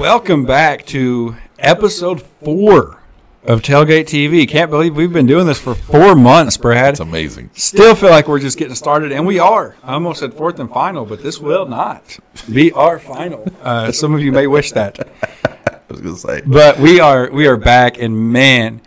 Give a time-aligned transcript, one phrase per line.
[0.00, 3.02] Welcome back to episode four
[3.44, 4.48] of Tailgate TV.
[4.48, 6.94] Can't believe we've been doing this for four months, Brad.
[6.94, 7.50] It's amazing.
[7.52, 9.76] Still feel like we're just getting started, and we are.
[9.82, 12.18] I almost said fourth and final, but this will not
[12.50, 13.46] be our final.
[13.62, 15.06] Uh, some of you may wish that,
[15.44, 16.40] I was gonna say.
[16.46, 18.80] but we are we are back, and man,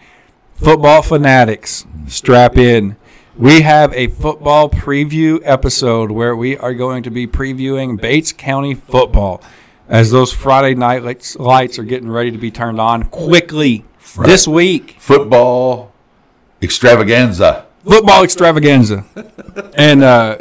[0.55, 2.97] football fanatics, strap in.
[3.37, 8.73] We have a football preview episode where we are going to be previewing Bates County
[8.73, 9.43] football
[9.89, 13.85] as those Friday night lights, lights are getting ready to be turned on quickly
[14.23, 14.95] this week.
[14.99, 15.91] Football
[16.61, 17.65] extravaganza.
[17.83, 19.05] Football extravaganza.
[19.75, 20.37] and uh,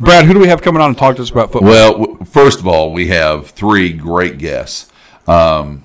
[0.00, 1.70] Brad, who do we have coming on to talk to us about football?
[1.70, 4.90] Well, w- first of all, we have three great guests.
[5.26, 5.84] Um,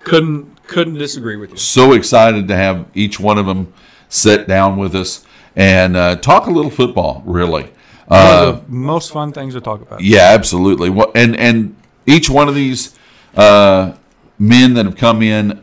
[0.00, 1.56] couldn't couldn't disagree with you.
[1.56, 3.72] so excited to have each one of them
[4.08, 7.22] sit down with us and uh, talk a little football.
[7.26, 7.64] Really,
[8.06, 10.00] One uh, of the most fun things to talk about.
[10.00, 10.88] yeah, absolutely.
[10.90, 11.74] What and and
[12.06, 12.98] each one of these
[13.34, 13.94] uh,
[14.38, 15.62] men that have come in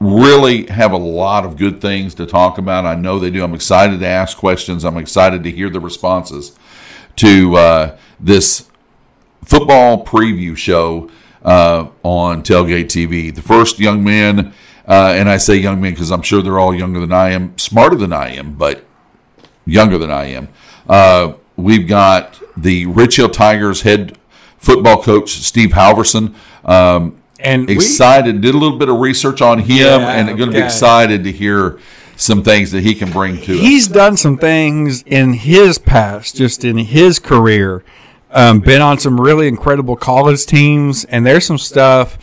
[0.00, 2.84] really have a lot of good things to talk about.
[2.84, 3.42] I know they do.
[3.42, 4.84] I'm excited to ask questions.
[4.84, 6.56] I'm excited to hear the responses
[7.16, 8.68] to uh, this
[9.44, 11.10] football preview show
[11.44, 13.34] uh, on Tailgate TV.
[13.34, 14.52] The first young man,
[14.86, 17.56] uh, and I say young man because I'm sure they're all younger than I am,
[17.58, 18.84] smarter than I am, but
[19.64, 20.48] younger than I am.
[20.88, 24.18] Uh, we've got the Rich Hill Tigers head
[24.64, 26.34] football coach Steve Halverson.
[26.64, 30.50] Um, And we, excited, did a little bit of research on him, Yeah, and going
[30.50, 31.78] to be excited to hear
[32.16, 33.60] some things that he can bring to us.
[33.60, 37.84] he's done some things in his past, just in his career.
[38.30, 42.16] Um, been on some really incredible college teams, and there's some stuff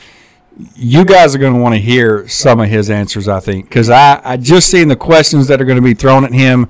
[0.75, 3.27] you guys are going to want to hear some of his answers.
[3.27, 6.25] I think because I, I just seen the questions that are going to be thrown
[6.25, 6.67] at him.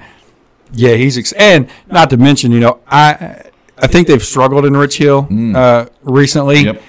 [0.74, 3.44] Yeah, he's ex- and not to mention, you know, I
[3.82, 6.62] I think they've struggled in Rich Hill uh, recently.
[6.64, 6.82] Yep.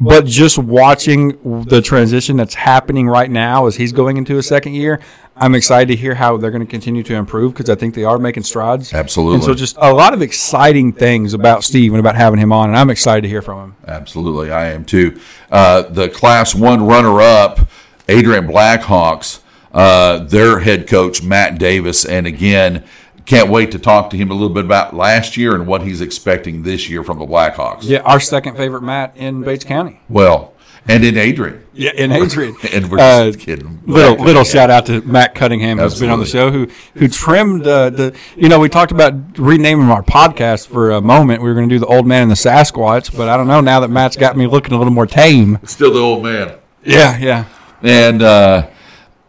[0.00, 4.74] But just watching the transition that's happening right now as he's going into his second
[4.74, 5.00] year,
[5.36, 8.02] I'm excited to hear how they're going to continue to improve because I think they
[8.02, 8.92] are making strides.
[8.92, 9.36] Absolutely.
[9.36, 12.70] And so just a lot of exciting things about Steve and about having him on,
[12.70, 13.76] and I'm excited to hear from him.
[13.86, 15.20] Absolutely, I am too.
[15.48, 17.68] Uh, the Class One runner-up,
[18.08, 19.40] Adrian Blackhawks,
[19.72, 22.84] uh, their head coach Matt Davis, and again,
[23.26, 26.00] can't wait to talk to him a little bit about last year and what he's
[26.00, 27.80] expecting this year from the Blackhawks.
[27.82, 30.00] Yeah, our second favorite Matt in Bates County.
[30.08, 30.52] Well,
[30.86, 32.54] and in Adrian, Yeah, in Adrian.
[32.74, 33.80] and we're Uh, just kidding.
[33.86, 37.66] Little little shout out to Matt Cunningham who's been on the show who who trimmed
[37.66, 41.54] uh, the you know we talked about renaming our podcast for a moment we were
[41.54, 43.88] going to do the old man and the Sasquatch but I don't know now that
[43.88, 46.58] Matt's got me looking a little more tame Still the old man.
[46.84, 47.44] yeah yeah
[47.82, 48.68] and uh,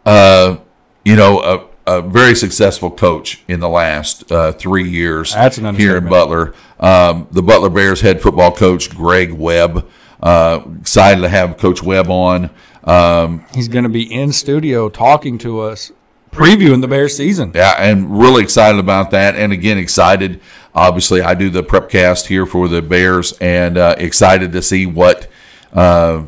[0.06, 0.58] uh,
[1.06, 5.98] you know a, very successful coach in the last uh, three years That's an here
[5.98, 6.08] in.
[6.08, 6.54] Butler.
[6.80, 9.88] Um, the Butler Bears head football coach Greg Webb.
[10.22, 12.50] Uh, excited to have Coach Webb on.
[12.84, 15.92] Um, he's going to be in studio talking to us
[16.32, 19.36] previewing the Bears season yeah, and really excited about that.
[19.36, 20.42] And again, excited.
[20.74, 24.86] Obviously, I do the prep cast here for the Bears, and uh, excited to see
[24.86, 25.28] what
[25.74, 26.24] uh,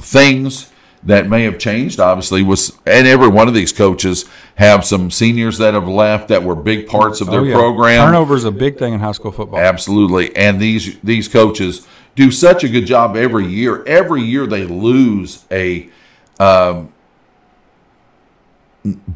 [0.00, 0.69] things
[1.02, 1.98] that may have changed.
[2.00, 4.24] Obviously, was and every one of these coaches
[4.56, 7.54] have some seniors that have left that were big parts of their Oh, yeah.
[7.54, 8.06] program.
[8.06, 12.30] turnover is a big thing in high school football Absolutely, and these these coaches do
[12.30, 13.84] such a good job every year.
[13.86, 15.88] Every year they lose a
[16.38, 16.92] um,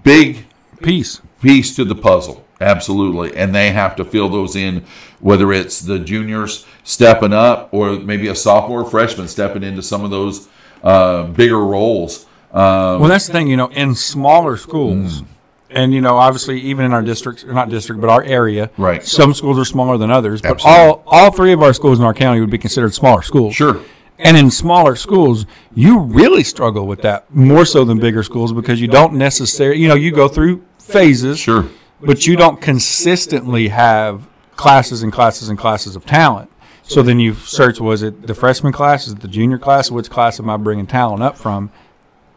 [0.02, 0.46] big
[0.82, 2.44] piece piece to the puzzle.
[2.60, 3.36] Absolutely.
[3.36, 4.84] And they have to fill those in,
[5.20, 10.04] whether it's the juniors stepping up or maybe a sophomore or freshman stepping into some
[10.04, 10.48] of those
[10.84, 12.26] uh, bigger roles.
[12.52, 15.26] Um, Well, that's the thing, you know, in smaller schools, Mm.
[15.70, 19.04] and you know, obviously, even in our district, or not district, but our area, Right.
[19.04, 20.80] Some schools are smaller than others, but Absolutely.
[20.82, 23.54] all all three of our schools in our county would be considered smaller schools.
[23.56, 23.78] Sure.
[24.18, 25.44] And in smaller schools,
[25.74, 29.88] you really struggle with that more so than bigger schools because you don't necessarily, you
[29.88, 31.64] know, you go through phases, Sure.
[32.00, 34.20] but you don't consistently have
[34.54, 36.48] classes and classes and classes of talent.
[36.86, 39.06] So then you search: was it the freshman class?
[39.06, 39.90] Is it the junior class?
[39.90, 41.70] Which class am I bringing talent up from?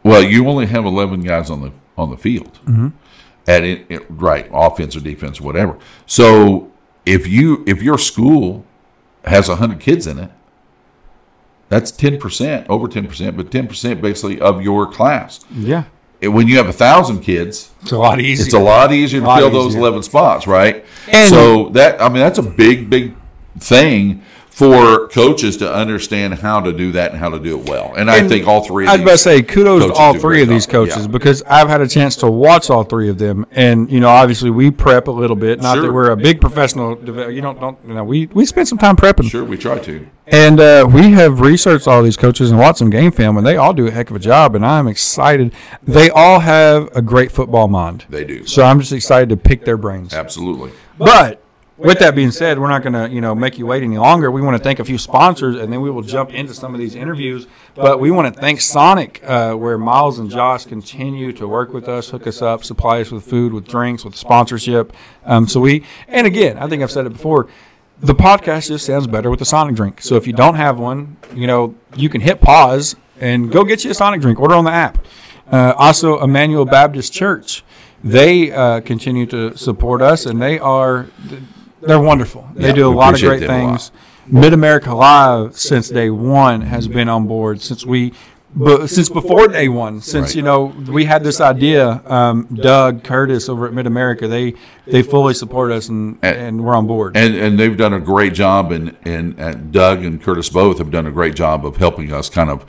[0.03, 2.59] Well, you only have 11 guys on the on the field.
[2.65, 2.87] Mm-hmm.
[3.47, 5.77] At it, it- right, offense or defense, whatever.
[6.05, 6.71] So
[7.05, 8.65] if you if your school
[9.25, 10.31] has 100 kids in it,
[11.69, 15.41] that's 10%, over 10%, but 10% basically of your class.
[15.53, 15.83] Yeah,
[16.21, 18.45] And when you have a thousand kids, it's a lot easier.
[18.45, 20.85] it's a lot easier to Lot fill those 11 spots, right?
[21.09, 23.13] And- so that I mean that's a big big
[23.59, 24.21] thing
[24.57, 27.93] for coaches to understand how to do that and how to do it well.
[27.95, 28.85] And, I think all three.
[28.85, 31.07] Of I was about to say kudos to all three of these coaches Yeah.
[31.11, 34.49] because I've had a chance to watch all three of them, and you know, obviously
[34.49, 35.61] we prep a little bit.
[35.61, 36.97] Not that we're a big professional.
[37.31, 38.03] You don't, don't you know?
[38.03, 40.07] We we spend some time prepping, Sure, we try to.
[40.25, 43.57] and uh, we have researched all these coaches and watched some game film, and they
[43.57, 44.55] all do a heck of a job.
[44.55, 45.53] And I'm excited.
[45.83, 48.05] They all have a great football mind.
[48.09, 48.47] They do.
[48.47, 50.15] So I'm just excited to pick their brains.
[50.15, 50.71] Absolutely.
[50.97, 51.43] But
[51.77, 54.31] with that being said, we're not going to you know make you wait any longer.
[54.31, 56.79] We want to thank a few sponsors, and then we will jump into some of
[56.79, 57.47] these interviews.
[57.75, 61.87] But we want to thank Sonic, uh, where Miles and Josh continue to work with
[61.87, 64.93] us, hook us up, supply us with food, with drinks, with sponsorship.
[65.25, 67.47] Um, so we, and again, I think I've said it before.
[67.99, 70.01] The podcast just sounds better with a Sonic drink.
[70.01, 73.83] So if you don't have one, you know you can hit pause and go get
[73.83, 74.39] you a Sonic drink.
[74.39, 75.05] Order on the app.
[75.51, 77.63] Uh, also, Emmanuel Baptist Church,
[78.03, 81.07] they uh, continue to support us, and they are
[81.81, 82.47] they're wonderful.
[82.55, 83.69] They Yeah, do a lot of great them a lot.
[83.69, 83.91] things.
[84.29, 88.13] Mid America Live since day one has been on board since we.
[88.55, 90.35] But since before day one, since Right.
[90.37, 94.53] you know we had this idea, um, Doug Curtis over at Mid America, they
[94.87, 97.15] they fully support us and And- and we're on board.
[97.15, 100.89] And and they've done a great job, and and, and Doug and Curtis both have
[100.91, 102.65] done a great job of helping us kind of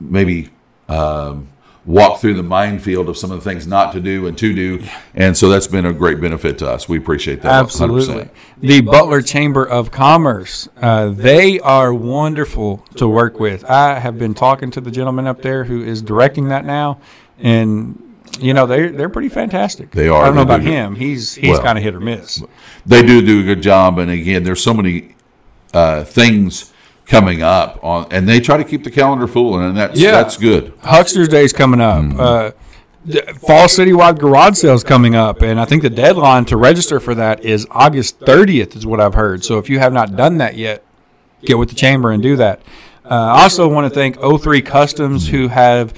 [0.00, 0.48] maybe
[0.88, 1.48] um,
[1.86, 4.84] walk through the minefield of some of the things not to do and to do,
[5.14, 6.88] and so that's been a great benefit to us.
[6.88, 7.52] We appreciate that.
[7.52, 7.60] 100%.
[7.60, 8.30] Absolutely.
[8.60, 13.64] The Butler Chamber of Commerce, uh, they are wonderful to work with.
[13.64, 17.00] I have been talking to the gentleman up there who is directing that now,
[17.38, 18.02] and
[18.38, 19.90] you know they're they're pretty fantastic.
[19.90, 20.22] They are.
[20.22, 20.70] I don't know about do.
[20.70, 20.94] him.
[20.94, 22.42] He's he's Well, kind of hit or miss.
[22.86, 25.16] They do do a good job, and again, there's so many
[25.72, 26.72] uh, things
[27.10, 30.12] coming up on, and they try to keep the calendar full, and that's Yeah.
[30.12, 30.72] that's good.
[30.82, 32.02] Huckster's Day's coming up.
[32.04, 32.20] Mm-hmm.
[32.20, 32.50] Uh,
[33.46, 37.44] Fall Citywide Garage Sales coming up, and I think the deadline to register for that
[37.44, 39.42] is August 30th, is what I've heard.
[39.42, 40.84] So if you have not done that yet,
[41.44, 42.60] get with the chamber and do that.
[43.04, 45.94] Uh, I also want to thank O3 Customs who have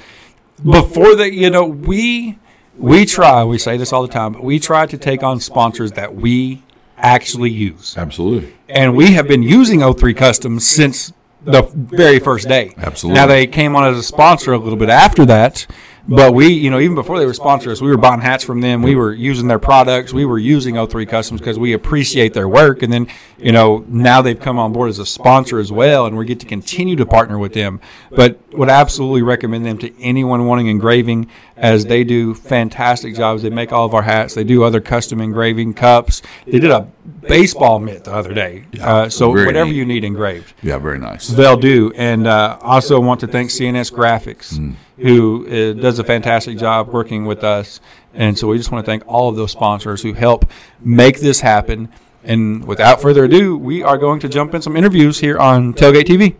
[0.65, 2.39] before that you know, we
[2.79, 3.45] we try.
[3.45, 6.63] We say this all the time, but we try to take on sponsors that we
[6.97, 8.55] actually use Absolutely.
[8.69, 11.13] and we have been using O3 Customs since
[11.45, 12.73] the very first day.
[12.77, 13.21] Absolutely.
[13.21, 15.67] Now they came on as a sponsor a little bit after that,
[16.09, 18.83] but we, you know, even before they were sponsors, we were buying hats from them.
[18.83, 20.13] We were using their products.
[20.13, 22.83] We were using O3 Customs because we appreciate their work.
[22.83, 23.07] And then,
[23.39, 26.41] you know, now they've come on board as a sponsor as well, and we get
[26.41, 27.81] to continue to partner with them.
[28.11, 33.43] But would absolutely recommend them to anyone wanting engraving, as they do fantastic jobs.
[33.43, 34.35] They make all of our hats.
[34.35, 36.21] They do other custom engraving cups.
[36.47, 36.89] They did a
[37.29, 38.65] baseball mitt the other day.
[38.81, 41.29] Uh, so whatever you need engraved, Yeah, very nice.
[41.29, 41.93] they'll do.
[41.95, 44.75] And uh, also want to thank CNS Graphics, Mm.
[45.03, 47.81] Who uh, does a fantastic job working with us.
[48.15, 50.49] And so we just want to thank all of those sponsors who help
[50.81, 51.89] make this happen.
[52.23, 56.05] And without further ado, we are going to jump in some interviews here on Tailgate
[56.05, 56.37] TV.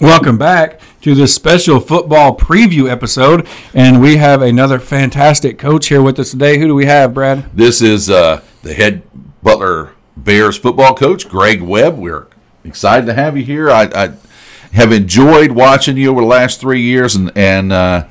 [0.00, 3.46] Welcome back to this special football preview episode.
[3.74, 6.58] And we have another fantastic coach here with us today.
[6.58, 7.54] Who do we have, Brad?
[7.54, 9.02] This is uh, the head
[9.42, 11.98] Butler Bears football coach, Greg Webb.
[11.98, 12.28] We're
[12.64, 13.70] excited to have you here.
[13.70, 14.14] I, I
[14.72, 18.06] have enjoyed watching you over the last three years, and and uh,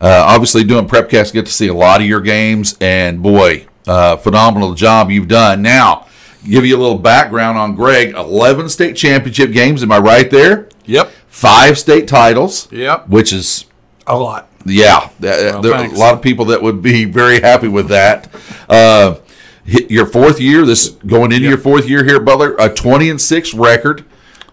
[0.00, 1.32] uh, obviously doing Prepcast.
[1.32, 5.62] Get to see a lot of your games, and boy, uh, phenomenal job you've done.
[5.62, 6.08] Now,
[6.44, 8.16] give you a little background on Greg.
[8.16, 9.84] Eleven state championship games.
[9.84, 10.68] Am I right there?
[10.86, 11.12] Yep.
[11.32, 12.70] Five state titles.
[12.70, 13.08] Yep.
[13.08, 13.64] Which is
[14.06, 14.48] A lot.
[14.66, 18.28] yeah, th- there are a lot of people that would be very happy with that.
[18.68, 19.16] Uh,
[19.64, 23.18] your fourth year, this going into your fourth year here at Butler, a twenty and
[23.20, 24.04] six record.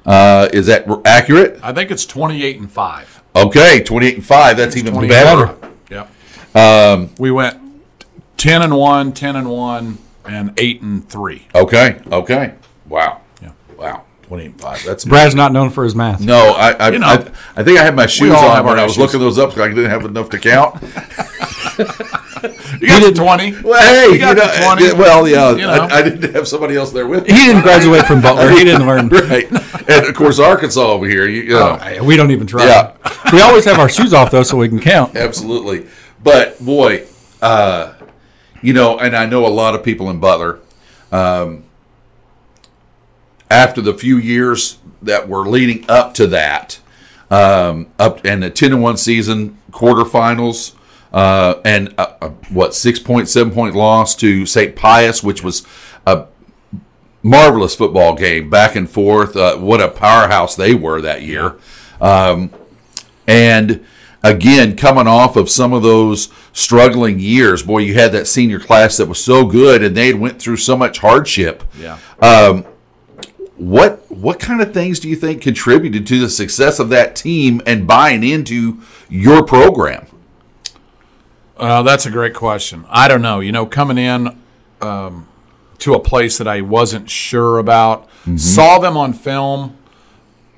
[0.06, 1.60] Uh, is that accurate?
[1.62, 3.24] I think it's 28 and 5.
[3.36, 4.56] Okay, twenty eight and five.
[4.56, 5.52] That's even better.
[5.52, 5.60] and
[5.90, 6.08] five.
[6.56, 6.56] Yep.
[6.56, 7.58] Um, we went
[8.38, 11.48] 10 and 1, 10 and 1, and 8 and 3.
[11.54, 12.54] Okay, okay.
[12.88, 13.20] Wow,
[14.30, 14.36] Yeah.
[14.36, 14.38] wow.
[14.38, 14.84] Twenty eight and five.
[14.86, 16.22] That's Brad's not known for his math.
[16.22, 16.54] no.
[16.54, 17.08] I I, You know.
[17.08, 17.14] I
[17.56, 19.02] I think I had my shoes on have when I was issues.
[19.02, 20.82] looking those up because I didn't have enough to count.
[22.80, 23.62] You got to 20.
[23.64, 24.86] Well, hey, you got know, 20.
[24.86, 25.72] yeah, well, yeah, You know.
[25.72, 27.34] I, I didn't have somebody else there with me.
[27.34, 28.50] He didn't graduate from Butler.
[28.52, 29.10] He didn't learn.
[29.30, 29.52] right.
[29.90, 31.28] And of course, Arkansas over here.
[31.28, 32.66] You, you know, We don't even try.
[32.66, 32.94] Yeah.
[33.34, 35.18] We always have our shoes off, though, so we can count.
[35.18, 35.88] absolutely.
[36.24, 37.08] But boy,
[37.42, 37.94] uh,
[38.62, 40.60] you know, and I know a lot of people in Butler.
[41.12, 41.64] Um,
[43.50, 46.80] after the few years that were leading up to that,
[47.32, 50.76] um, up and the ten and one season quarterfinals,
[51.14, 54.76] uh, and uh, uh, what six point seven point loss to St.
[54.76, 55.66] Pius, which was
[56.06, 56.26] a
[57.24, 59.36] marvelous football game, back and forth.
[59.36, 61.58] Uh, what a powerhouse they were that year.
[62.02, 62.52] Um,
[63.28, 63.86] and
[64.24, 68.98] again, coming off of some of those struggling years, boy, you had that senior class
[68.98, 71.64] that was so good, and they went through so much hardship.
[71.78, 72.00] Yeah.
[72.22, 72.66] Um,
[73.60, 77.62] what what kind of things do you think contributed to the success of that team
[77.66, 80.08] and buying into your program?
[81.58, 82.86] Uh, that's a great question.
[82.90, 83.42] I don't know.
[83.42, 84.38] You know, coming in
[84.82, 85.28] um,
[85.80, 89.76] to a place that I wasn't sure about, saw them on film,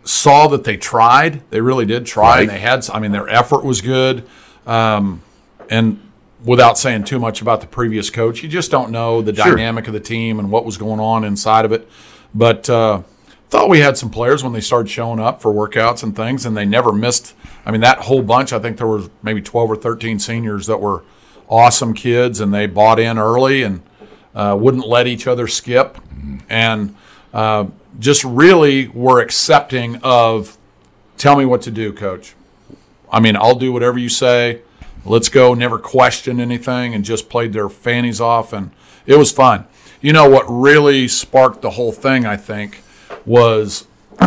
[0.04, 1.42] saw that they tried.
[1.50, 2.40] They really did try, Right.
[2.42, 2.88] and they had.
[2.94, 4.28] I mean, their effort was good.
[4.68, 5.24] Um,
[5.72, 6.00] and
[6.46, 9.46] without saying too much about the previous coach, you just don't know the Sure.
[9.56, 11.90] dynamic of the team and what was going on inside of it.
[12.34, 13.02] But uh,
[13.50, 16.56] thought we had some players when they started showing up for workouts and things, and
[16.56, 17.36] they never missed.
[17.66, 18.54] I mean, that whole bunch.
[18.54, 21.04] I think there was maybe twelve or thirteen seniors that were
[21.50, 23.82] awesome kids, and they bought in early and
[24.34, 25.98] uh, wouldn't let each other skip,
[26.50, 26.96] and
[27.34, 27.66] uh,
[28.00, 30.58] just really were accepting of.
[31.18, 32.34] Tell me what to do, coach.
[33.12, 34.62] I mean, I'll do whatever you say.
[35.06, 35.54] Let's go.
[35.54, 38.72] Never question anything, and just played their fannies off, and
[39.06, 39.68] it was fun.
[40.02, 42.26] You know what really sparked the whole thing?
[42.26, 42.82] I think
[43.26, 43.88] was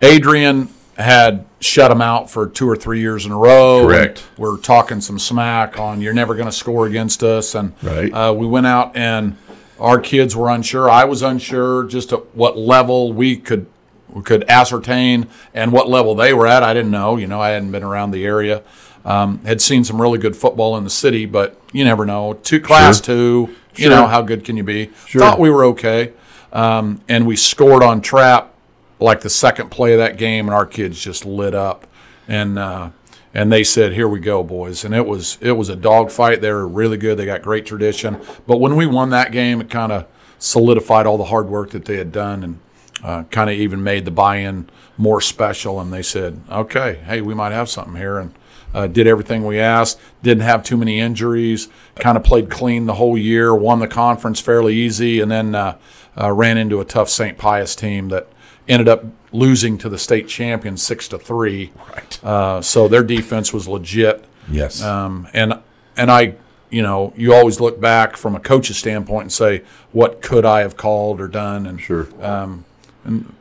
[0.00, 3.84] Adrian had shut him out for two or three years in a row.
[3.86, 4.24] Correct.
[4.36, 8.12] We're talking some smack on you're never going to score against us, and Right.
[8.12, 9.36] uh, we went out and
[9.80, 10.88] our kids were unsure.
[10.90, 13.66] I was unsure just at what level we could
[14.10, 16.62] we could ascertain and what level they were at.
[16.62, 17.16] I didn't know.
[17.16, 18.62] You know, I hadn't been around the area.
[19.06, 22.34] Um, had seen some really good football in the city, but you never know.
[22.34, 24.90] Two class two, you know how good can you be?
[25.20, 26.12] Thought we were okay,
[26.52, 28.54] um, and we scored on trap
[29.00, 31.86] like the second play of that game, and our kids just lit up,
[32.28, 32.90] and uh,
[33.34, 36.40] and they said, "Here we go, boys!" And it was it was a dogfight.
[36.40, 37.18] They were really good.
[37.18, 38.20] They got great tradition.
[38.46, 40.06] But when we won that game, it kind of
[40.38, 42.60] solidified all the hard work that they had done, and
[43.02, 45.80] uh, kind of even made the buy-in more special.
[45.80, 48.34] And they said, "Okay, hey, we might have something here." And
[48.74, 49.98] uh, did everything we asked.
[50.22, 51.68] Didn't have too many injuries.
[51.96, 53.54] Kind of played clean the whole year.
[53.54, 55.78] Won the conference fairly easy, and then uh,
[56.20, 57.36] uh, ran into a tough St.
[57.38, 58.28] Pius team that
[58.68, 61.72] ended up losing to the state champion six to three.
[61.90, 62.24] Right.
[62.24, 64.24] Uh, so their defense was legit.
[64.50, 64.82] Yes.
[64.82, 65.60] Um, and
[65.96, 66.34] and I,
[66.70, 69.62] you know, you always look back from a coach's standpoint and say,
[69.92, 71.66] what could I have called or done?
[71.66, 72.08] And sure.
[73.04, 73.34] And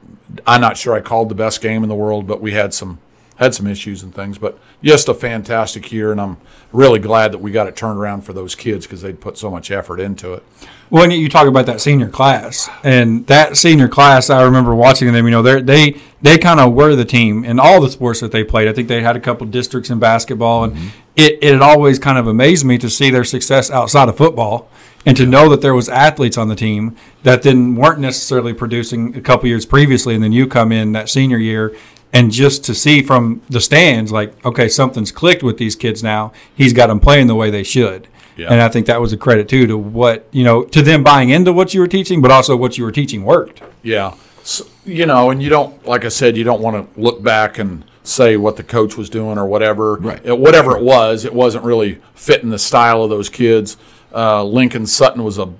[0.45, 2.99] I'm not sure I called the best game in the world, but we had some
[3.41, 4.37] had some issues and things.
[4.37, 6.37] But just a fantastic year, and I'm
[6.71, 9.49] really glad that we got it turned around for those kids because they'd put so
[9.49, 10.43] much effort into it.
[10.89, 15.25] When you talk about that senior class, and that senior class, I remember watching them.
[15.25, 18.31] You know, they they they kind of were the team in all the sports that
[18.31, 18.67] they played.
[18.67, 20.87] I think they had a couple districts in basketball, and mm-hmm.
[21.15, 24.69] it it always kind of amazed me to see their success outside of football,
[25.05, 29.15] and to know that there was athletes on the team that then weren't necessarily producing
[29.15, 31.75] a couple years previously, and then you come in that senior year.
[32.13, 36.33] And just to see from the stands, like, okay, something's clicked with these kids now.
[36.55, 38.07] He's got them playing the way they should.
[38.35, 38.47] Yeah.
[38.51, 41.29] And I think that was a credit too to what you know to them buying
[41.29, 43.61] into what you were teaching, but also what you were teaching worked.
[43.83, 44.15] Yeah.
[44.43, 47.59] So, you know, and you don't, like I said, you don't want to look back
[47.59, 49.95] and say what the coach was doing or whatever.
[49.95, 50.19] Right.
[50.23, 53.77] It- whatever it was, it wasn't really fitting the style of those kids.
[54.13, 55.53] Uh, Lincoln Sutton was a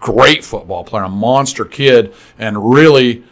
[0.00, 3.22] great football player, a monster kid, and really,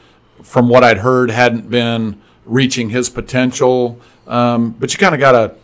[0.50, 4.00] from what I'd heard, hadn't been reaching his potential.
[4.26, 5.54] Um, but you kind of got to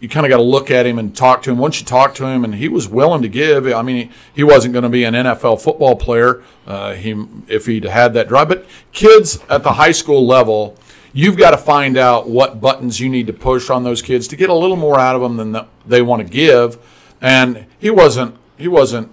[0.00, 1.58] you kind of got to look at him and talk to him.
[1.58, 3.66] Once you talk to him, and he was willing to give.
[3.66, 6.42] I mean, he, wasn't going to be an NFL football player.
[6.66, 8.48] Uh, he if he'd had that drive.
[8.48, 10.76] But kids at the high school level,
[11.12, 14.36] you've got to find out what buttons you need to push on those kids to
[14.36, 16.78] get a little more out of them than the, they want to give.
[17.20, 18.36] And he wasn't.
[18.56, 19.12] He wasn't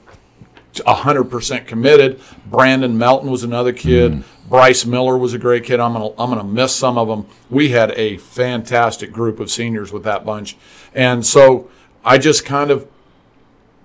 [0.86, 2.20] hundred percent committed.
[2.48, 4.24] Brandon Melton was another kid.
[4.48, 5.80] Bryce Miller was a great kid.
[5.80, 7.26] I'm gonna I'm gonna miss some of them.
[7.50, 10.58] We had a fantastic group of seniors with that bunch,
[10.94, 11.70] and so
[12.04, 12.88] I just kind of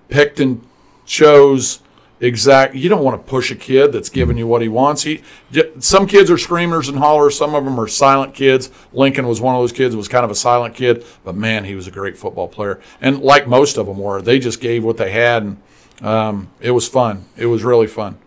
[0.09, 0.67] picked and
[1.07, 1.81] chose
[2.21, 2.75] exact.
[2.75, 5.02] You don't want to push a kid that's giving you what he wants.
[5.02, 5.23] He
[5.79, 7.38] some kids are screamers and hollers.
[7.38, 8.71] Some of them are silent kids.
[8.93, 9.97] Lincoln was one of those kids.
[9.97, 12.81] Was kind of a silent kid, but man, he was a great football player.
[13.00, 15.62] And like most of them were, they just gave what they had, and
[16.02, 17.25] um, it was fun.
[17.38, 18.19] It was really fun.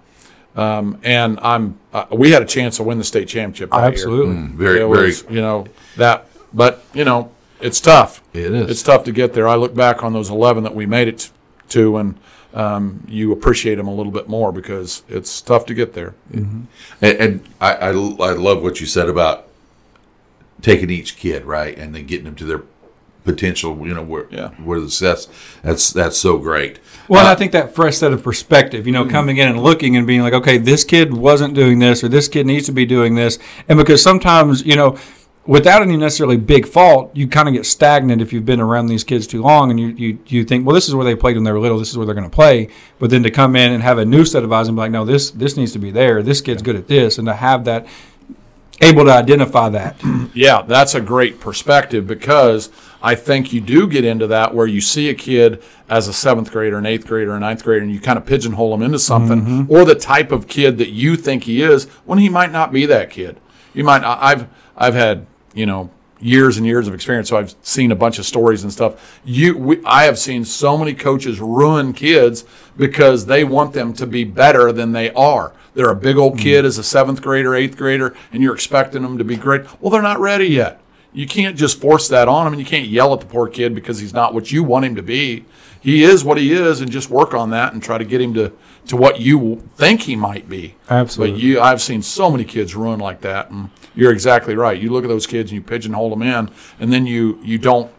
[0.55, 3.71] Um, and I'm uh, we had a chance to win the state championship.
[3.71, 3.87] That year.
[3.87, 4.35] Absolutely.
[4.55, 5.07] very, It very.
[5.07, 5.65] was, you know
[5.97, 8.21] that, but you know it's tough.
[8.33, 8.69] It is.
[8.69, 9.47] It's tough to get there.
[9.47, 11.31] I look back on those eleven that we made it
[11.69, 12.19] to, and
[12.53, 16.13] um, you appreciate them a little bit more because it's tough to get there.
[16.31, 16.67] And,
[17.01, 19.47] and I, I, I love what you said about
[20.61, 22.63] taking each kid right and then getting them to their
[23.23, 23.77] potential.
[23.85, 24.49] You know where Yeah.
[24.63, 25.27] where the success.
[25.61, 26.79] That's that's so great.
[27.07, 29.11] Well, and I uh, think that fresh set of perspective, you know, hmm.
[29.11, 32.27] coming in and looking and being like, okay, this kid wasn't doing this, or this
[32.27, 34.97] kid needs to be doing this, and because sometimes, you know,
[35.45, 39.03] without any necessarily big fault, you kind of get stagnant if you've been around these
[39.03, 41.43] kids too long, and you you, you think, well, this is where they played when
[41.43, 43.71] they were little, this is where they're going to play, but then to come in
[43.71, 45.79] and have a new set of eyes and be like, no, this this needs to
[45.79, 47.85] be there, this kid's good at this, and to have that
[48.81, 50.01] able to identify that.
[50.35, 52.71] Yeah, that's a great perspective because
[53.05, 56.49] I think you do get into that where you see a kid as a seventh
[56.51, 59.41] grader, an eighth grader, a ninth grader, and you kind of pigeonhole him into something,
[59.41, 59.71] mm-hmm.
[59.71, 62.85] or the type of kid that you think he is when he might not be
[62.85, 63.41] that kid.
[63.73, 64.03] You might.
[64.03, 65.91] I've I've had you know
[66.21, 69.19] years and years of experience, so I've seen a bunch of stories and stuff.
[69.25, 72.45] You, we, I have seen so many coaches ruin kids
[72.77, 75.51] because they want them to be better than they are.
[75.73, 76.43] They're a big old mm-hmm.
[76.43, 79.63] kid as a seventh grader, eighth grader, and you're expecting them to be great.
[79.81, 80.55] Well, they're not ready mm-hmm.
[80.55, 80.79] yet.
[81.13, 83.75] You can't just force that on him, and you can't yell at the poor kid
[83.75, 85.45] because he's not what you want him to be.
[85.79, 88.33] He is what he is, and just work on that and try to get him
[88.33, 88.51] to,
[88.87, 90.75] to what you think he might be.
[90.89, 91.33] Absolutely.
[91.35, 94.81] But you, I've seen so many kids ruin like that, and you're exactly right.
[94.81, 97.91] You look at those kids and you pigeonhole them in, and then you you don't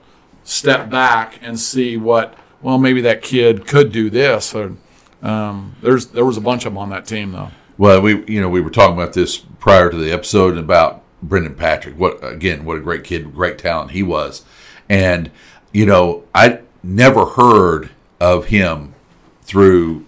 [0.42, 2.36] step back and see what.
[2.62, 4.54] Well, maybe that kid could do this.
[4.54, 4.74] Or
[5.22, 7.50] um, there's there was a bunch of them on that team though.
[7.76, 11.54] Well, we you know we were talking about this prior to the episode about Brendan
[11.54, 11.98] Patrick.
[11.98, 12.64] What again?
[12.64, 14.44] What a great kid, great talent he was,
[14.88, 15.30] and
[15.72, 17.90] you know I never heard
[18.20, 18.94] of him
[19.42, 20.06] through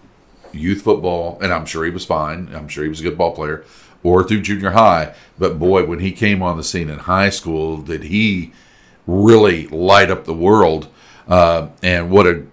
[0.52, 2.50] youth football, and I'm sure he was fine.
[2.54, 3.64] I'm sure he was a good ball player,
[4.02, 5.14] or through junior high.
[5.38, 8.52] But boy, when he came on the scene in high school, did he
[9.06, 10.88] really light up the world?
[11.28, 12.44] Uh, and what a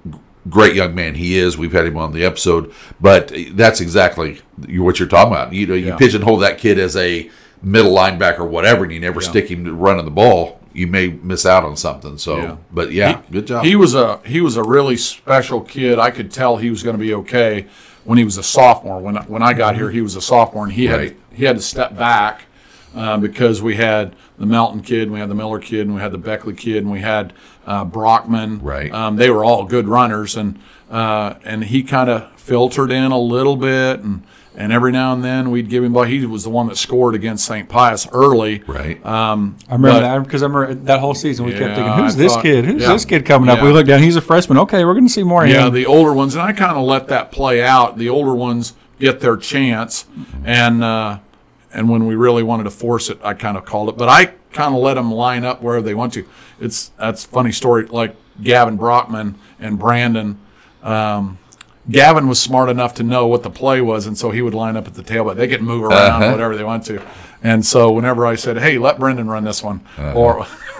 [0.50, 1.58] great young man he is.
[1.58, 4.42] We've had him on the episode, but that's exactly
[4.78, 5.54] what you're talking about.
[5.54, 5.96] You know, you Yeah.
[5.98, 7.30] pigeonhole that kid as a
[7.64, 10.60] middle linebacker or whatever, and you never stick him running the ball.
[10.74, 12.18] You may miss out on something.
[12.18, 12.56] So, Yeah.
[12.72, 13.64] but yeah, good job.
[13.64, 16.00] He was a he was a really special kid.
[16.00, 17.68] I could tell he was going to be okay
[18.04, 19.00] when he was a sophomore.
[19.00, 21.00] When when I got here, he was a sophomore, and he Right.
[21.10, 22.46] had he had to step back
[22.96, 26.12] uh, because we had the Melton kid, we had the Miller kid, and we had
[26.12, 27.34] the Beckley kid, and we had
[27.68, 28.60] uh, Brockman.
[28.62, 28.92] Right.
[28.92, 30.60] Um, they were all good runners, and
[30.92, 34.24] uh, and he kind of filtered in a little bit, and
[34.56, 35.94] and every now and then we'd give him.
[35.94, 37.68] But he was the one that scored against St.
[37.70, 38.64] Pius early.
[38.68, 39.04] right.
[39.06, 42.16] Um, I remember but- that because I remember that whole season we kept thinking, "Who's
[42.16, 42.66] I this thought- kid?
[42.66, 42.94] Who's yeah.
[42.94, 43.66] this kid coming up?" Yeah.
[43.66, 44.58] We look down; he's a freshman.
[44.60, 45.74] Okay, we're going to see more of Yeah, him.
[45.74, 47.98] the older ones, and I kind of let that play out.
[47.98, 50.06] The older ones get their chance,
[50.46, 51.20] and uh,
[51.74, 53.98] and when we really wanted to force it, I kind of called it.
[53.98, 56.26] But I kind of let them line up wherever they want to.
[56.60, 57.86] It's that's a funny story.
[57.88, 60.38] Like Gavin Brockman and Brandon.
[60.84, 61.38] Um,
[61.92, 64.78] Gavin was smart enough to know what the play was, and so he would line
[64.78, 65.36] up at the tailback.
[65.36, 66.32] They could move around Uh-huh.
[66.32, 67.02] whatever they want to.
[67.44, 70.14] And so whenever I said, "Hey, let Brendan run this one," Uh-huh.
[70.14, 70.48] or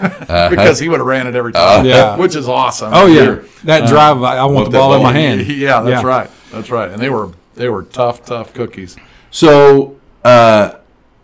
[0.50, 2.16] because he would have ran it every time, Yeah.
[2.16, 2.90] which is awesome.
[2.94, 4.22] oh yeah, that drive!
[4.22, 5.20] I, I want want the that ball in my ball.
[5.20, 5.46] hand.
[5.46, 6.30] Yeah, that's right.
[6.52, 6.90] That's right.
[6.90, 8.96] And they were they were tough, tough cookies.
[9.30, 10.76] So, uh,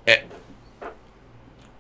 [0.07, 0.19] eh,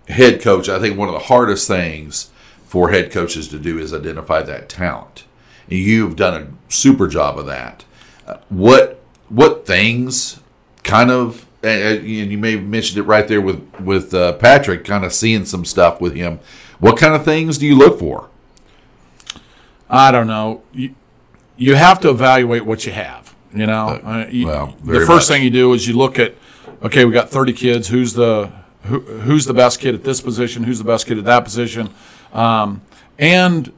[0.08, 2.30] head coach, I think one of the hardest things
[2.66, 5.24] for head coaches to do is identify that talent.
[5.68, 7.84] And you've done a super job of that.
[8.30, 10.40] Uh, what what things
[10.82, 15.04] kind of and you may have mentioned it right there with with uh, Patrick, kind
[15.04, 16.40] of seeing some stuff with him.
[16.78, 18.28] What kind of things do you look for?
[19.90, 20.62] I don't know.
[20.72, 20.94] You,
[21.56, 23.34] you have to evaluate what you have.
[23.54, 25.26] You know, Uh, you- well, the first much.
[25.28, 26.34] thing you do is you look at,
[26.82, 27.88] okay, we got 30 kids.
[27.88, 28.50] Who's the
[28.84, 30.62] who, who's the best kid at this position?
[30.62, 31.90] Who's the best kid at that position?
[32.32, 32.80] Um,
[33.18, 33.70] and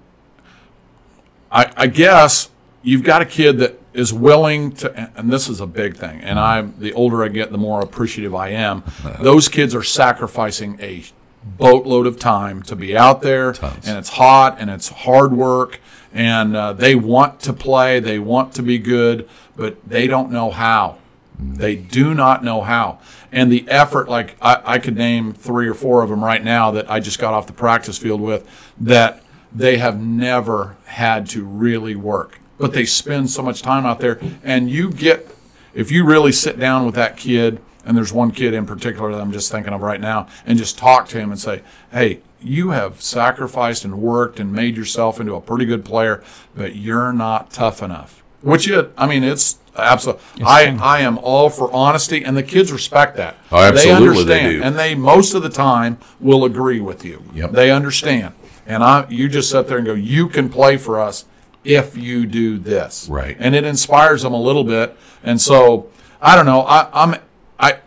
[1.51, 2.51] I, I guess
[2.85, 6.21] you've got a kid that is willing to, and this is a big thing.
[6.21, 8.83] And I'm the older I get, the more appreciative I am.
[9.21, 11.05] Those kids are sacrificing a
[11.45, 13.51] boatload of time to be out there,
[13.85, 15.81] and it's hot and it's hard work,
[16.13, 20.51] and uh, they want to play, they want to be good, but they don't know
[20.51, 20.99] how.
[21.39, 23.01] They do not know how.
[23.33, 26.71] And the effort, like I, I could name three or four of them right now
[26.73, 28.47] that I just got off the practice field with,
[28.81, 32.39] that they have never had to really work.
[32.63, 34.21] But they spend so much time out there.
[34.45, 35.29] And you get,
[35.75, 39.21] if you really sit down with that kid, and there's one kid in particular that
[39.21, 42.71] I'm just thinking of right now, and just talk to him and say, hey, you
[42.71, 46.23] have sacrificed and worked and made yourself into a pretty good player,
[46.55, 48.23] but you're not tough enough.
[48.43, 50.23] Which it, I mean, it's absolutely.
[50.45, 53.37] I I am all for honesty, and the kids respect that.
[53.51, 54.63] Oh, absolutely they they understand, do.
[54.63, 57.25] and they most of the time will agree with you.
[57.35, 57.51] Yep.
[57.51, 58.35] They understand,
[58.67, 61.25] and I you just sit there and go, you can play for us
[61.65, 63.37] if you do this, Right.
[63.39, 65.89] And it inspires them a little bit, and so
[66.21, 66.63] I don't know.
[66.63, 67.21] I, I'm
[67.59, 67.79] I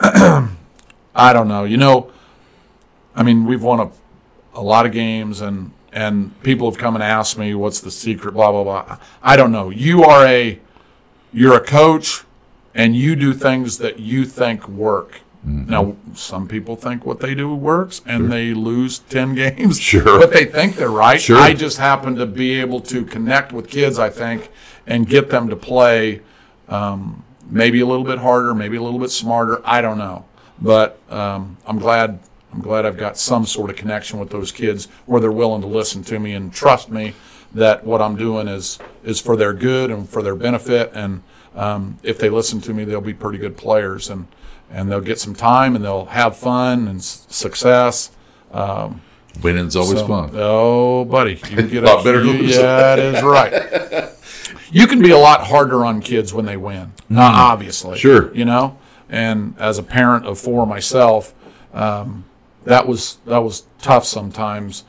[1.14, 1.64] I don't know.
[1.64, 2.10] You know,
[3.14, 3.90] I mean, we've won a,
[4.54, 8.32] a lot of games, and and people have come and asked me what's the secret
[8.32, 10.58] blah blah blah i don't know you are a
[11.32, 12.24] you're a coach
[12.74, 17.52] and you do things that you think work now some people think what they do
[17.54, 19.80] works and they lose 10 games.
[19.80, 20.20] Sure.
[20.20, 21.20] but they think they're right.
[21.20, 21.36] Sure.
[21.36, 24.50] i just happen to be able to connect with kids i think
[24.86, 26.20] and get them to play
[26.68, 29.60] um, maybe a little bit harder maybe a little bit smarter.
[29.64, 30.24] I don't know.
[30.60, 32.20] But um, i'm glad
[32.52, 35.66] i'm glad i've got some sort of connection with those kids where they're willing to
[35.68, 37.14] listen to me and trust me
[37.54, 40.92] that what i'm doing is is for their good and for their benefit.
[40.94, 41.22] And
[41.56, 44.08] um, if they listen to me they'll be pretty good players.
[44.08, 44.26] And
[44.72, 48.10] and they'll get some time and they'll have fun and s- success
[49.42, 50.30] Winning's always so- fun.
[50.34, 52.60] Oh, buddy, you can get Lot a, better you- Yeah,
[52.96, 54.10] that is right.
[54.72, 56.92] you can be a lot harder on kids when they win.
[57.10, 58.00] Uh, obviously, Mm.
[58.00, 58.34] Sure.
[58.34, 61.32] You know, and as a parent of four myself,
[61.72, 62.24] um,
[62.64, 64.84] that was that was tough sometimes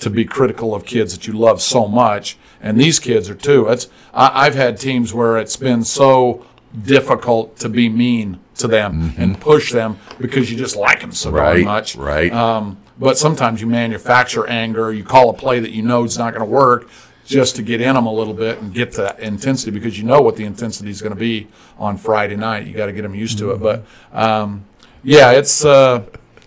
[0.00, 3.66] to be critical of kids that you love so much, and these kids are too.
[3.68, 6.46] It's I, I've had teams where it's been so
[6.84, 11.30] difficult to be mean to them and push them because you just like them so
[11.30, 11.56] very Mm-hmm.
[11.56, 11.96] Right, much.
[11.96, 12.32] right.
[12.32, 14.92] Um, but sometimes you manufacture anger.
[14.92, 16.88] You call a play that you know is not going to work
[17.24, 20.20] just to get in them a little bit and get that intensity because you know
[20.20, 21.46] what the intensity is going to be
[21.78, 22.66] on Friday night.
[22.66, 23.58] You got to get them used to it.
[23.60, 24.64] But um,
[25.04, 26.04] yeah, it's uh,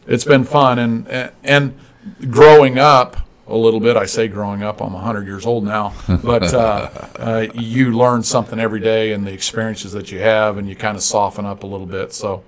[0.08, 1.78] it's been fun and and
[2.30, 3.16] growing up
[3.52, 3.98] a little bit.
[3.98, 4.82] I say growing up.
[4.82, 9.34] I'm 100 years old now, but uh, uh, you learn something every day and the
[9.34, 12.14] experiences that you have, and you kind of soften up a little bit.
[12.14, 12.44] So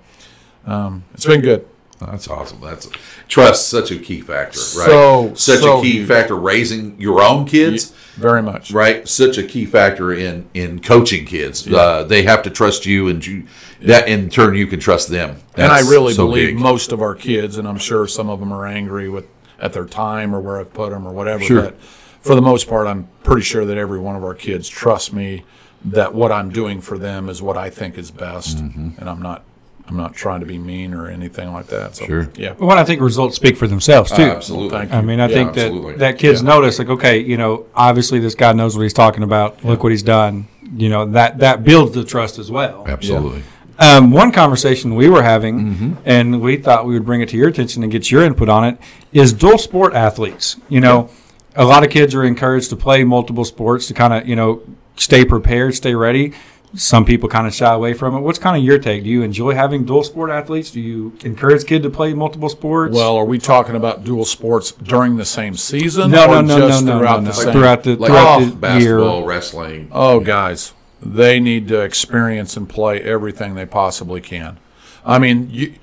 [0.66, 1.66] um, it's been good.
[2.00, 2.60] That's awesome.
[2.60, 2.88] That's
[3.28, 4.86] trust such a key factor, right?
[4.86, 6.08] So- such so a key huge.
[6.08, 8.72] factor raising your own kids, Very much.
[8.72, 9.08] right?
[9.08, 11.66] Such a key factor in in coaching kids.
[11.66, 13.44] Uh, they have to trust you, and you
[13.80, 15.36] that in turn you can trust them.
[15.56, 16.58] and I really so believe big.
[16.58, 19.26] most of our kids, and I'm sure some of them are angry with
[19.58, 21.42] at their time or where I've put them or whatever.
[21.42, 21.62] Sure.
[21.62, 21.80] But
[22.20, 25.44] for the most part, I'm pretty sure that every one of our kids trust me
[25.86, 28.98] that what I'm doing for them is what I think is best, Mm-hmm.
[28.98, 29.42] and I'm not
[29.86, 31.94] I'm not trying to be mean or anything like that.
[31.94, 32.30] So, Sure.
[32.36, 32.54] Yeah.
[32.58, 34.22] Well, I think results speak for themselves too.
[34.22, 34.70] absolutely.
[34.78, 34.96] Thank you.
[34.96, 35.92] I mean, I Yeah, think absolutely.
[35.92, 39.22] that that kids notice, like, okay, you know, obviously this guy knows what he's talking
[39.22, 39.62] about.
[39.62, 40.46] Look what he's done.
[40.74, 42.84] You know, that that builds the trust as well.
[42.88, 43.42] Absolutely.
[43.78, 47.48] Um, one conversation we were having, and we thought we would bring it to your
[47.48, 48.78] attention and get your input on it,
[49.12, 50.56] is dual sport athletes.
[50.68, 51.10] You know,
[51.56, 54.62] a lot of kids are encouraged to play multiple sports to kind of, you know,
[54.96, 56.34] stay prepared, stay ready.
[56.76, 58.20] Some people kind of shy away from it.
[58.20, 59.04] What's kind of your take?
[59.04, 60.72] Do you enjoy having dual sport athletes?
[60.72, 62.96] Do you encourage kid to play multiple sports?
[62.96, 66.10] Well, are we talking about dual sports during the same season?
[66.10, 67.44] no, no, no, no, no, throughout no, the no.
[67.44, 67.52] same?
[67.52, 69.28] Throughout the Like throughout oh, the basketball, year.
[69.28, 69.88] wrestling.
[69.92, 70.72] Oh, guys,
[71.04, 74.58] they need to experience and play everything they possibly can.
[75.04, 75.74] I mean, you,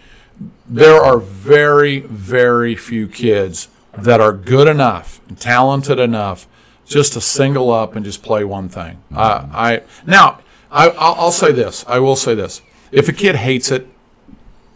[0.68, 6.48] there are very, very few kids that are good enough and talented enough
[6.86, 9.02] just to single up and just play one thing.
[9.16, 10.40] I, I now,
[10.72, 11.86] I, I'll, I'll say this.
[11.88, 12.62] I will say this.
[12.92, 13.88] If a kid hates it,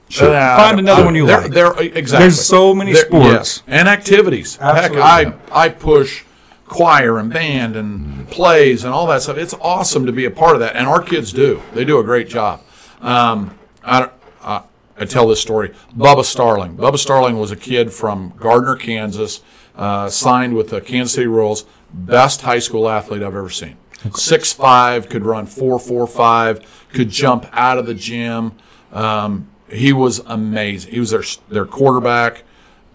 [0.07, 0.35] Sure.
[0.35, 1.51] uh, Find another one you there- like.
[1.51, 2.25] there- exactly.
[2.25, 3.63] There's so many There- sports.
[3.67, 3.79] yeah.
[3.79, 4.55] and activities.
[4.61, 5.01] Absolutely.
[5.01, 6.23] Heck, I I push
[6.67, 9.37] choir and band and plays and all that stuff.
[9.37, 11.61] It's awesome to be a part of that, and our kids do.
[11.73, 12.61] They do a great job.
[13.01, 14.09] Um, I,
[14.41, 14.63] I,
[14.97, 15.73] I tell this story.
[15.95, 16.75] Bubba Starling.
[16.75, 19.41] Bubba Starling was a kid from Gardner, Kansas,
[19.75, 21.65] uh, signed with the Kansas City Royals.
[21.93, 23.77] Best high school athlete I've ever seen.
[24.13, 28.53] Six five, could run four four five, could jump out of the gym.
[28.91, 30.91] Um, he was amazing.
[30.91, 32.43] He was their their quarterback.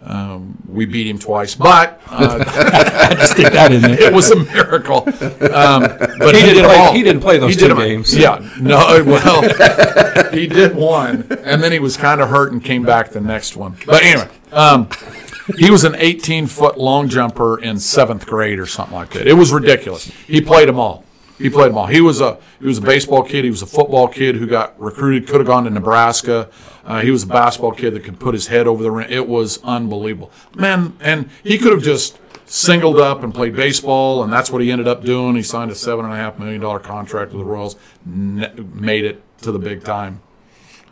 [0.03, 2.43] Um, we beat him twice, but uh,
[3.27, 4.01] Stick that in there.
[4.09, 5.01] it was a miracle.
[5.01, 5.83] Um,
[6.19, 8.17] but He he, didn't play- he didn't play those did two games.
[8.17, 8.79] Yeah, no.
[9.05, 13.21] Well, he did one, and then he was kind of hurt and came back the
[13.21, 13.77] next one.
[13.85, 14.89] But anyway, um,
[15.59, 19.27] he was an 18 foot long jumper in seventh grade or something like that.
[19.27, 20.07] It was ridiculous.
[20.27, 21.05] He played them all.
[21.37, 21.87] He played them all.
[21.87, 23.45] He was a he was a baseball kid.
[23.45, 25.29] He was a football kid who got recruited.
[25.29, 26.49] Could have gone to Nebraska.
[26.91, 29.09] Uh, he was a basketball kid that could put his head over the rim.
[29.11, 30.97] It was unbelievable, man.
[31.01, 34.89] And he could have just singled up and played baseball, and that's what he ended
[34.89, 35.37] up doing.
[35.37, 39.23] He signed a seven and a half million dollar contract with the Royals, made it
[39.43, 40.21] to the big time.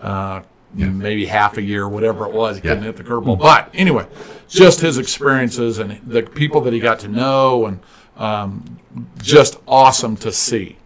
[0.01, 0.43] Uh,
[0.75, 3.39] Maybe half a year, whatever it was, he couldn't hit the curveball.
[3.39, 4.07] But anyway,
[4.49, 7.81] just his experiences and the people that he got to know, and
[8.19, 8.79] um,
[9.23, 10.77] just awesome to see.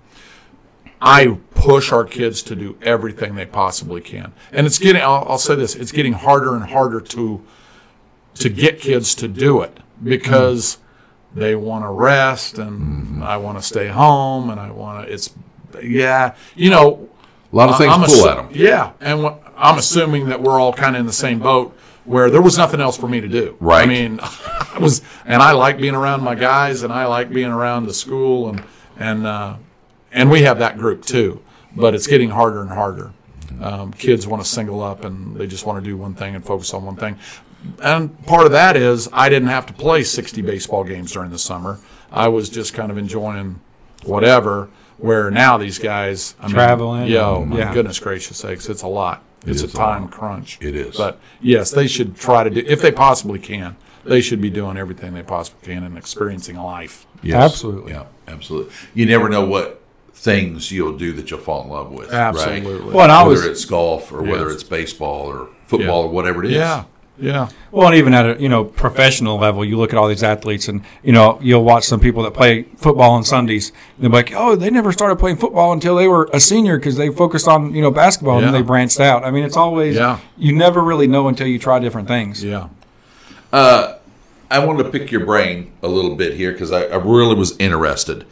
[1.05, 5.03] I push our kids to do everything they possibly can, and it's getting.
[5.03, 7.43] I'll, I'll say this: it's getting harder and harder to
[8.35, 10.79] to get kids to do it because
[11.35, 15.13] they want to rest, and I want to stay home, and I want to.
[15.13, 15.35] It's
[15.83, 17.09] yeah, you know.
[17.53, 18.49] A lot of things I'm pull assu- at them.
[18.53, 21.77] Yeah, and I'm assuming that we're all kind of in the same boat.
[22.05, 23.57] where there was nothing else for me to do.
[23.61, 23.83] Right.
[23.83, 27.51] I mean, I was, and I like being around my guys, and I like being
[27.51, 28.63] around the school, and
[28.99, 29.57] and uh,
[30.13, 31.41] and we have that group too.
[31.75, 33.13] But it's getting harder and harder.
[33.61, 36.45] Um, kids want to single up, and they just want to do one thing and
[36.45, 37.17] focus on one thing.
[37.83, 41.39] And part of that is I didn't have to play 60 baseball games during the
[41.39, 41.79] summer.
[42.11, 43.61] I was just kind of enjoying
[44.05, 44.69] whatever.
[44.99, 47.09] Where now these guys, I mean, Traveling.
[47.09, 47.75] Yo, my Yeah.
[47.75, 49.23] goodness gracious sakes, it's a lot.
[49.45, 50.11] It's a a time lot.
[50.13, 50.59] crunch.
[50.61, 50.97] It is.
[50.97, 53.77] But yes, they should try to do if they possibly can.
[54.05, 57.07] They should be doing everything they possibly can and experiencing life.
[57.23, 57.53] Yes.
[57.53, 57.93] Absolutely.
[57.93, 58.73] Yeah, absolutely.
[58.95, 59.82] You never know what
[60.15, 62.13] things you'll do that you'll fall in love with.
[62.13, 62.75] Absolutely.
[62.75, 62.85] Right?
[62.95, 66.09] Well, and I whether was it's golf or whether it's baseball or football Yeah.
[66.09, 66.57] or whatever it is.
[66.57, 66.85] Yeah,
[67.19, 67.49] yeah.
[67.73, 70.69] Well, and even at a you know professional level, you look at all these athletes,
[70.69, 73.73] and you know you'll watch some people that play football on Sundays.
[73.97, 76.97] And they're like, oh, they never started playing football until they were a senior because
[76.97, 79.25] they focused on you know basketball and then they branched out.
[79.25, 80.21] I mean, it's always Yeah.
[80.37, 82.45] you never really know until you try different things.
[82.45, 82.69] Yeah.
[83.53, 83.97] Uh,
[84.51, 87.57] I wanted to pick your brain a little bit here because I, I really was
[87.59, 88.25] interested.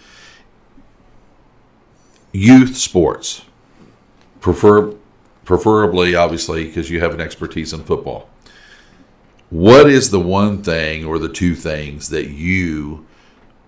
[2.33, 3.45] Youth sports,
[4.40, 4.95] prefer,
[5.45, 8.29] preferably, obviously, because you have an expertise in football.
[9.51, 13.05] What is the one thing or the two things that you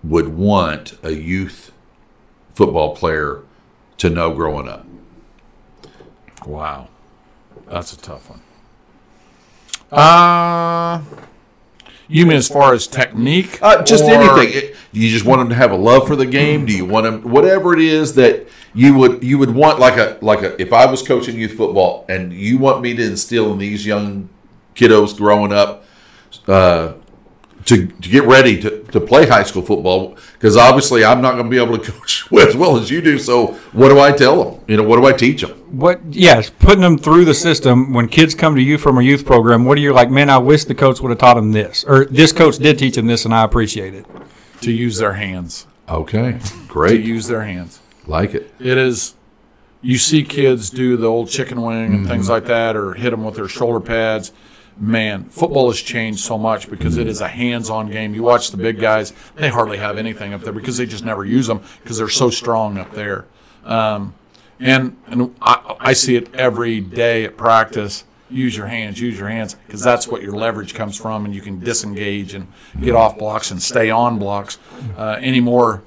[0.01, 1.73] would want a youth
[2.53, 3.41] football player
[3.97, 4.85] to know growing up?
[6.45, 6.87] Wow,
[7.67, 8.41] that's a tough one.
[9.91, 11.01] Uh,
[12.07, 13.59] you mean as far as technique?
[13.61, 14.49] Uh, just anything.
[14.53, 16.65] It- do you just want them to have a love for the game?
[16.67, 20.19] Do you want them whatever it is that you would you would want like a
[20.21, 23.57] like a if I was coaching youth football and you want me to instill in
[23.57, 24.29] these young
[24.75, 25.85] kiddos growing up
[26.47, 26.93] uh,
[27.65, 31.45] to, to get ready to, to play high school football because obviously I'm not going
[31.45, 33.17] to be able to coach as well as you do.
[33.17, 34.63] So what do I tell them?
[34.67, 35.51] You know, what do I teach them?
[35.77, 36.01] What?
[36.09, 37.93] Yes, putting them through the system.
[37.93, 40.09] When kids come to you from a youth program, what are you like?
[40.09, 42.95] Man, I wish the coach would have taught them this, or this coach did teach
[42.95, 44.05] them this, and I appreciate it.
[44.61, 45.67] to use their hands.
[45.89, 46.41] Okay, great.
[46.41, 47.79] To great, use their hands.
[48.07, 48.53] like it.
[48.59, 49.15] It is.
[49.81, 52.33] You see kids do the old chicken wing and things mm-hmm.
[52.33, 54.31] like that, or hit them with their shoulder pads.
[54.77, 58.15] Man, football has changed so much because it is a hands-on game.
[58.15, 61.23] You watch the big guys; they hardly have anything up there because they just never
[61.25, 63.25] use them because they're so strong up there.
[63.65, 64.15] Um,
[64.59, 68.03] and and I, I see it every day at practice.
[68.29, 71.41] Use your hands, use your hands, because that's what your leverage comes from, and you
[71.41, 72.47] can disengage and
[72.81, 74.57] get off blocks and stay on blocks.
[74.97, 75.83] Uh, anymore,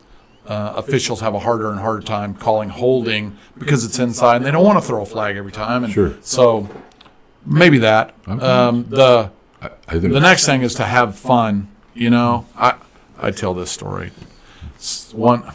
[0.46, 4.52] uh, officials have a harder and harder time calling holding because it's inside, and they
[4.52, 5.82] don't want to throw a flag every time.
[5.82, 6.14] And Sure.
[6.20, 6.68] So
[7.46, 8.14] maybe that.
[8.26, 9.30] Um, the
[9.62, 11.68] I, I the next thing is to have fun.
[11.94, 12.74] You know, I
[13.18, 14.10] I tell this story.
[14.76, 15.50] S- One,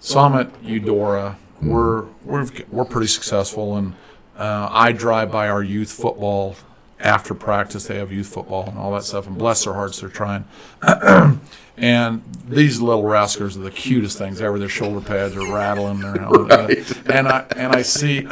[0.00, 1.38] so I'm at Eudora.
[1.62, 3.94] We're we're we're pretty successful, and
[4.36, 6.56] uh, I drive by our youth football
[6.98, 7.86] after practice.
[7.86, 10.44] They have youth football and all that stuff, and bless their hearts, they're trying.
[11.76, 14.58] and these little rascals are the cutest things ever.
[14.58, 16.00] Their shoulder pads are rattling.
[16.00, 16.16] Their
[17.10, 18.26] and I and I see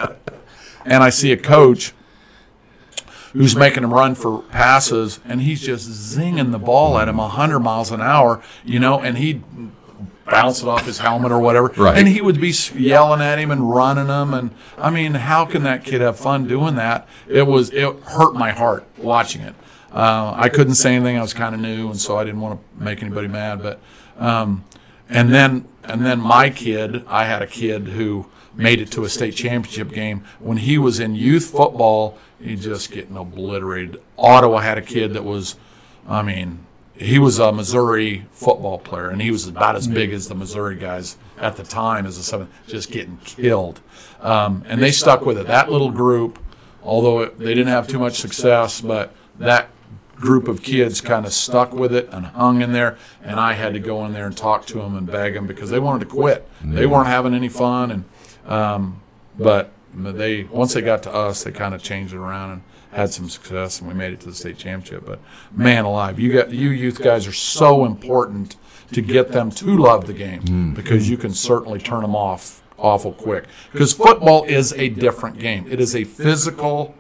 [0.85, 1.93] and I see a coach
[3.33, 7.61] who's making him run for passes, and he's just zinging the ball at him 100
[7.61, 9.43] miles an hour, you know, and he'd
[10.31, 11.69] bounce it off his helmet or whatever.
[11.77, 11.97] Right.
[11.97, 14.35] And he would be yelling at him and running him.
[14.35, 17.09] And I mean, how can that kid have fun doing that?
[17.29, 19.55] It was, it hurt my heart watching it.
[19.93, 21.17] Uh, I couldn't say anything.
[21.17, 23.63] I was kind of new, and so I didn't want to make anybody mad.
[23.63, 23.81] But,
[24.19, 24.65] um,
[25.09, 28.27] and then, and then my kid, I had a kid who
[28.59, 30.25] made it to a state championship game.
[30.41, 34.03] When he was in youth football, he just getting obliterated.
[34.19, 35.57] Ottawa had a kid that was,
[36.07, 40.29] I mean, he was a Missouri football player, and he was about as big as
[40.29, 43.81] the Missouri guys at the time as a seven, just getting killed.
[44.21, 45.47] Um, and they stuck with it.
[45.47, 46.41] That little group,
[46.83, 49.69] although it, they didn't have too much success, but that
[50.17, 52.99] group of kids kind of stuck with it and hung in there.
[53.23, 55.71] And I had to go in there and talk to them and beg them because
[55.71, 56.49] they wanted to quit.
[56.75, 58.05] They weren't having any fun, and
[58.49, 59.01] um,
[59.39, 63.13] but they once they got to us, they kind of changed it around and had
[63.13, 65.05] some success, and we made it to the state championship.
[65.07, 65.21] But
[65.53, 68.57] man alive, you got you youth guys are so important
[68.93, 70.75] to get them to love the game hmm.
[70.75, 73.45] because you can certainly turn them off awful quick.
[73.73, 75.67] Because football is a different game.
[75.69, 76.95] It is a physical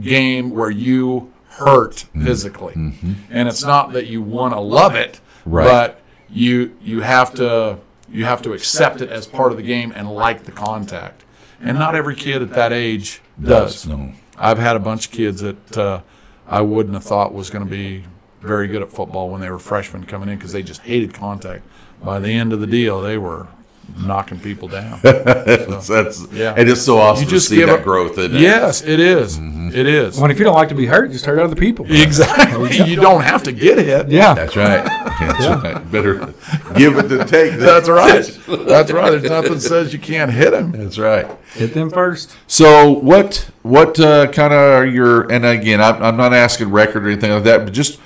[0.00, 2.24] game where you hurt hmm.
[2.24, 3.12] physically, mm-hmm.
[3.30, 5.64] and it's not that you want to love it, Right.
[5.64, 7.78] but you you have to
[8.10, 11.24] you have to accept it as part of the game and like the contact.
[11.60, 13.86] And not every kid at that age does.
[13.86, 14.12] No.
[14.36, 16.00] I've had a bunch of kids that uh,
[16.46, 18.04] I wouldn't have thought was going to be
[18.40, 21.64] very good at football when they were freshmen coming in because they just hated contact.
[22.02, 23.48] By the end of the deal, they were
[23.96, 25.00] knocking people down.
[25.02, 26.54] that's, that's Yeah.
[26.56, 28.40] and it's so awesome You just to see give that a- growth in it.
[28.40, 29.38] yes, it is.
[29.38, 29.70] Mm-hmm.
[29.74, 30.18] It is.
[30.20, 31.84] Well, if you don't like to be hurt, just hurt other people.
[31.90, 32.76] Exactly.
[32.88, 34.08] You don't have to get hit.
[34.08, 34.34] Yeah.
[34.34, 34.84] That's right.
[35.20, 35.90] That's right.
[35.92, 36.32] Better
[36.76, 37.58] give it to take.
[37.58, 38.24] That's right.
[38.46, 39.10] That's right.
[39.10, 40.72] There's nothing that says you can't hit them.
[40.72, 41.26] That's right.
[41.54, 42.34] Hit them first.
[42.46, 47.04] So what what uh, kind of are your and again I'm, I'm not asking record
[47.04, 47.98] or anything like that, but just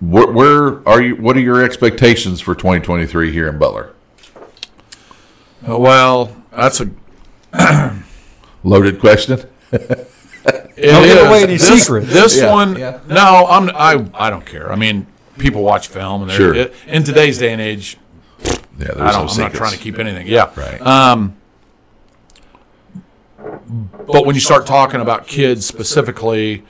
[0.00, 1.16] where, where are you?
[1.16, 3.94] What are your expectations for 2023 here in Butler?
[5.66, 6.90] Well, that's a
[8.64, 9.40] Loaded question.
[10.76, 11.26] It Don't give is.
[11.26, 12.06] away any this, secrets.
[12.10, 13.00] This Yeah, one, yeah.
[13.06, 14.72] no, I'm I I don't care.
[14.72, 16.54] I mean, people watch film, and they're Sure.
[16.54, 17.98] it, in today's day and age.
[18.42, 19.58] Yeah, there's I no don't, I'm not secrets.
[19.58, 20.26] trying to keep anything.
[20.26, 20.80] Yeah, Right.
[20.80, 21.36] Um,
[24.06, 26.64] but when you start talking about kids specifically,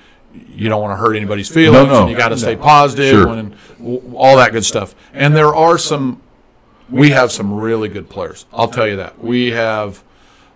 [0.48, 2.00] you don't want to hurt anybody's feelings, No, no.
[2.02, 3.28] and you got to stay positive, Sure.
[3.28, 4.96] and w- all that good stuff.
[5.14, 6.20] And there are some,
[6.90, 8.46] we have some really good players.
[8.52, 10.02] I'll tell you that we have,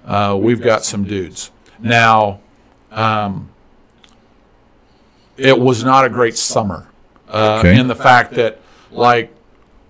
[0.07, 2.41] uh, we've got some dudes now.
[2.91, 3.49] Um,
[5.37, 6.89] it was not a great summer,
[7.29, 7.79] uh, Okay.
[7.79, 8.61] in the fact that
[8.93, 9.31] like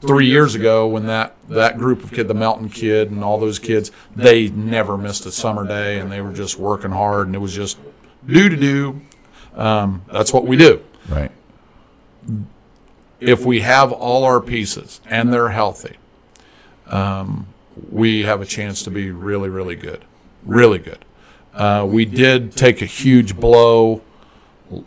[0.00, 3.58] three years ago when that that group of kid, the Melton kid, and all those
[3.58, 7.38] kids, they never missed a summer day, and they were just working hard, and it
[7.38, 7.76] was just
[8.26, 9.00] do to do.
[9.54, 10.80] Um, that's what we do.
[11.08, 11.30] right.
[13.20, 15.96] If we have all our pieces and they're healthy,
[16.94, 17.46] um,
[17.90, 20.04] we have a chance to be really, really good,
[20.44, 21.04] really good.
[21.52, 24.02] Uh, we did take a huge blow.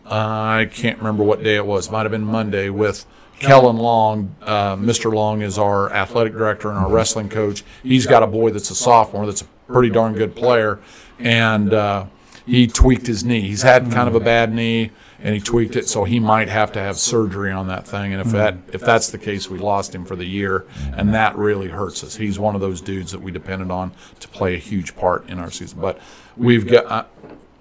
[0.05, 1.91] I can't remember what day it was.
[1.91, 3.05] Might have been Monday with
[3.39, 4.35] Kellen Long.
[4.41, 5.13] Uh, Mr.
[5.13, 7.63] Long is our athletic director and our wrestling coach.
[7.83, 10.79] He's got a boy that's a sophomore that's a pretty darn good player,
[11.19, 12.05] and uh,
[12.45, 13.41] he tweaked his knee.
[13.41, 16.71] He's had kind of a bad knee, and he tweaked it, so he might have
[16.73, 18.13] to have surgery on that thing.
[18.13, 21.35] And if that if that's the case, we lost him for the year, and that
[21.37, 22.15] really hurts us.
[22.15, 25.39] He's one of those dudes that we depended on to play a huge part in
[25.39, 25.79] our season.
[25.79, 25.99] But
[26.35, 26.85] we've got.
[26.85, 27.05] Uh,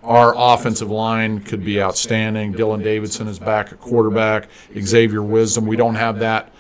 [0.02, 2.54] our offensive line could be outstanding.
[2.54, 4.48] Dylan Davidson is back at quarterback.
[4.80, 5.66] Xavier Wisdom.
[5.66, 6.52] We don't have that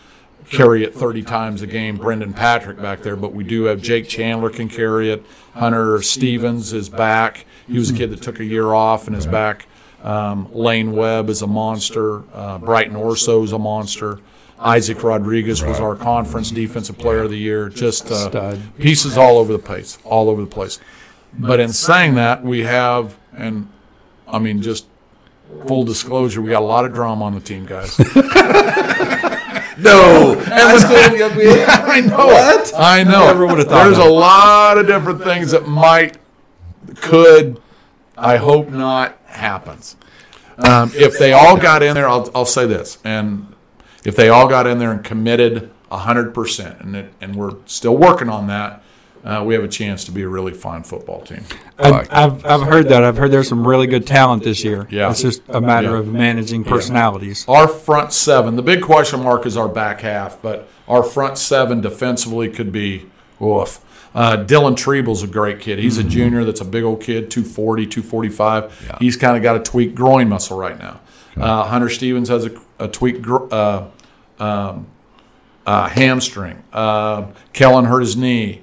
[0.50, 1.96] carry it 30 times a game.
[1.96, 5.24] Brendan Patrick back there, but we do have Jake Chandler can carry it.
[5.54, 7.46] Hunter Stevens is back.
[7.66, 9.66] He was a kid that took a year off and is back.
[10.02, 12.22] Um, Lane Webb is a monster.
[12.34, 14.20] Uh, Brighton Orso is a monster.
[14.58, 17.68] Isaac Rodriguez was our conference defensive player of the year.
[17.68, 20.80] Just uh, pieces all over the place, all over the place.
[21.38, 23.68] But in saying that, we have, and
[24.26, 24.86] I mean, just
[25.66, 27.98] full disclosure, we got a lot of drama on the team, guys.
[29.78, 32.16] No, I know.
[32.16, 32.72] What?
[32.76, 33.26] I know.
[33.26, 34.06] Never would've thought There's that.
[34.06, 36.16] a lot of different things that might,
[36.96, 37.60] could,
[38.16, 39.96] I hope not happens.
[40.58, 43.54] Um, if they all got in there, I'll, I'll say this, and
[44.04, 47.96] if they all got in there and committed hundred percent, and it, and we're still
[47.96, 48.82] working on that,
[49.24, 51.42] uh, we have a chance to be a really fine football team.
[51.78, 53.02] I've, I've, I've heard that.
[53.04, 54.86] I've heard there's some really good talent this year.
[54.90, 55.10] Yeah.
[55.10, 55.98] It's just a matter Yeah.
[56.00, 57.44] of managing personalities.
[57.48, 61.80] Our front seven, the big question mark is our back half, but our front seven
[61.80, 63.06] defensively could be
[63.38, 63.80] woof.
[64.16, 65.78] Uh, Dylan Treble's a great kid.
[65.78, 66.08] He's Mm-hmm.
[66.08, 68.96] a junior that's a big old kid, 240, 245.
[68.98, 71.00] He's kind of got a tweaked groin muscle right now.
[71.36, 73.90] Uh, Hunter Stevens has a, a tweaked gro- uh,
[74.42, 74.86] um,
[75.66, 76.62] uh, hamstring.
[76.72, 78.62] Uh, Kellen hurt his knee.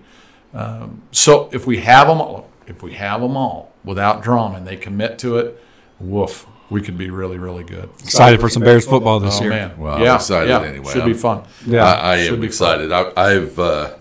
[0.55, 4.65] Um, so if we have them all, if we have them all without drama and
[4.67, 5.63] they commit to it,
[5.99, 7.89] woof, we could be really, really good.
[7.99, 9.49] Excited for some Bears football this Oh year.
[9.51, 10.61] man, Well, I'm yeah, excited yeah.
[10.63, 10.91] anyway.
[10.91, 11.43] Should be I'm- fun.
[11.67, 11.85] Yeah.
[11.85, 12.91] I, I Should am be excited.
[12.91, 13.95] I, I've uh,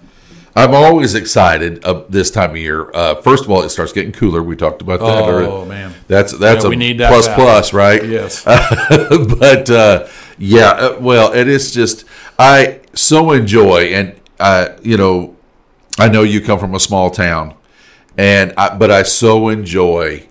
[0.54, 2.90] I'm always excited uh, this time of year.
[2.94, 4.42] Uh, first of all, it starts getting cooler.
[4.42, 5.24] We talked about that.
[5.24, 8.04] Oh man, that's that's Yeah, a we need that plus plus, right?
[8.04, 8.44] yes.
[8.44, 12.04] but uh, yeah, uh, well, it is just
[12.38, 15.36] I so enjoy, and uh, you know,
[15.98, 17.54] I know you come from a small town,
[18.18, 20.26] and I, but I so enjoy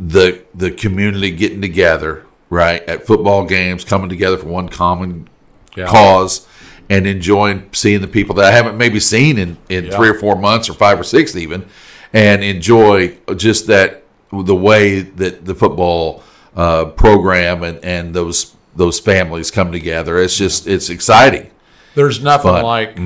[0.00, 5.28] the the community getting together, right, at football games, coming together for one common
[5.76, 5.86] Yeah.
[5.86, 6.46] cause,
[6.90, 9.96] and enjoying seeing the people that I haven't maybe seen in in Yeah.
[9.96, 11.66] three or four months or five or six even,
[12.12, 16.22] and enjoy just that the way that the football
[16.56, 20.18] uh, program and and those those families come together.
[20.18, 21.50] It's just it's exciting.
[21.94, 22.64] There's nothing Fun.
[22.64, 22.98] like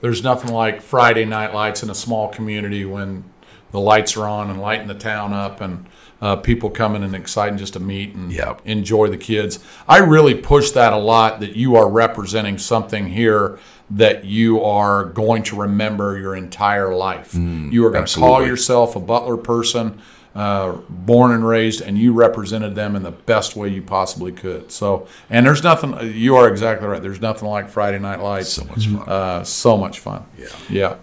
[0.00, 3.24] there's nothing like Friday night lights in a small community when
[3.72, 5.86] the lights are on and lighting the town up and
[6.20, 8.62] uh, people coming and exciting just to meet and Yep.
[8.64, 9.58] enjoy the kids.
[9.88, 13.58] I really push that a lot that you are representing something here
[13.90, 17.34] that you are going to remember your entire life.
[17.34, 20.00] you are going to call yourself a Butler person.
[20.34, 24.70] uh, born and raised, and you represented them in the best way you possibly could.
[24.70, 26.12] So, and there's nothing.
[26.12, 27.00] You are exactly right.
[27.00, 28.50] There's nothing like Friday Night Lights.
[28.50, 29.08] So much fun.
[29.08, 30.26] Uh, so much fun.
[30.38, 30.46] Yeah.
[30.68, 30.96] Yeah.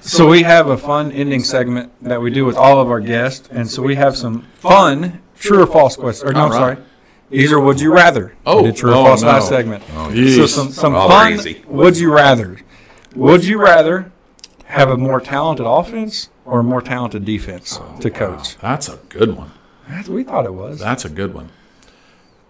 [0.00, 3.48] So we have a fun ending segment that we do with all of our guests,
[3.52, 6.30] and so we have some fun true or false questions.
[6.30, 6.76] Or no, I'm sorry.
[7.28, 8.34] These are would you rather.
[8.44, 9.28] Oh, the true or oh, false no.
[9.28, 9.84] last segment.
[9.94, 11.62] Oh, so some some Oh, fun easy.
[11.66, 12.58] would you rather.
[13.14, 14.10] Would you rather
[14.66, 18.56] have a more talented offense or a more talented defense oh, to coach?
[18.58, 19.50] That's a good one.
[19.88, 20.78] That's what we thought it was.
[20.78, 21.50] That's a good one.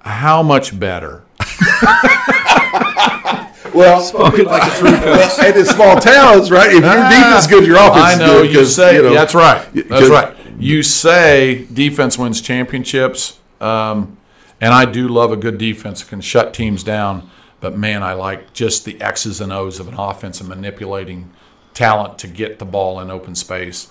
[0.01, 1.25] How much better?
[3.75, 5.39] Well, Spoken like a true coach.
[5.41, 6.69] and in small towns, right?
[6.71, 8.53] If your defense is good, your offense I is know good.
[8.53, 9.67] you say you know, that's right.
[9.89, 10.37] That's right.
[10.59, 14.19] You say defense wins championships, um,
[14.61, 17.31] and I do love a good defense that can shut teams down.
[17.61, 21.31] But man, I like just the X's and O's of an offense and manipulating
[21.75, 23.89] talent to get the ball in open space.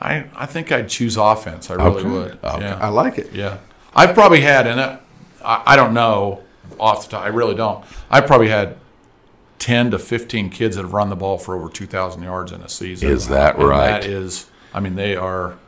[0.00, 1.70] I, I think I'd choose offense.
[1.70, 2.08] I really Okay.
[2.08, 2.38] would.
[2.44, 2.60] Okay.
[2.60, 2.78] Yeah.
[2.80, 3.32] I like it.
[3.32, 3.58] Yeah,
[3.94, 4.98] I've probably had, and I,
[5.44, 6.42] I don't know
[6.78, 7.24] off the top.
[7.24, 7.84] I really don't.
[8.10, 8.76] I've probably had
[9.58, 12.60] ten to fifteen kids that have run the ball for over two thousand yards in
[12.62, 13.10] a season.
[13.10, 14.02] Is that And right?
[14.02, 14.46] That is.
[14.74, 15.58] I mean, they are.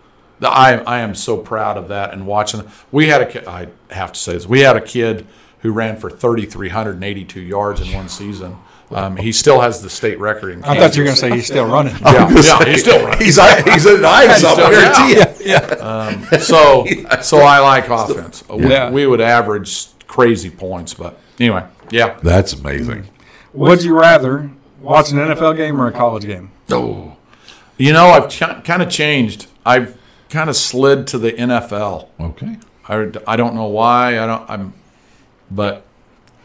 [0.42, 2.62] I I am so proud of that and watching.
[2.92, 3.26] We had a.
[3.26, 4.46] ki- I have to say this.
[4.46, 5.26] We had a kid
[5.60, 8.56] who ran for thirty three hundred and eighty two yards in one season.
[8.92, 10.64] Um, he still has the state record in.
[10.64, 11.94] I thought you were going to say he's still running.
[12.02, 13.18] Yeah, yeah, he's still running.
[13.20, 16.38] He's he's an Ivy, I still- guarantee you.
[16.40, 16.86] So,
[17.22, 18.42] so I like offense.
[18.48, 18.90] We- Yeah.
[18.90, 22.18] We, would average crazy points, but anyway, yeah.
[22.22, 23.06] That's amazing.
[23.52, 24.50] Would you rather
[24.80, 26.50] watch an NFL game or a college game?
[26.70, 27.16] Oh,
[27.76, 29.46] you know, I've ch- kind of changed.
[29.66, 32.08] I've kind of slid to the NFL.
[32.20, 32.56] Okay.
[32.88, 34.18] I, I don't know why.
[34.20, 34.50] I don't.
[34.50, 34.72] I'm,
[35.50, 35.84] but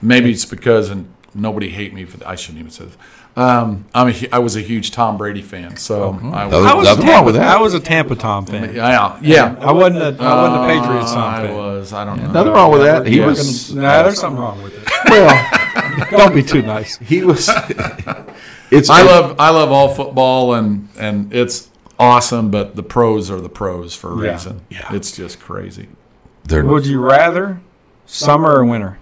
[0.02, 2.26] maybe it's because and nobody hate me for.
[2.28, 2.98] I shouldn't even say this.
[3.38, 6.54] Um, I'm a, hu- I was a huge Tom Brady fan, so I was.
[6.54, 7.58] I was, a Nothing Tampa, wrong with that.
[7.58, 8.74] I was a Tampa Tom fan.
[8.74, 9.56] Yeah, yeah.
[9.60, 11.92] I wasn't a, I wasn't a Patriots Tom I was.
[11.94, 12.32] I don't know.
[12.32, 13.06] Nothing wrong with that.
[13.06, 13.26] He Yeah.
[13.26, 13.74] was.
[13.76, 14.90] Nah, there's something wrong with it.
[15.10, 15.50] Well,
[16.12, 16.98] don't be too nice.
[16.98, 17.50] He was.
[18.72, 18.90] It's.
[18.90, 21.70] I love I love all football and and it's
[22.00, 24.32] awesome, but the pros are the pros for a Yeah.
[24.34, 24.62] reason.
[24.70, 24.94] Yeah.
[24.94, 25.88] It's just crazy.
[26.46, 27.62] They're, Would you rather
[28.08, 28.98] summer or winter?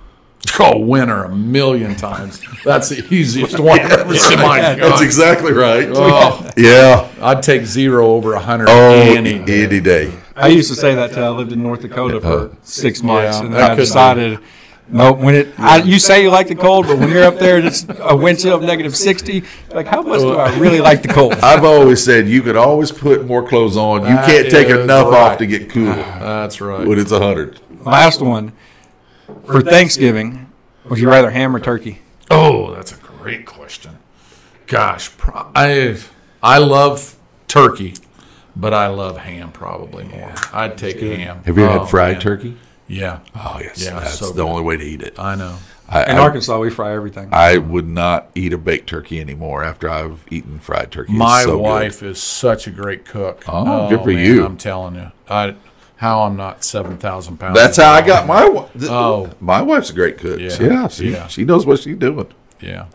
[0.60, 2.42] Oh, winner a million times.
[2.66, 4.14] That's the easiest one ever.
[4.18, 4.40] seen.
[4.40, 5.02] My that's God.
[5.02, 5.88] exactly right.
[5.92, 7.10] Oh, Yeah.
[7.22, 9.80] I'd take zero over a hundred Oh, any any, day.
[9.80, 10.14] day.
[10.36, 12.56] I used to say that till I lived in North Dakota for uh-huh.
[12.64, 13.82] six months, Yeah, and then I could be.
[13.84, 14.40] decided,
[14.90, 17.58] no, when it, I, you say you like the cold, but when you're up there
[17.58, 21.02] and it's a wind chill of negative sixty, like how much do I really like
[21.02, 21.34] the cold?
[21.36, 24.02] I've always said you could always put more clothes on.
[24.02, 25.32] You That can't take enough right.
[25.32, 26.86] off to get cool ah, That's right.
[26.88, 27.60] when it's 100.
[27.86, 28.52] Last one
[29.46, 30.52] for Thanksgiving.
[30.90, 32.00] Would you rather ham or turkey?
[32.30, 33.98] Oh, that's a great question.
[34.68, 35.12] Gosh,
[35.56, 35.98] I
[36.42, 37.16] I love
[37.48, 37.94] turkey,
[38.56, 40.34] but I love ham probably more.
[40.52, 41.42] I'd take ham.
[41.46, 42.22] Have you Oh, had fried man.
[42.22, 42.58] turkey?
[42.88, 43.84] Yeah, Oh, yes.
[43.84, 44.50] Yeah, That's so the good.
[44.50, 45.18] only way to eat it.
[45.18, 45.58] I know.
[45.88, 47.30] I, In I, Arkansas, we fry everything.
[47.32, 51.14] I would not eat a baked turkey anymore after I've eaten fried turkey.
[51.14, 51.62] My so good.
[51.62, 53.44] wife is such a great cook.
[53.48, 54.46] Oh, good oh, for man, you.
[54.46, 55.56] I'm telling you, I
[55.98, 57.56] how I'm not seven thousand pounds.
[57.56, 58.70] That's how I got my wife.
[58.84, 59.30] Oh.
[59.40, 60.40] my wife's a great cook.
[60.40, 60.58] Yeah.
[60.60, 61.28] Yeah, she, Yeah.
[61.28, 62.28] she knows what she's doing.
[62.60, 62.88] Yeah.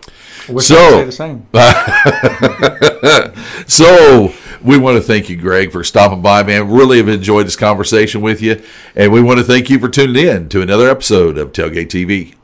[0.48, 1.46] Wish So- the same.
[3.66, 4.32] So
[4.62, 6.70] we want to thank you, Greg, for stopping by, man.
[6.70, 8.62] Really have enjoyed this conversation with you,
[8.94, 12.34] and we want to thank you for tuning in to another episode of Tailgate TV.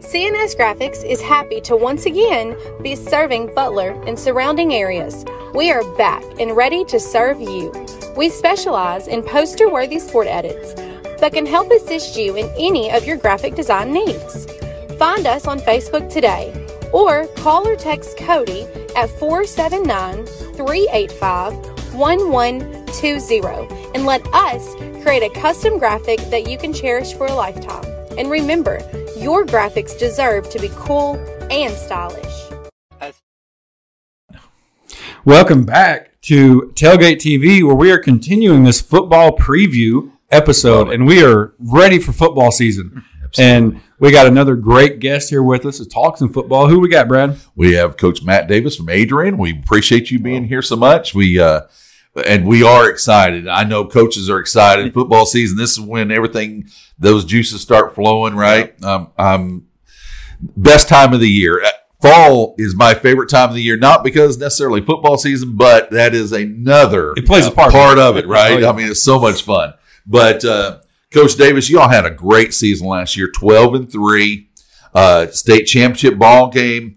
[0.00, 5.24] CNS Graphics is happy to once again be serving Butler and surrounding areas.
[5.54, 7.72] We are back and ready to serve you.
[8.16, 10.74] We specialize in poster worthy sport edits,
[11.20, 14.46] but can help assist you in any of your graphic design needs.
[14.98, 16.52] Find us on Facebook today
[16.94, 18.62] or call or text Cody
[18.96, 21.52] at 479 385
[21.92, 23.40] 1120
[23.94, 27.84] and let us create a custom graphic that you can cherish for a lifetime.
[28.16, 28.78] And remember,
[29.18, 31.16] your graphics deserve to be cool
[31.50, 32.32] and stylish.
[35.24, 41.24] Welcome back to Tailgate TV, where we are continuing this football preview episode, and we
[41.24, 43.04] are ready for football season.
[43.36, 46.68] And we got another great guest here with us to talk some football.
[46.68, 47.38] Who we got, Brad?
[47.54, 49.38] We have Coach Matt Davis from Adrian.
[49.38, 51.14] We appreciate you being here so much.
[51.14, 51.62] We uh,
[52.26, 53.48] and we are excited.
[53.48, 54.92] I know coaches are excited.
[54.94, 55.56] Football season.
[55.56, 56.68] This is when everything
[56.98, 58.34] those juices start flowing.
[58.34, 58.82] Right.
[58.84, 59.66] Um, um,
[60.40, 61.62] best time of the year.
[61.62, 61.70] Uh,
[62.02, 66.14] Fall is my favorite time of the year, not because necessarily football season, but that
[66.14, 67.72] is another It plays a part.
[67.72, 68.52] part of it, right?
[68.52, 68.68] Oh, yeah.
[68.68, 69.72] I mean, it's so much fun.
[70.06, 70.80] But uh,
[71.14, 74.50] Coach Davis, you all had a great season last year, twelve and three,
[74.94, 76.96] uh, state championship ball game.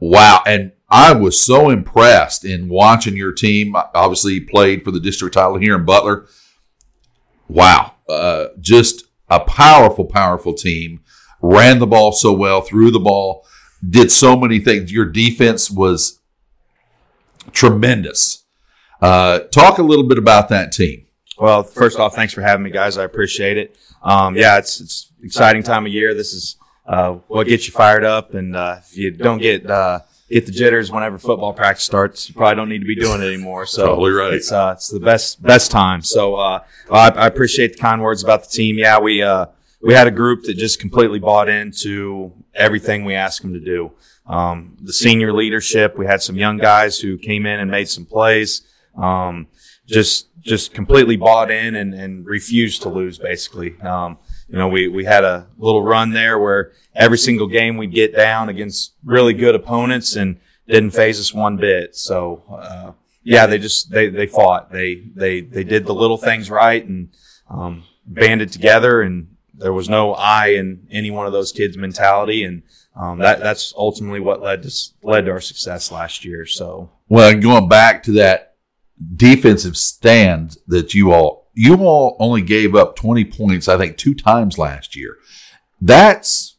[0.00, 0.42] Wow!
[0.46, 3.76] And I was so impressed in watching your team.
[3.94, 6.26] Obviously, played for the district title here in Butler.
[7.48, 11.00] wow, uh, just a powerful, powerful team.
[11.40, 13.46] Ran the ball so well, threw the ball,
[13.88, 14.92] did so many things.
[14.92, 16.20] Your defense was
[17.52, 18.44] tremendous.
[19.00, 21.06] Uh, talk a little bit about that team.
[21.42, 22.96] Well, first off, thanks for having me, guys.
[22.96, 23.76] I appreciate it.
[24.00, 26.14] Um, yeah, it's it's exciting time of year.
[26.14, 26.54] This is
[26.86, 29.98] uh, what gets you fired up, and uh, if you don't get uh,
[30.30, 33.26] get the jitters whenever football practice starts, you probably don't need to be doing it
[33.26, 33.66] anymore.
[33.66, 34.34] So Probably right.
[34.34, 36.02] It's uh, it's the best best time.
[36.02, 36.62] So uh,
[36.92, 38.78] I, I appreciate the kind words about the team.
[38.78, 39.46] Yeah, we uh,
[39.80, 43.90] we had a group that just completely bought into everything we asked them to do.
[44.28, 48.06] Um, the senior leadership, we had some young guys who came in and made some
[48.06, 48.62] plays.
[48.96, 49.48] Um,
[49.86, 53.18] just just completely bought in and, and refused to lose.
[53.18, 54.18] Basically, um,
[54.48, 58.14] you know, we we had a little run there where every single game we'd get
[58.14, 61.96] down against really good opponents and didn't phase us one bit.
[61.96, 64.72] So uh, yeah, they just they they fought.
[64.72, 67.10] They they they did the little things right and
[67.48, 69.28] um, banded together and
[69.62, 72.62] there was no I in any one of those kids' mentality, and
[72.96, 74.72] um, that that's ultimately what led to
[75.02, 76.46] led to our success last year.
[76.46, 78.51] So Well, going back to that
[79.16, 84.14] defensive stand that you all you all only gave up 20 points I think two
[84.14, 85.18] times last year.
[85.80, 86.56] That's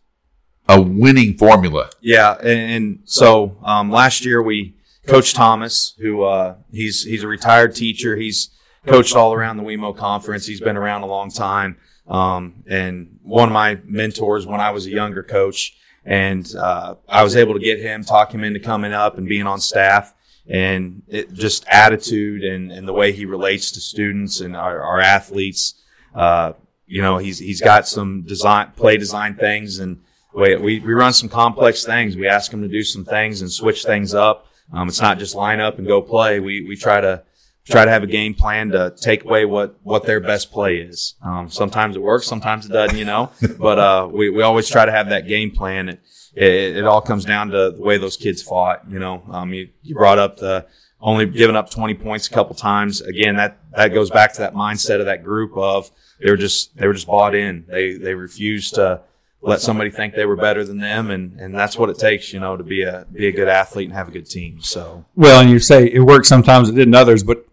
[0.68, 1.89] a winning formula.
[2.02, 4.76] yeah, and, and so um, last year we
[5.08, 8.16] Coach Thomas, who uh, he's he's a retired teacher.
[8.16, 8.50] He's
[8.86, 10.46] coached all around the WEMO conference.
[10.46, 11.78] He's been around a long time,
[12.08, 15.78] um, and one of my mentors when I was a younger coach.
[16.06, 19.48] And uh, I was able to get him, talk him into coming up and being
[19.48, 20.14] on staff.
[20.48, 25.00] And it, just attitude and, and the way he relates to students and our, our
[25.00, 25.76] athletes.
[26.14, 26.54] Uh,
[26.86, 30.02] you know, he's he's got some design play design things, and
[30.34, 32.16] we, we we run some complex things.
[32.16, 34.48] We ask him to do some things and switch things up.
[34.72, 36.39] Um, it's not just line up and go play.
[36.39, 37.24] We we try to
[37.66, 41.16] try to have a game plan to take away what what their best play is.
[41.24, 43.32] Um, sometimes it works, sometimes it doesn't, you know.
[43.58, 45.89] But uh, we we always try to have that game plan.
[45.89, 46.02] It,
[46.36, 48.84] it, it all comes down to the way those kids fought.
[48.90, 50.66] You know, um, you, you brought up the
[51.00, 53.02] only giving up 20 points a couple times.
[53.02, 56.76] Again, that that goes back to that mindset of that group of they were just
[56.78, 57.66] they were just bought in.
[57.68, 59.02] They they refused to
[59.42, 62.40] let somebody think they were better than them, and and that's what it takes, you
[62.40, 64.62] know, to be a be a good athlete and have a good team.
[64.62, 67.46] So Well, and you say it worked sometimes, it didn't others, but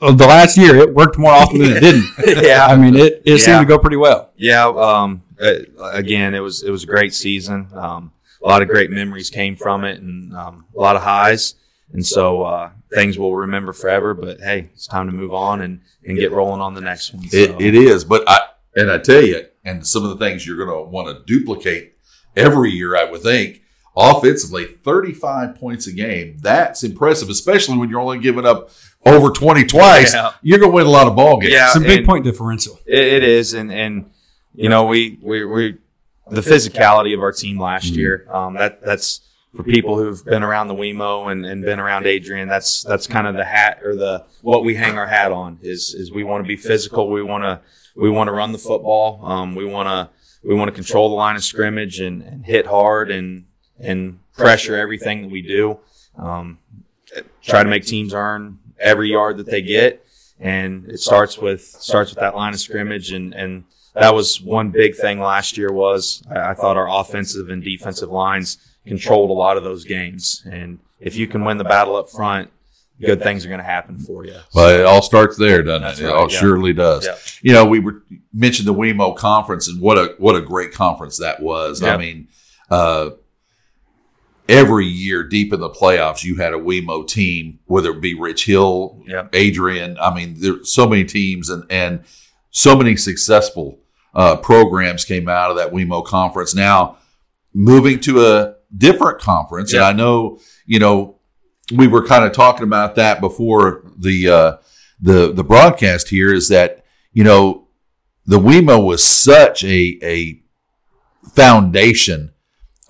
[0.00, 2.04] the last year it worked more often than it didn't.
[2.44, 2.66] Yeah.
[2.66, 3.36] I mean it, it Yeah.
[3.38, 4.30] seemed to go pretty well.
[4.36, 4.66] Yeah.
[4.68, 5.52] Um, uh,
[5.92, 7.68] again, it was it was a great season.
[7.74, 11.54] Um, a lot of great memories came from it, and um, a lot of highs.
[11.92, 14.14] And so uh, things we'll remember forever.
[14.14, 17.26] But hey, it's time to move on and, and get rolling on the next one.
[17.28, 18.38] So, It, it is, but I
[18.76, 21.94] and I tell you, and some of the things you're going to want to duplicate
[22.36, 23.62] every year, I would think.
[23.98, 26.36] Offensively, 35 points a game.
[26.42, 28.68] That's impressive, especially when you're only giving up
[29.06, 30.12] over 20 twice.
[30.12, 30.32] Yeah.
[30.42, 31.52] You're going to win a lot of ball games.
[31.52, 31.66] Yeah.
[31.66, 32.78] It's a big point differential.
[32.86, 34.10] It, it is, and and
[34.54, 35.78] you know we we we
[36.28, 38.26] the physicality of our team last year.
[38.30, 39.20] Um, that that's
[39.54, 42.48] for people who've been around the WEMO and, and been around Adrian.
[42.48, 45.94] That's that's kind of the hat or the what we hang our hat on is
[45.94, 47.08] is we want to be physical.
[47.08, 47.60] We want to
[47.94, 49.24] we want to run the football.
[49.24, 50.10] Um, we want to
[50.46, 53.46] we want to control the line of scrimmage and, and hit hard and
[53.78, 55.78] and pressure everything that we do.
[56.18, 56.58] Um,
[57.42, 60.04] try to make teams earn every yard that they get
[60.38, 63.64] and it starts with starts with that line of scrimmage and and
[63.94, 68.58] that was one big thing last year was I, thought our offensive and defensive lines
[68.84, 72.50] controlled a lot of those games and if you can win the battle up front
[73.00, 76.08] good things are going to happen for you But it all starts there, doesn't it?
[76.08, 76.38] It all yeah.
[76.38, 77.06] surely does.
[77.06, 77.16] Yeah.
[77.42, 78.02] You know, we were
[78.32, 81.82] mentioned the WEMO conference and what a what a great conference that was.
[81.82, 82.28] I mean,
[82.70, 83.10] uh,
[84.48, 88.46] every year deep in the playoffs, you had a WEMO team, whether it be Rich
[88.46, 89.28] Hill, Yeah.
[89.32, 89.96] Adrian.
[90.00, 92.04] I mean, there's so many teams and and
[92.50, 93.80] so many successful
[94.14, 96.54] uh, programs came out of that WEMO conference.
[96.54, 96.98] Now
[97.52, 101.16] moving to a different conference, and I know you know
[101.74, 104.56] we were kind of talking about that before the uh,
[105.00, 106.32] the the broadcast here.
[106.32, 107.68] Is that you know
[108.24, 110.40] the WEMO was such a a
[111.34, 112.32] foundation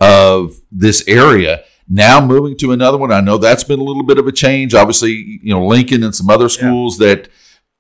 [0.01, 1.65] of this area.
[1.89, 4.75] Now moving to another one, I know that's been a little bit of a change.
[4.75, 7.29] Obviously, you know Lincoln and some other schools that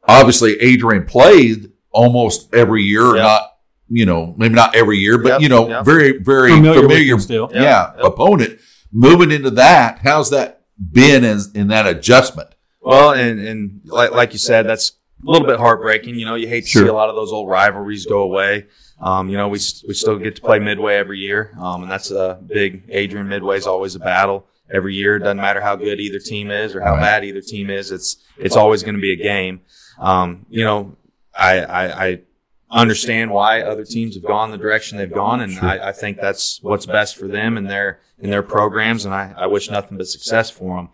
[0.06, 3.22] obviously Adrian played almost every year, Yeah.
[3.22, 3.42] not
[3.88, 5.84] you know maybe not every year, but Yep, you know yep.
[5.84, 7.50] very very Familiar familiar, still.
[7.52, 8.04] yeah, Yeah, yep.
[8.04, 8.58] opponent.
[8.92, 12.50] Moving into that, how's that been as in that adjustment?
[12.80, 14.92] well and and like, like you said that's
[15.26, 16.82] a little bit heartbreaking you know you hate to Sure.
[16.84, 18.66] see a lot of those old rivalries go away
[19.01, 22.11] um, you know we, we still get to play midway every year um, and that's
[22.11, 25.14] a big adrian midway is always a battle every year.
[25.14, 27.01] It doesn't matter how good either team is or how Right.
[27.01, 27.92] bad either team is.
[27.92, 29.61] It's it's always going to be a game.
[30.01, 30.97] Um, you know,
[31.38, 32.20] I, I, I
[32.68, 36.59] understand why other teams have gone the direction they've gone, and I, I think that's
[36.62, 39.05] what's best for them and their in their programs.
[39.05, 40.88] And I, I wish nothing but success for them.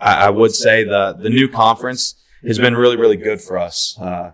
[0.00, 2.14] I, I would say the the new conference
[2.46, 3.98] has been really really good for us.
[4.00, 4.32] Uh,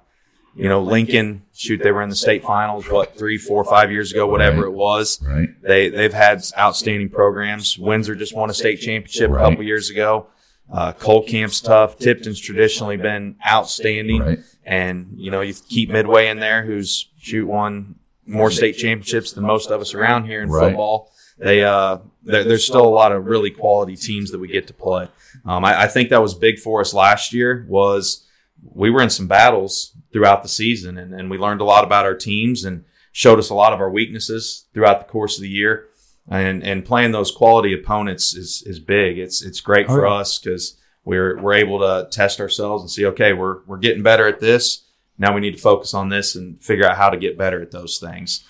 [0.56, 4.12] you know, Lincoln, shoot, they were in the state finals, what, three, four, five years
[4.12, 4.66] ago, whatever Right.
[4.68, 5.20] it was.
[5.22, 5.48] Right.
[5.62, 7.78] They, they've had outstanding programs.
[7.78, 9.44] Windsor just won a state championship Right.
[9.46, 10.26] a couple years ago.
[10.72, 11.98] Uh, Cole Camp's tough.
[11.98, 14.20] Tipton's traditionally been outstanding.
[14.22, 14.38] Right.
[14.64, 17.96] And, you know, you keep Midway in there, who's shoot won
[18.26, 21.10] more state championships than most of us around here in football.
[21.38, 24.72] They, uh, there, there's still a lot of really quality teams that we get to
[24.72, 25.08] play.
[25.44, 28.24] Um, I, I think that was big for us last year was
[28.72, 32.06] we were in some battles throughout the season and, and we learned a lot about
[32.06, 35.48] our teams and showed us a lot of our weaknesses throughout the course of the
[35.50, 35.88] year.
[36.28, 39.18] And, and playing those quality opponents is, is big.
[39.18, 40.14] It's, it's great Oh, for yeah.
[40.14, 44.26] us because we're, we're able to test ourselves and see, okay, we're, we're getting better
[44.28, 44.84] at this.
[45.18, 47.72] Now we need to focus on this and figure out how to get better at
[47.72, 48.44] those things.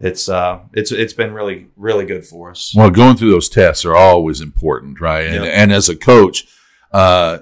[0.00, 2.74] It's, uh, it's, it's been really, really good for us.
[2.76, 5.24] Well, going through those tests are always important, right?
[5.24, 5.52] And, Yep.
[5.54, 6.46] and as a coach,
[6.92, 7.38] uh,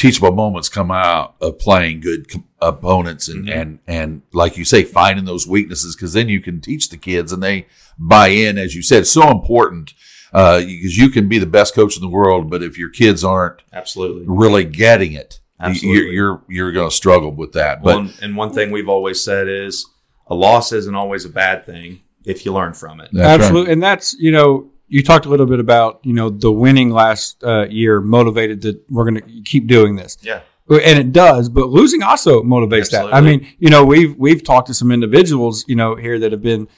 [0.00, 3.54] teachable moments come out of playing good com- opponents and, Mhm.
[3.60, 7.32] and, and like you say, finding those weaknesses because then you can teach the kids
[7.32, 7.66] and they
[7.98, 9.92] buy in, as you said, so important.
[10.32, 13.24] Uh, because you can be the best coach in the world, but if your kids
[13.24, 14.24] aren't Absolutely.
[14.26, 16.02] really getting it, you- Absolutely.
[16.02, 17.82] you're, you're, you're going to struggle with that.
[17.82, 19.84] But Well, and- and one thing we've always said is
[20.28, 23.08] a loss isn't always a bad thing if you learn from it.
[23.12, 23.40] that's right.
[23.40, 26.90] Absolutely, and that's you know you talked a little bit about you know the winning
[26.90, 30.40] last uh, year motivated that we're going to keep doing this, Yeah.
[30.68, 31.48] and it does.
[31.48, 33.14] But losing also motivates that.
[33.14, 36.42] I mean, you know, we've we've talked to some individuals you know here that have
[36.42, 36.68] been,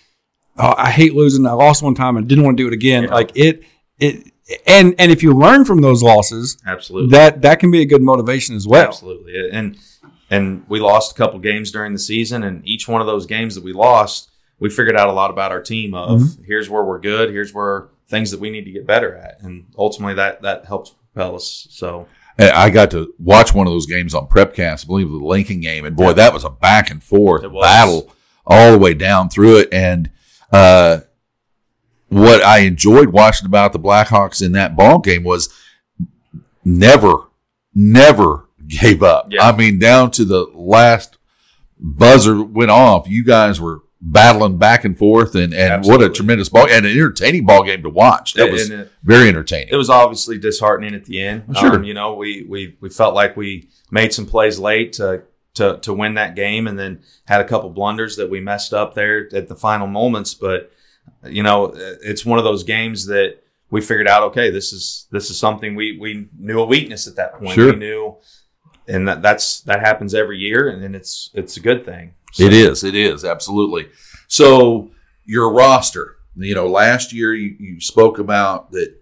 [0.58, 1.46] oh, I hate losing.
[1.46, 3.04] I lost one time and didn't want to do it again.
[3.04, 3.14] Yeah.
[3.14, 3.62] Like it,
[3.98, 4.30] it,
[4.66, 7.10] and and if you learn from those losses, Absolutely.
[7.16, 8.86] that that can be a good motivation as well.
[8.86, 9.48] Absolutely.
[9.50, 9.78] And
[10.30, 13.54] and we lost a couple games during the season and each one of those games
[13.54, 16.44] that we lost, we figured out a lot about our team of Mm-hmm.
[16.44, 19.40] here's where we're good, here's where things that we need to get better at.
[19.42, 21.66] And ultimately that that helps propel us.
[21.70, 22.06] So
[22.38, 25.84] I got to watch one of those games on Prepcast, I believe the Lincoln game,
[25.84, 26.12] and boy, Yeah.
[26.14, 28.12] that was a back and forth battle
[28.46, 29.68] all the way down through it.
[29.72, 30.10] And
[30.52, 31.00] uh,
[32.08, 35.48] what I enjoyed watching about the Blackhawks in that ball game was
[36.64, 37.14] never,
[37.74, 39.28] never gave up.
[39.30, 39.46] Yeah.
[39.48, 41.18] I mean, down to the last
[41.78, 46.48] buzzer went off, you guys were battling back and forth, and, and what a tremendous
[46.48, 48.34] ball and an entertaining ball game to watch.
[48.34, 49.68] That was it- very entertaining.
[49.70, 51.44] it was obviously disheartening at the end.
[51.56, 51.76] Sure.
[51.76, 55.22] Um, you know, we, we, we felt like we made some plays late to,
[55.54, 58.94] to, to win that game and then had a couple blunders that we messed up
[58.94, 60.34] there at the final moments.
[60.34, 60.72] But,
[61.24, 63.36] you know, it's one of those games that
[63.70, 67.14] we figured out, okay, this is, this is something we, we knew a weakness at
[67.16, 67.54] that point.
[67.54, 67.72] Sure.
[67.72, 68.16] We knew,
[68.88, 72.14] and that, that's, that happens every year and then it's, it's a good thing.
[72.32, 72.82] So- It is.
[72.84, 73.88] It is absolutely.
[74.28, 74.90] So
[75.24, 78.94] your roster, you know, last year you, you spoke about that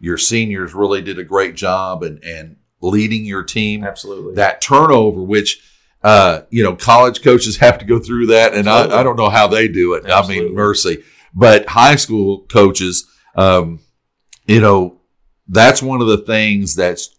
[0.00, 3.82] your seniors really did a great job and and leading your team.
[3.82, 4.34] Absolutely.
[4.36, 5.60] That turnover, which
[6.04, 9.30] uh, you know, college coaches have to go through that, and I, I don't know
[9.30, 10.04] how they do it.
[10.08, 11.02] I mean, mercy.
[11.34, 13.80] But high school coaches, um,
[14.46, 15.00] you know,
[15.48, 17.16] that's one of the things that's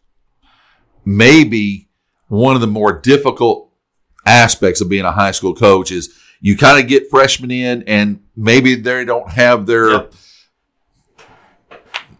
[1.05, 1.89] maybe
[2.27, 3.68] one of the more difficult
[4.29, 8.21] aspects of being a high school coach is you kind of get freshmen in and
[8.35, 10.13] maybe they don't have their Yep.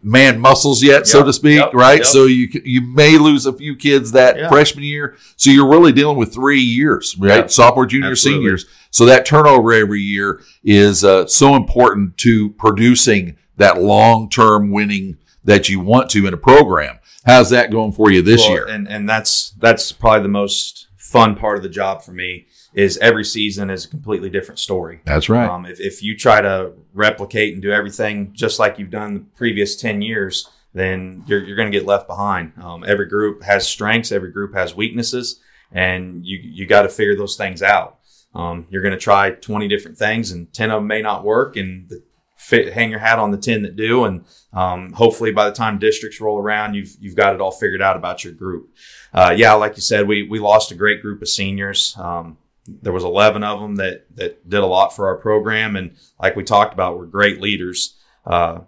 [0.02, 1.98] man muscles yet, so to speak, yep, right?
[1.98, 2.06] yep.
[2.06, 5.16] So you you may lose a few kids that freshman year.
[5.36, 7.50] So you're really dealing with three years, right?
[7.50, 8.42] Sophomore, junior, Absolutely.
[8.42, 8.66] seniors.
[8.90, 15.18] So that turnover every year is uh, so important to producing that long term winning
[15.44, 16.98] that you want to in a program.
[17.24, 18.66] How's that going for you this Well, year?
[18.66, 22.96] And and that's that's probably the most fun part of the job for me is
[22.98, 25.00] every season is a completely different story.
[25.04, 25.48] That's right.
[25.48, 29.20] Um, if, if you try to replicate and do everything just like you've done the
[29.34, 32.52] previous 10 years, then you're, you're going to get left behind.
[32.62, 35.40] Um, every group has strengths, every group has weaknesses,
[35.72, 37.98] and you, you got to figure those things out.
[38.32, 41.56] Um, you're going to try 20 different things, and 10 of them may not work,
[41.56, 42.04] and the,
[42.36, 44.04] fit, hang your hat on the 10 that do.
[44.04, 47.82] And um, hopefully, by the time districts roll around, you've, you've got it all figured
[47.82, 48.70] out about your group.
[49.12, 51.96] Uh, yeah, like you said, we, we lost a great group of seniors.
[51.98, 55.76] Um, there was 11 of them that that did a lot for our program.
[55.76, 57.96] And like we talked about we're great leaders.
[58.24, 58.60] Uh,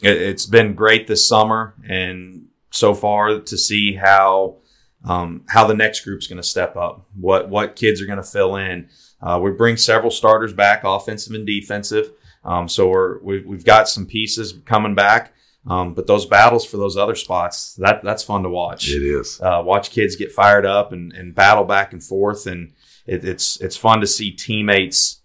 [0.00, 4.56] it, it's been great this summer and so far to see how
[5.04, 8.22] um, how the next group's going to step up what what kids are going to
[8.22, 8.88] fill in.
[9.22, 12.12] Uh, we bring several starters back offensive and defensive.
[12.44, 15.34] Um, so we're we, we've got some pieces coming back
[15.66, 19.40] um, but those battles for those other spots that that's fun to watch it is.
[19.42, 22.46] uh, watch kids get fired up and, and battle back and forth.
[22.46, 22.72] And
[23.06, 25.20] it, it's it's fun to see teammates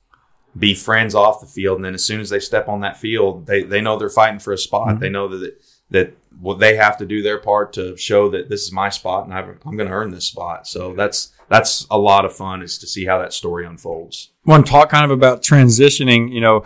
[0.58, 3.46] be friends off the field, and then as soon as they step on that field,
[3.46, 5.00] they they know they're fighting for a spot.
[5.00, 5.62] They know that
[5.92, 9.26] that well, they have to do their part to show that this is my spot,
[9.26, 10.68] and I've, I'm going to earn this spot.
[10.68, 14.32] So that's that's a lot of fun is to see how that story unfolds.
[14.46, 16.64] want to talk kind of about transitioning, you know,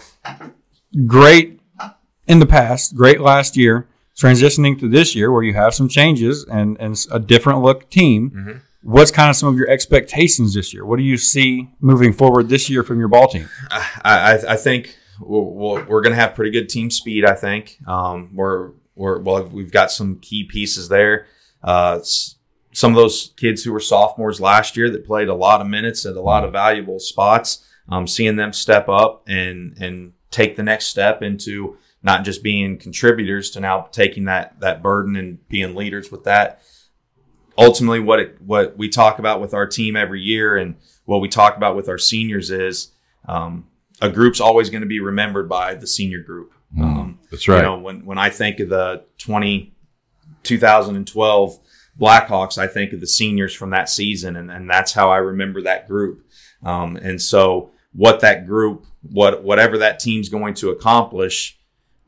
[1.05, 1.58] great
[2.29, 6.45] in the past, great last year, transitioning to this year where you have some changes
[6.45, 8.61] and, and a different look team.
[8.83, 10.85] What's kind of some of your expectations this year?
[10.85, 13.49] What do you see moving forward this year from your ball team?
[13.71, 17.25] I, I, I think we're, we're going to have pretty good team speed.
[17.25, 21.25] I think um, we're we're well, we've got some key pieces there.
[21.63, 21.99] Uh,
[22.71, 26.05] some of those kids who were sophomores last year that played a lot of minutes
[26.05, 27.65] at a lot of valuable spots.
[27.89, 32.77] Um, seeing them step up and and take the next step into not just being
[32.77, 36.61] contributors to now taking that that burden and being leaders with that
[37.59, 40.75] ultimately what it, what we talk about with our team every year and
[41.05, 42.93] what we talk about with our seniors is
[43.27, 43.67] um,
[44.01, 46.53] a group's always going to be remembered by the senior group.
[46.79, 47.57] Um, That's right.
[47.57, 49.73] You know, when when I think of the 20,
[50.43, 51.59] 2012
[51.99, 55.61] Blackhawks, I think of the seniors from that season, and, and that's how I remember
[55.63, 56.25] that group.
[56.63, 61.58] Um, and so, what that group, what whatever that team's going to accomplish,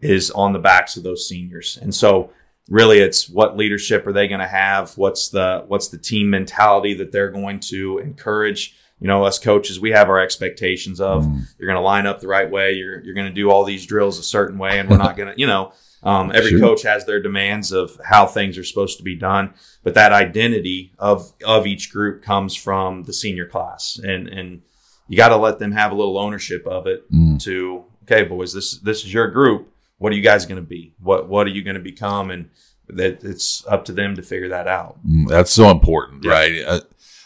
[0.01, 1.77] is on the backs of those seniors.
[1.81, 2.31] And so,
[2.69, 4.97] really, it's what leadership are they going to have?
[4.97, 8.75] What's the what's the team mentality that they're going to encourage?
[8.99, 11.25] You know, us coaches, we have our expectations of
[11.57, 12.73] you're going to line up the right way.
[12.73, 15.33] You're you're going to do all these drills a certain way, and we're not going
[15.33, 15.73] to, you know,
[16.03, 16.59] um, every Sure.
[16.59, 19.53] coach has their demands of how things are supposed to be done.
[19.83, 24.61] But that identity of of each group comes from the senior class, and and
[25.07, 27.03] you got to let them have a little ownership of it.
[27.39, 29.70] To okay, boys, this this is your group.
[30.01, 30.93] What are you guys going to be?
[30.99, 32.31] What what are you going to become?
[32.31, 32.49] And
[32.89, 34.97] that it's up to them to figure that out.
[35.07, 36.31] Mm, That's so important, Yeah.
[36.31, 36.61] right?
[36.67, 36.79] Uh,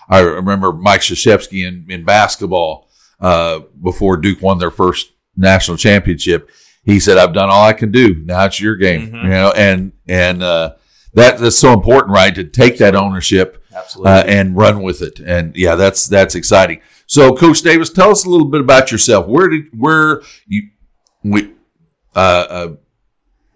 [0.09, 6.49] I remember Mike Krzyzewski in, in basketball uh, before Duke won their first national championship.
[6.83, 8.13] He said, "I've done all I can do.
[8.25, 9.23] Now it's your game." Mhm.
[9.23, 10.73] You know, and and uh,
[11.13, 12.35] that that's so important, right?
[12.35, 14.11] To take that ownership Absolutely.
[14.11, 15.19] uh, and run with it.
[15.21, 16.81] And yeah, that's that's exciting.
[17.07, 19.25] So, Coach Davis, tell us a little bit about yourself.
[19.27, 20.69] Where did where you
[21.23, 21.54] we
[22.15, 22.67] uh, uh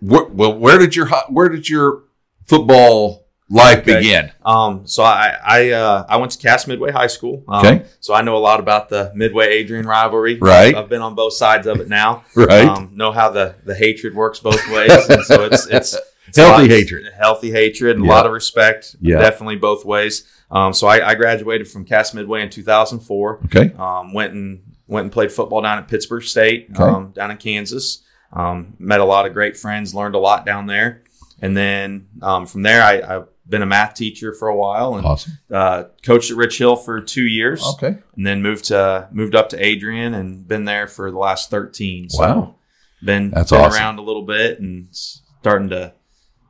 [0.01, 2.03] where, well where did your where did your
[2.45, 3.97] football life Okay.
[3.97, 4.31] begin?
[4.45, 7.43] Um, so I I uh, I went to Cass Midway High School.
[7.47, 7.85] Um, Okay.
[7.99, 10.37] So I know a lot about the Midway Adrian rivalry.
[10.37, 10.75] Right.
[10.75, 12.23] I've been on both sides of it now.
[12.35, 12.67] Right.
[12.67, 15.97] Um, know how the the hatred works both ways, and so it's it's,
[16.27, 17.05] it's Healthy lot- hatred.
[17.17, 18.11] healthy hatred, and Yeah.
[18.11, 18.95] a lot of respect.
[19.01, 19.19] Yeah.
[19.19, 20.23] Definitely both ways.
[20.51, 23.39] Um, so I, I graduated from Cass Midway in 2004.
[23.45, 23.71] Okay.
[23.77, 26.81] Um, went and went and played football down at Pittsburg State, Okay.
[26.83, 28.03] um, down in Kansas.
[28.31, 31.03] Um, met a lot of great friends, learned a lot down there,
[31.41, 35.05] and then um, from there I, I've been a math teacher for a while and
[35.05, 35.33] Awesome.
[35.51, 37.97] uh, coached at Rich Hill for two years, Okay.
[38.15, 42.09] and then moved to moved up to Adrian and been there for the last 13.
[42.11, 42.55] So Wow.
[43.03, 43.79] been That's been awesome.
[43.81, 45.93] around a little bit and starting to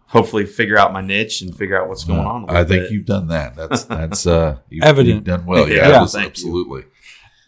[0.08, 2.50] hopefully figure out my niche and figure out what's going on.
[2.50, 2.92] I think bit.
[2.92, 3.56] you've done that.
[3.56, 5.16] That's that's uh, you've, Evident.
[5.16, 5.66] You've done well.
[5.70, 6.30] Yeah, Yeah, that was thank you.
[6.32, 6.84] absolutely.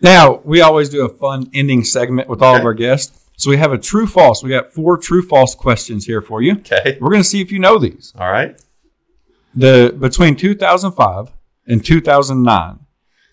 [0.02, 3.21] Now, we always do a fun ending segment with all of our guests.
[3.42, 4.44] So we have a true false.
[4.44, 6.58] We got four true false questions here for you.
[6.58, 7.00] okay.
[7.02, 8.14] We're going to see if you know these.
[8.20, 8.56] All right.
[9.56, 11.32] The between 2005
[11.66, 12.80] and 2009,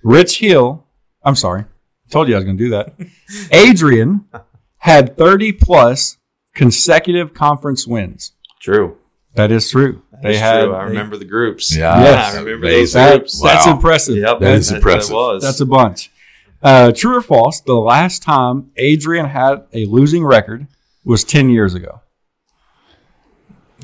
[0.03, 0.87] Rich Hill,
[1.23, 1.67] I'm sorry.
[2.09, 2.95] Told you I was going to do that.
[3.53, 4.25] Adrian
[4.79, 6.17] had 30 plus
[6.55, 8.33] consecutive conference wins.
[8.63, 8.97] True.
[9.35, 10.01] That is true.
[10.23, 10.75] They That's had true.
[10.75, 11.77] I remember the groups.
[11.77, 12.01] Yeah.
[12.03, 12.35] Yes.
[12.35, 12.79] I remember Amazing.
[12.81, 13.43] those that, groups.
[13.43, 13.73] that's Wow.
[13.75, 14.17] impressive.
[14.17, 15.11] Yep, That is that- impressive.
[15.11, 15.43] That was.
[15.43, 16.11] That's a bunch.
[16.63, 17.61] Uh, true or false?
[17.61, 20.67] The last time Adrian had a losing record
[21.05, 22.01] was 10 years ago.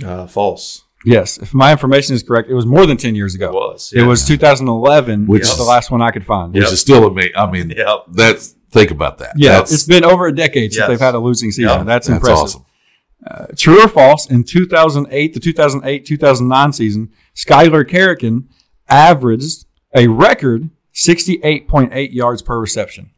[0.05, 0.83] uh, false.
[1.05, 3.49] Yes, if my information is correct, it was more than 10 years ago.
[3.49, 3.93] It was.
[3.95, 6.55] It was 2011, Which which is is- the last one I could find.
[6.55, 7.33] Which is still amazing.
[7.37, 8.05] I mean, Yep.
[8.13, 9.35] that's think about that.
[9.37, 10.89] Yeah, That's- it's been over a decade since Yes.
[10.89, 11.71] they've had a losing season.
[11.79, 11.87] Yep.
[11.87, 12.61] That's, that's impressive.
[12.63, 13.57] awesome.
[13.57, 14.29] True or false?
[14.29, 18.45] In 2008, the 2008 2009 season, Skylar Carrican
[18.89, 23.11] averaged a record 68.8 yards per reception.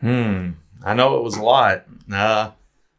[0.00, 0.50] Hmm.
[0.84, 1.84] I know it was a lot.
[2.12, 2.50] Uh,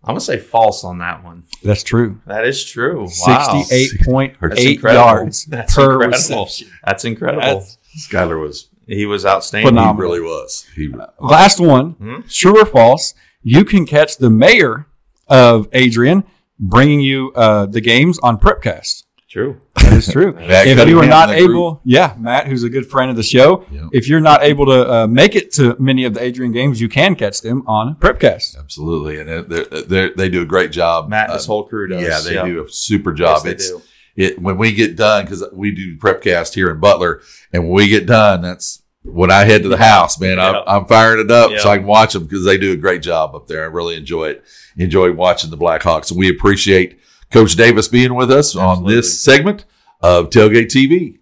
[0.03, 1.43] I'm gonna say false on that one.
[1.63, 2.19] That's true.
[2.25, 3.01] That is true.
[3.25, 3.63] Wow.
[3.69, 6.07] 68.8 yards That's per incredible.
[6.45, 6.67] reception.
[6.85, 7.41] That's incredible.
[7.41, 7.77] That's
[8.09, 9.69] Skyler was he was outstanding.
[9.69, 9.95] Phenomenal.
[9.95, 10.65] he really was.
[10.75, 12.19] He Last one, Hmm?
[12.29, 13.13] true or false?
[13.43, 14.87] You can catch the mayor
[15.27, 16.23] of Adrian
[16.59, 19.03] bringing you uh, the games on Prepcast.
[19.29, 19.61] True.
[19.89, 20.35] That is true.
[20.39, 21.49] If you are not in that group.
[21.51, 23.87] able, yeah, Matt, who's a good friend of the show, Yeah.
[23.91, 26.89] if you're not able to uh, make it to many of the Adrian games, you
[26.89, 28.57] can catch them on Prepcast.
[28.59, 31.09] absolutely, and they're, they're, they do a great job.
[31.09, 32.01] Matt and Uh, his whole crew does.
[32.01, 32.45] Yeah, they Yep.
[32.45, 33.43] do a super Yes, job.
[33.43, 33.81] they it's do.
[34.15, 37.21] it when we get done because we do prepcast here in Butler,
[37.53, 40.61] and when we get done, that's when I head to the house, man, Yeah.
[40.67, 41.59] I'm, I'm firing it up Yeah.
[41.59, 43.63] so I can watch them because they do a great job up there.
[43.63, 44.43] I really enjoy it.
[44.77, 46.99] Enjoy watching the Blackhawks, and we appreciate
[47.31, 49.65] Coach Davis being with us on this segment
[50.01, 51.19] of Tailgate TV.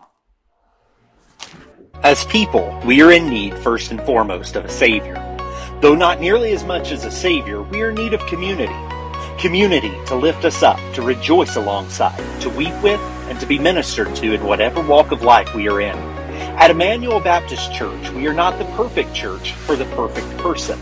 [2.03, 5.15] As people, we are in need first and foremost of a Savior.
[5.81, 8.75] Though not nearly as much as a Savior, we are in need of community.
[9.39, 12.99] Community to lift us up, to rejoice alongside, to weep with,
[13.29, 15.97] and to be ministered to in whatever walk of life we are in.
[16.57, 20.79] At Emmanuel Baptist Church, we are not the perfect church for the perfect person,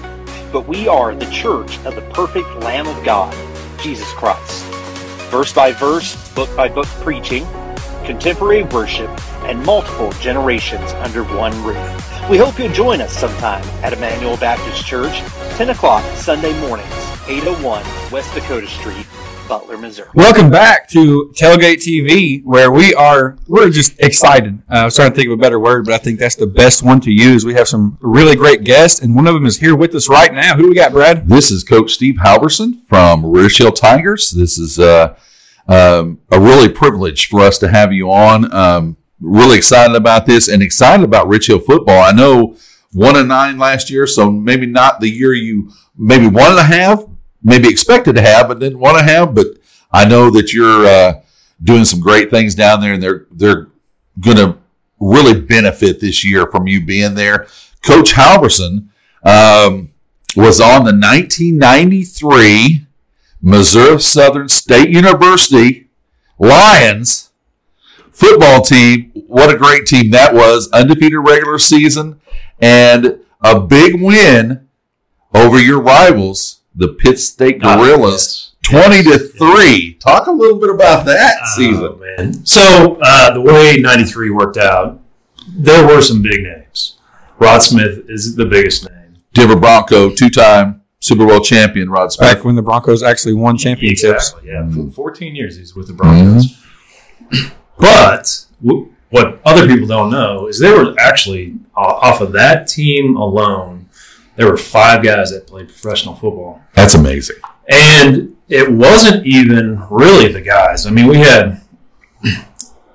[0.51, 3.33] but we are the church of the perfect Lamb of God,
[3.81, 4.63] Jesus Christ.
[5.31, 7.45] Verse by verse, book by book preaching,
[8.05, 9.09] contemporary worship,
[9.45, 12.29] and multiple generations under one roof.
[12.29, 15.19] We hope you'll join us sometime at Emmanuel Baptist Church,
[15.57, 16.93] 10 o'clock Sunday mornings,
[17.27, 19.05] 801 West Dakota Street,
[19.47, 20.09] Butler, Missouri.
[20.15, 24.59] Welcome back to Tailgate TV, where we are we're just excited.
[24.69, 26.47] Uh, I was trying to think of a better word, but I think that's the
[26.47, 27.45] best one to use.
[27.45, 30.33] We have some really great guests, and one of them is here with us right
[30.33, 30.55] now.
[30.55, 31.27] Who do we got, Brad?
[31.27, 34.31] This is Coach Steve Halverson from Rich Hill Tigers.
[34.31, 35.15] This is uh,
[35.67, 38.53] um, a really privilege for us to have you on.
[38.53, 42.01] Um, really excited about this and excited about Rich Hill football.
[42.01, 42.55] I know
[42.93, 46.63] one and nine last year, so maybe not the year you maybe one and a
[46.63, 47.03] half,
[47.43, 49.33] maybe expected to have, but didn't want to have.
[49.35, 49.47] But
[49.91, 51.21] I know that you're uh,
[51.63, 53.67] doing some great things down there, and they're they're
[54.19, 54.57] going to
[54.99, 57.47] really benefit this year from you being there.
[57.81, 58.89] Coach Halverson
[59.23, 59.89] um,
[60.35, 62.84] was on the 1993
[63.41, 65.87] Missouri Southern State University
[66.39, 67.29] Lions
[68.11, 69.11] football team.
[69.27, 70.69] What a great team that was!
[70.71, 72.19] Undefeated regular season
[72.59, 74.67] and a big win
[75.33, 79.95] over your rivals, the Pitt State Ah, Gorillas, twenty to three.
[79.95, 81.99] Talk a little bit about that Oh, season.
[81.99, 82.45] man.
[82.45, 84.99] So uh, the way '93 worked out,
[85.47, 86.97] there were some big names.
[87.37, 89.15] Rod Smith is the biggest name.
[89.33, 92.33] Denver Bronco, two-time Super Bowl champion, Rod Smith.
[92.33, 94.29] Back when the Broncos actually won championships.
[94.31, 94.49] Exactly.
[94.49, 94.89] Yeah, mm-hmm.
[94.89, 96.47] for 14 years he's with the Broncos.
[97.31, 97.55] Mm-hmm.
[97.77, 102.67] But w- what other people don't know is they were actually o- off of that
[102.67, 103.87] team alone.
[104.35, 106.63] There were five guys that played professional football.
[106.73, 107.35] That's amazing.
[107.69, 110.87] And it wasn't even really the guys.
[110.87, 111.61] I mean, we had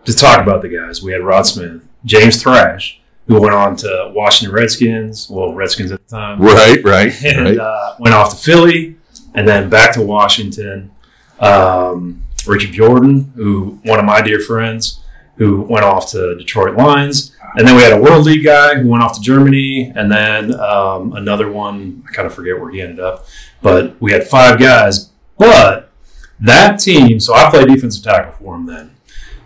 [0.04, 1.00] to talk about the guys.
[1.00, 2.99] We had Rod Smith, James Thrash,
[3.30, 7.58] who went on to Washington Redskins, well, Redskins at the time, Right, right, and right.
[7.58, 8.96] uh, went off to Philly,
[9.36, 10.90] and then back to Washington.
[11.38, 14.98] Um, Richard Jordan, who one of my dear friends,
[15.36, 18.88] who went off to Detroit Lions, and then we had a World League guy who
[18.88, 22.02] went off to Germany, and then um, another one.
[22.08, 23.26] I kind of forget where he ended up,
[23.62, 25.10] but we had five guys.
[25.38, 25.92] But
[26.40, 28.89] that team, so I played defensive tackle for him then.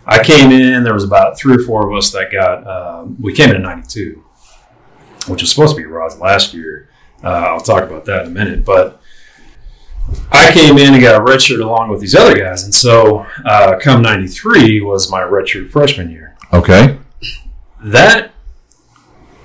[0.07, 0.83] I came in.
[0.83, 2.65] There was about three or four of us that got.
[2.67, 4.23] Um, we came in in '92,
[5.27, 6.89] which was supposed to be Rod's last year.
[7.23, 9.01] Uh, I'll talk about that in a minute, but
[10.31, 13.77] I came in and got a redshirt along with these other guys, and so uh,
[13.81, 16.35] come '93 was my redshirt freshman year.
[16.53, 16.99] Okay,
[17.83, 18.31] That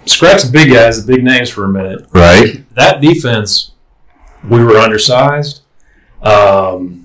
[0.05, 2.07] scratch the big guys, the big names for a minute.
[2.13, 2.65] right.
[2.75, 3.73] That defense,
[4.49, 5.63] we were undersized.
[6.23, 7.00] Um,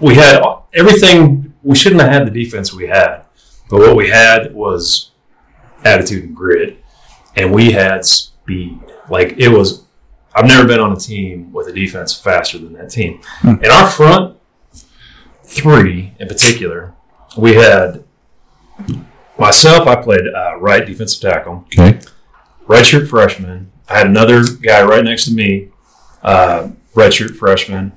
[0.00, 0.42] we had
[0.72, 1.52] everything.
[1.62, 3.22] We shouldn't have had the defense we had,
[3.68, 5.10] but what we had was
[5.84, 6.82] attitude and grit,
[7.36, 8.80] and we had speed.
[9.08, 9.84] Like it was.
[10.32, 13.20] I've never been on a team with a defense faster than that team.
[13.42, 14.38] In our front
[15.42, 16.94] three, in particular,
[17.36, 18.04] we had
[19.38, 19.88] myself.
[19.88, 21.98] I played uh, right defensive tackle Okay,
[22.66, 23.72] redshirt freshman.
[23.88, 25.70] I had another guy right next to me,
[26.22, 27.92] uh, redshirt freshman,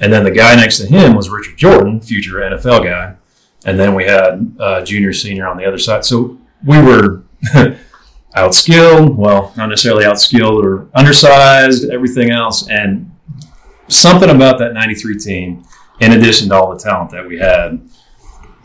[0.00, 3.16] and then the guy next to him was Richard Jordan, future NFL guy,
[3.64, 6.04] and then we had uh, junior senior on the other side.
[6.04, 7.22] So we were
[8.34, 13.10] outskilled, well, not necessarily outskilled or undersized, everything else, and
[13.88, 15.64] something about that '93 team,
[16.00, 17.80] in addition to all the talent that we had,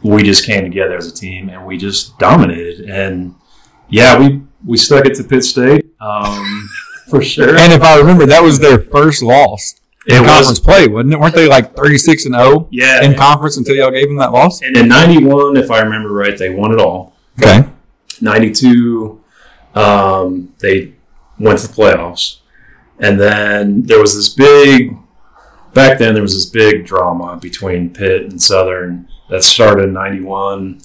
[0.04, 3.34] we just came together as a team and we just dominated and
[3.90, 6.70] yeah, we we stuck it to Pitt State um,
[7.10, 7.56] for sure.
[7.58, 9.76] And if I remember, that was their first loss
[10.08, 11.20] in It was- conference play, wasn't it?
[11.20, 14.62] Weren't they like 36 and 0 yeah, in conference until y'all gave them that loss?
[14.62, 17.14] and in '91, if I remember right, they won it all.
[17.42, 17.68] Okay.
[18.22, 19.20] '92,
[19.76, 20.94] um, they
[21.40, 22.38] went to the playoffs,
[23.00, 24.96] and then there was this big.
[25.74, 30.80] Back then, there was this big drama between Pitt and Southern that started in '91.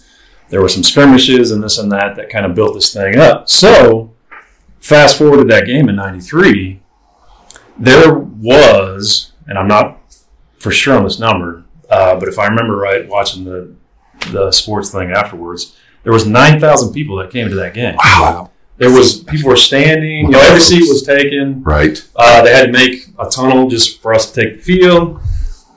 [0.49, 3.49] There were some skirmishes and this and that that kind of built this thing up.
[3.49, 4.11] So,
[4.81, 6.81] fast forward to that game in '93,
[7.81, 9.99] there was, and I'm not
[10.59, 13.75] for sure on this number, uh, but if I remember right, watching the
[14.31, 17.97] the sports thing afterwards, there was nine thousand people that came to that game.
[17.97, 18.51] Wow.
[18.77, 20.27] There was people were standing.
[20.27, 21.63] You know, every seat was taken.
[21.63, 22.07] Right.
[22.17, 25.21] Uh, they had to make a tunnel just for us to take the field,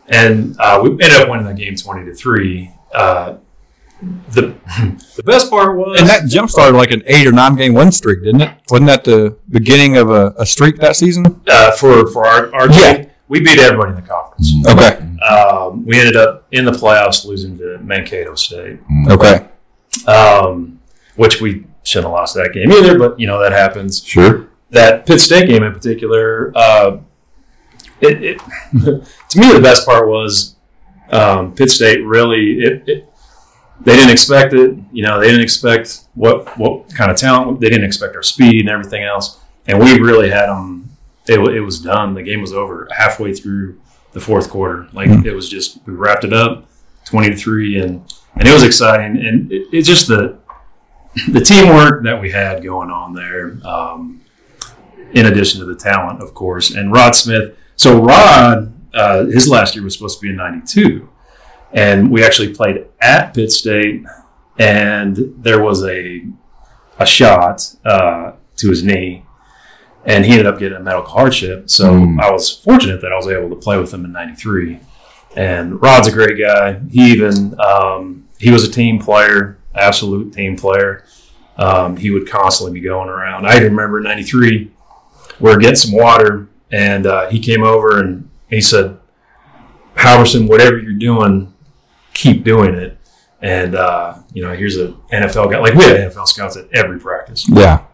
[0.08, 2.72] and uh, we ended up winning that game twenty to three.
[2.94, 3.38] Uh,
[4.32, 4.56] the
[5.16, 7.92] the best part was And that jump started like an eight or nine game win
[7.92, 8.52] streak, didn't it?
[8.70, 11.42] Wasn't that the beginning of a, a streak that season?
[11.48, 12.94] uh, for for our, our Yeah.
[12.98, 14.54] team, we beat everybody in the conference.
[14.68, 15.00] Okay.
[15.26, 18.80] Um, we ended up in the playoffs losing to Mankato State,
[19.10, 19.48] Okay.
[20.08, 20.80] um,
[21.16, 22.98] which we shouldn't have lost that game either.
[23.00, 24.04] But you know that happens.
[24.04, 24.48] Sure.
[24.72, 26.98] that Pitt State game in particular, uh,
[28.02, 28.38] it, it
[29.30, 30.56] to me the best part was
[31.12, 33.13] um, Pitt State really it, it,
[33.84, 34.78] they didn't expect it.
[34.92, 37.60] You know, they didn't expect what what kind of talent.
[37.60, 40.90] They didn't expect our speed and everything else, and we really had them.
[41.28, 42.14] It, it was done.
[42.14, 43.80] The game was over halfway through
[44.12, 44.88] the fourth quarter.
[44.94, 46.66] Like it was just we wrapped it up,
[47.06, 49.26] twenty to three, and and it was exciting.
[49.26, 50.38] And it, it's just the
[51.30, 53.58] the teamwork that we had going on there.
[53.66, 54.22] Um,
[55.14, 56.72] in addition to the talent, of course.
[56.72, 57.56] And Rod Smith.
[57.76, 61.08] So Rod, uh, his last year was supposed to be in '92,
[61.74, 64.04] and we actually played at Pitt State,
[64.58, 66.26] and there was a
[67.00, 69.26] a shot uh, to his knee,
[70.06, 71.70] and he ended up getting a medical hardship.
[71.70, 72.22] So Mm.
[72.22, 74.80] I was fortunate that I was able to play with him in '93.
[75.36, 76.80] And Rod's a great guy.
[76.92, 81.06] He even um, he was a team player, absolute team player.
[81.58, 83.46] Um, he would constantly be going around.
[83.48, 84.72] I even remember in '93
[85.40, 88.98] we were getting some water, and uh, he came over and he said,
[89.96, 91.53] "Halverson, whatever you're doing,
[92.14, 92.98] keep doing it."
[93.42, 95.60] And uh, you know, here's a NFL guy.
[95.60, 97.48] Like we had NFL scouts at every practice.
[97.50, 97.86] Yeah.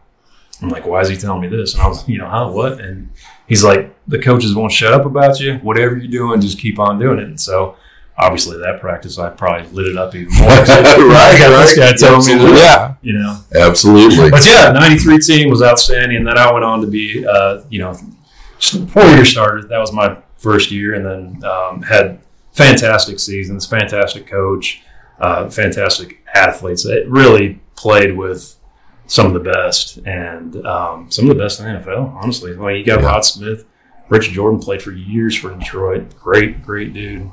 [0.61, 2.79] I'm like, "Why is he telling me this?" And I was, you know, huh, what?
[2.81, 3.11] And
[3.47, 5.55] he's like, "The coaches won't shut up about you.
[5.59, 7.75] Whatever you're doing, just keep on doing it." And so.
[8.21, 10.47] Obviously, that practice I probably lit it up even more.
[10.49, 11.97] Right, I got this guy right.
[11.97, 12.95] telling me this, Yeah.
[13.01, 13.39] you know.
[13.55, 14.29] Absolutely.
[14.29, 16.17] But yeah, '93 team was outstanding.
[16.17, 17.93] And then I went on to be, uh, you know,
[18.89, 19.63] four year starter.
[19.69, 22.19] That was my first year, and then um, had
[22.63, 24.81] fantastic seasons, fantastic coach,
[25.19, 26.85] uh, fantastic athletes.
[26.85, 28.55] It really played with
[29.07, 32.13] some of the best and um, some of the best in the NFL.
[32.21, 33.07] Honestly, like you got Yeah.
[33.07, 33.65] Rod Smith,
[34.09, 36.15] Richard Jordan played for years for Detroit.
[36.19, 37.31] Great, great dude.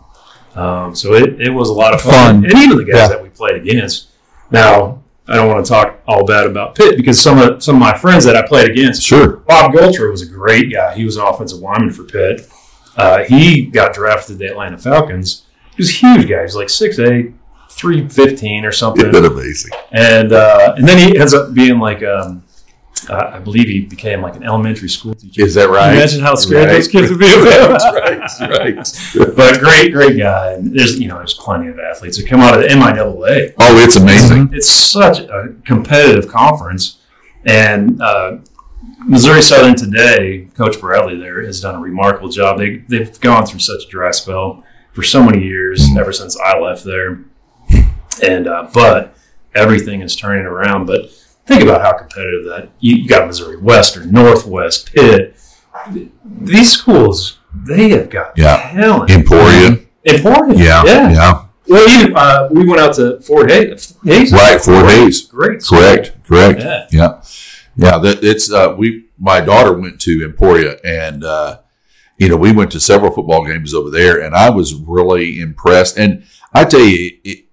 [0.54, 2.42] Um, so it, it was a lot of fun.
[2.42, 2.44] Fun.
[2.46, 3.08] and even the guys Yeah.
[3.08, 4.08] that we played against.
[4.50, 7.80] Now I don't want to talk all bad about Pitt because some of some of
[7.80, 9.38] my friends that I played against, Sure.
[9.38, 10.94] Bob Goldter was a great guy.
[10.94, 12.48] He was an offensive lineman for Pitt.
[12.97, 15.44] Uh, he got drafted to the Atlanta Falcons.
[15.76, 16.36] He was a huge guy.
[16.38, 17.34] He was like 6'8",
[17.70, 19.07] 315 or something.
[19.07, 19.72] It's been amazing.
[19.92, 22.42] And uh, and then he ends up being like, um,
[23.11, 25.42] uh, I believe he became like an elementary school teacher.
[25.42, 25.92] Is that right?
[25.92, 26.72] you imagine how scared Right.
[26.72, 27.44] those kids would be him?
[27.44, 28.76] That's right.
[29.20, 29.36] Right.
[29.36, 30.53] but great, great guy.
[30.53, 33.53] And there's you know there's plenty of athletes that come out of the MIAA.
[33.61, 34.51] Oh, it's amazing.
[34.55, 36.99] It's such a competitive conference,
[37.44, 38.38] and uh,
[39.05, 42.59] Missouri Southern today, Coach Bradley there has done a remarkable job.
[42.59, 46.59] They they've gone through such a dry spell for so many years, ever since I
[46.59, 47.20] left there,
[48.22, 49.14] and uh, but
[49.55, 50.86] everything is turning around.
[50.86, 51.11] But
[51.47, 55.36] think about how competitive that you, you got Missouri Western, Northwest, Pitt.
[56.24, 58.70] These schools, they have got Yeah.
[58.72, 59.11] talent.
[59.11, 59.78] Emporia.
[60.07, 60.84] Emporia, Yeah.
[60.84, 61.11] yeah.
[61.12, 61.42] Yeah.
[61.68, 63.94] Well, even, uh, we went out to Fort Hays.
[64.05, 64.61] Hays Right.
[64.61, 65.22] Fort Hays.
[65.26, 65.62] Great.
[65.64, 66.12] Correct.
[66.26, 66.61] Correct.
[66.62, 66.86] Yeah.
[66.90, 67.20] Yeah.
[67.76, 67.98] Yeah.
[67.98, 71.60] That it's uh we my daughter went to Emporia and uh
[72.18, 75.98] you know, we went to several football games over there and I was really impressed.
[75.98, 76.24] And
[76.54, 77.44] I tell you, it,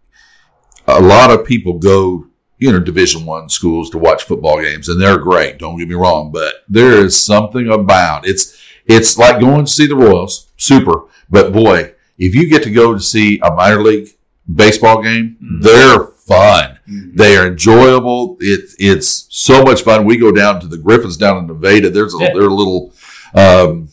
[0.88, 2.28] a lot of people go,
[2.60, 5.58] you know, division one schools to watch football games and they're great.
[5.58, 9.86] Don't get me wrong, but there is something about it's, it's like going to see
[9.86, 10.50] the Royals.
[10.56, 11.04] Super.
[11.30, 14.10] But boy, if you get to go to see a minor league
[14.54, 16.73] baseball game, they're fun.
[16.88, 18.38] They are enjoyable.
[18.40, 20.06] It, it's so much fun.
[20.06, 21.90] We go down to the Griffons down in Nevada.
[21.90, 22.34] There's a, Yeah.
[22.34, 22.94] their little,
[23.34, 23.90] um,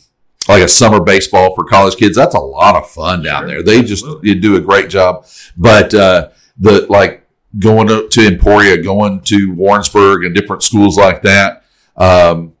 [0.49, 2.15] like a summer baseball for college kids.
[2.15, 3.47] That's a lot of fun down Sure.
[3.47, 3.63] there.
[3.63, 4.29] They just Absolutely.
[4.29, 5.25] you do a great job.
[5.55, 6.29] But uh,
[6.59, 7.25] the like
[7.59, 11.63] going to, to Emporia, going to Warrensburg, and different schools like that.
[11.95, 12.53] Um,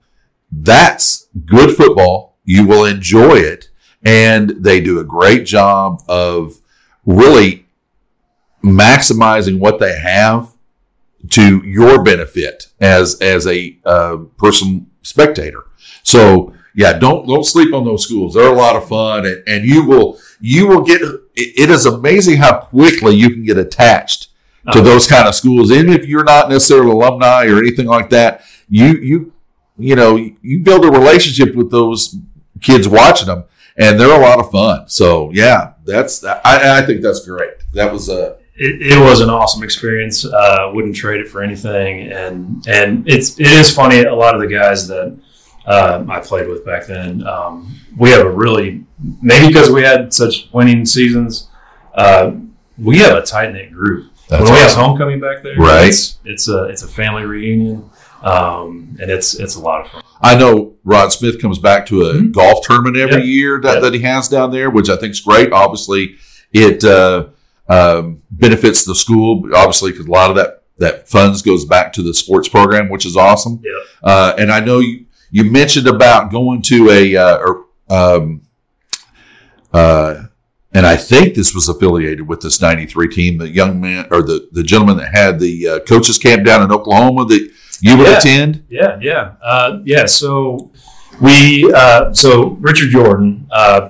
[0.51, 2.37] that's good football.
[2.43, 3.69] You will enjoy it,
[4.03, 6.55] and they do a great job of
[7.05, 7.60] really
[8.63, 10.51] maximizing what they have
[11.29, 15.65] to your benefit as as a uh, person spectator.
[16.03, 18.33] So yeah, don't don't sleep on those schools.
[18.33, 21.01] They're a lot of fun, and, and you will you will get.
[21.33, 24.27] It, is amazing how quickly you can get attached
[24.73, 24.81] to Oh.
[24.83, 28.43] those kind of schools, even if you're not necessarily alumni or anything like that.
[28.69, 29.33] You you
[29.77, 32.15] you know you build a relationship with those
[32.61, 33.45] kids watching them,
[33.77, 34.87] and they're a lot of fun.
[34.87, 37.53] So yeah, that's I, I think that's great.
[37.73, 40.23] That was a it, it was an awesome experience.
[40.25, 42.11] Uh, wouldn't trade it for anything.
[42.11, 44.03] And and it's it is funny.
[44.03, 45.17] A lot of the guys that
[45.65, 48.85] uh, I played with back then, um, we have a really
[49.21, 51.47] maybe because we had such winning seasons.
[51.95, 52.31] Uh,
[52.77, 54.11] we have a tight knit group.
[54.29, 55.89] That's when we have homecoming back there, Right.
[55.89, 57.89] It's, it's a it's a family reunion,
[58.23, 60.03] um, and it's it's a lot of fun.
[60.21, 63.35] I know Rod Smith comes back to a golf tournament every Yeah.
[63.39, 63.79] year that, Yeah.
[63.81, 65.51] that he has down there, which I think is great.
[65.51, 66.15] Obviously,
[66.53, 67.25] it uh,
[67.71, 72.01] um, benefits the school, obviously, because a lot of that that funds goes back to
[72.01, 73.61] the sports program, which is awesome.
[73.63, 73.71] Yeah.
[74.03, 78.41] Uh, and I know you you mentioned about going to a uh, or um,
[79.73, 80.23] uh,
[80.73, 83.37] and I think this was affiliated with this '93 team.
[83.37, 86.71] The young man or the the gentleman that had the uh, coaches camp down in
[86.71, 87.49] Oklahoma that
[87.81, 88.17] you would Yeah.
[88.17, 88.65] attend.
[88.69, 90.05] Yeah, yeah, uh, yeah.
[90.05, 90.71] So
[91.19, 93.89] we, uh, so Richard Jordan uh,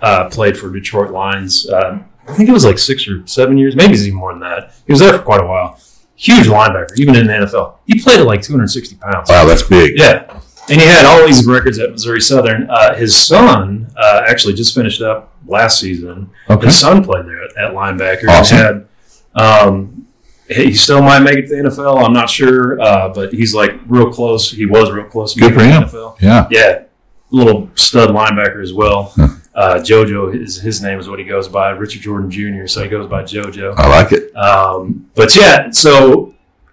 [0.00, 1.68] uh, played for Detroit Lions.
[1.68, 1.98] Uh,
[2.28, 4.74] I think it was like six or seven years, maybe it's even more than that.
[4.86, 5.80] He was there for quite a while.
[6.16, 7.76] Huge linebacker, even in the NFL.
[7.86, 9.30] He played at like 260 pounds.
[9.30, 9.98] Wow, that's big.
[9.98, 10.40] Yeah.
[10.70, 12.68] And he had all these records at Missouri Southern.
[12.68, 16.30] Uh, his son uh, actually just finished up last season.
[16.50, 16.66] Okay.
[16.66, 18.28] His son played there at, at linebacker.
[18.28, 18.58] Awesome.
[18.58, 18.88] Had,
[19.34, 20.06] um,
[20.48, 22.04] he still might make it to the NFL.
[22.04, 24.50] I'm not sure, uh, but he's like real close.
[24.50, 25.34] He was real close.
[25.34, 25.82] to Good for him.
[25.84, 26.20] NFL.
[26.20, 26.48] Yeah.
[26.50, 26.82] Yeah,
[27.30, 29.14] little stud linebacker as well.
[29.58, 31.70] Uh, JoJo, his, his name is what he goes by.
[31.70, 32.68] Richard Jordan Jr.
[32.68, 33.74] So he goes by JoJo.
[33.76, 34.32] I like it.
[34.36, 36.32] Um, but yeah, so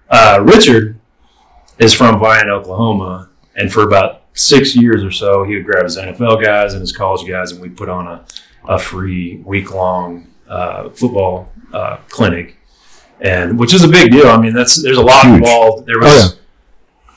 [0.09, 0.99] uh, Richard
[1.79, 5.97] is from Vian, Oklahoma, and for about six years or so, he would grab his
[5.97, 8.23] NFL guys and his college guys, and we'd put on a,
[8.67, 12.55] a free week long uh, football uh, clinic,
[13.19, 14.27] and which is a big deal.
[14.27, 15.37] I mean, that's there's a lot Huge.
[15.37, 15.87] involved.
[15.87, 16.39] There Oh, was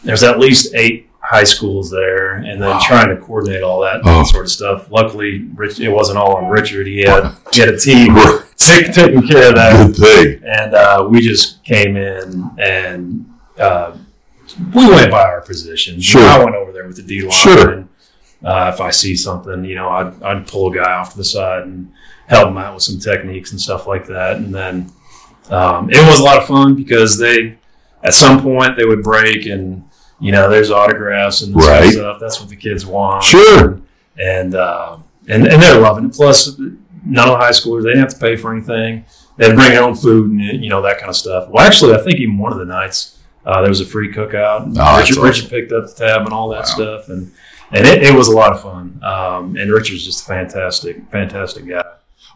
[0.03, 4.25] there's at least eight high schools there, and then trying to coordinate all that Oh.
[4.25, 4.91] sort of stuff.
[4.91, 6.87] Luckily, Rich, it wasn't all on Richard.
[6.87, 8.17] He had he had a team
[8.57, 10.43] take, taking care of that Good thing.
[10.49, 13.27] and uh, we just came in and
[13.59, 13.97] uh,
[14.75, 16.05] we went by our positions.
[16.05, 16.23] Sure.
[16.23, 17.31] I went over there with the D line.
[17.31, 17.71] Sure.
[17.73, 17.89] And,
[18.45, 21.25] uh, if I see something, you know, I'd, I'd pull a guy off to the
[21.25, 21.93] side and
[22.29, 24.37] help him out with some techniques and stuff like that.
[24.37, 24.91] And then
[25.51, 27.59] um, it was a lot of fun because they,
[28.05, 29.83] at some point, they would break and
[30.21, 32.19] you know, there's autographs and this kind of stuff.
[32.21, 33.81] That's what the kids want Sure.
[34.19, 34.97] and uh,
[35.29, 36.13] and and they're loving it.
[36.15, 39.05] Plus, none of the high schoolers they didn't have to pay for anything.
[39.37, 41.49] They bring their own food and you know that kind of stuff.
[41.49, 44.75] Well, actually, I think even one of the nights uh, there was a free cookout.
[44.79, 45.23] Oh, Richard, awesome.
[45.25, 47.33] Richard picked up the tab and all that stuff, and
[47.71, 49.01] and it, it was a lot of fun.
[49.05, 51.85] Um, and Richard's just a fantastic, fantastic guy.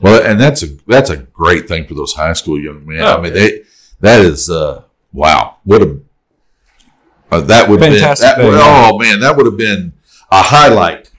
[0.01, 3.01] Well, and that's a that's a great thing for those high school young men.
[3.03, 3.41] I Oh, mean, yeah.
[3.41, 3.63] they
[4.01, 5.57] that is uh, wow.
[5.65, 5.99] What a
[7.33, 7.99] uh, that would have been.
[7.99, 8.91] Fantastic That, thing, would- yeah.
[8.93, 9.93] oh man, that would have been
[10.31, 11.11] a highlight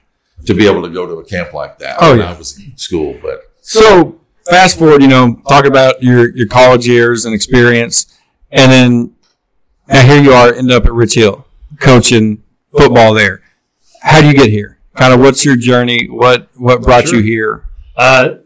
[0.46, 1.96] to be able to go to a camp like that.
[2.00, 2.32] Oh, when yeah.
[2.34, 6.86] I was in school, but So fast forward, you know, talk about your your college
[6.86, 8.18] years and experience,
[8.50, 9.14] and then
[9.88, 11.46] now here you are, end up at Rich Hill,
[11.80, 12.42] coaching
[12.76, 13.42] football there.
[14.02, 14.78] How do you get here?
[14.96, 16.08] Kind of what's your journey?
[16.08, 17.64] What what brought you here?
[17.96, 18.36] Uh,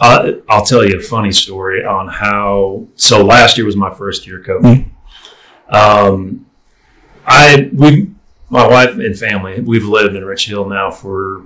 [0.00, 2.86] uh, I'll tell you a funny story on how.
[2.94, 4.94] So last year was my first year coaching.
[5.68, 6.46] Um,
[7.28, 8.10] I we
[8.50, 11.42] my wife and family we've lived in Rich Hill now for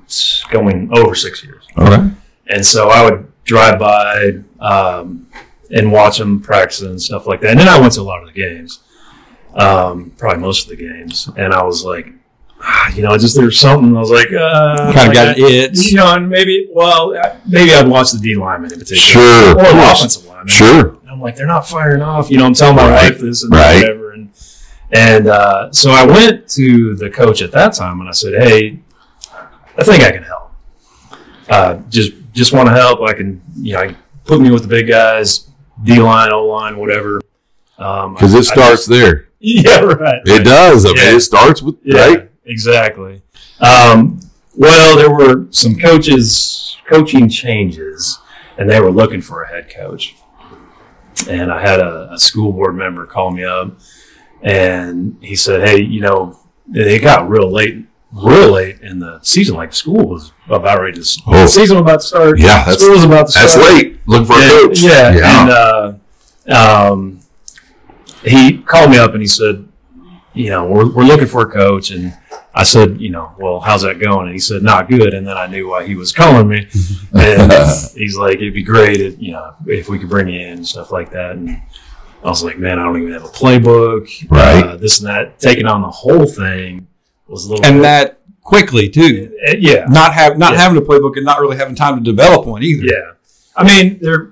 [0.50, 2.10] going over six years, okay,
[2.46, 5.26] and so I would drive by um,
[5.70, 7.50] and watch them practice and stuff like that.
[7.50, 8.80] And then I went to a lot of the games,
[9.54, 12.06] um, probably most of the games, and I was like.
[12.60, 13.96] ah, You know, just there's something.
[13.96, 15.74] I was like, uh, Kind of got it.
[15.74, 17.10] you know, and maybe, well,
[17.44, 19.02] maybe I'd watch the D lineman in particular.
[19.02, 20.46] Sure, Or the offensive lineman.
[20.46, 22.30] sure, And I'm like, they're not firing off.
[22.30, 23.80] You know, I'm telling my Right, wife this and right.
[23.82, 24.01] whatever.
[24.92, 28.78] And, uh, so I went to the coach at that time and I said, hey,
[29.78, 30.52] I think I can help.
[31.48, 33.00] Uh, just just want to help.
[33.02, 33.94] I can, you know,
[34.24, 35.48] put me with the big guys,
[35.82, 37.20] D line, O line, whatever.
[37.78, 39.28] Um, because I- it starts there.
[39.40, 40.20] yeah, right.
[40.24, 40.84] It does.
[40.86, 41.16] I mean, Yeah.
[41.16, 42.30] it starts with Yeah, right.
[42.44, 43.22] exactly.
[43.60, 44.20] Um,
[44.54, 48.18] well, there were some coaches, coaching changes,
[48.58, 50.14] and they were looking for a head coach.
[51.28, 53.72] And I had a, a school board member call me up,
[54.42, 56.38] and he said, "Hey, you know,
[56.74, 59.56] it got real late, real late in the season.
[59.56, 61.22] Like school was about ready to.
[61.26, 61.32] Oh.
[61.42, 62.38] the season was about to start.
[62.38, 63.48] Yeah, that's- school was about to start.
[63.50, 64.00] That's late.
[64.06, 64.80] Looking for a Yeah, coach.
[64.82, 65.40] Yeah, yeah.
[65.42, 67.20] and uh, um,
[68.24, 69.68] he called me up and he said,
[70.34, 72.16] you know, we're, we're looking for a coach, and
[72.54, 74.26] I said, you know, well, how's that going?
[74.26, 75.12] And he said, not good.
[75.12, 76.68] And then I knew why he was calling me,
[77.12, 77.52] and
[77.94, 80.66] he's like, it'd be great, if, you know, if we could bring you in and
[80.66, 81.32] stuff like that.
[81.36, 81.60] And
[82.24, 84.64] I was like, man, I don't even have a playbook, Right.
[84.64, 85.38] Uh, this and that.
[85.40, 86.86] Taking on the whole thing
[87.26, 89.36] was a little, And bit- that quickly too.
[89.48, 90.60] Uh, yeah, Not have not Yeah.
[90.60, 92.84] having a playbook and not really having time to develop one either.
[92.84, 93.12] Yeah,
[93.56, 94.30] I mean, there.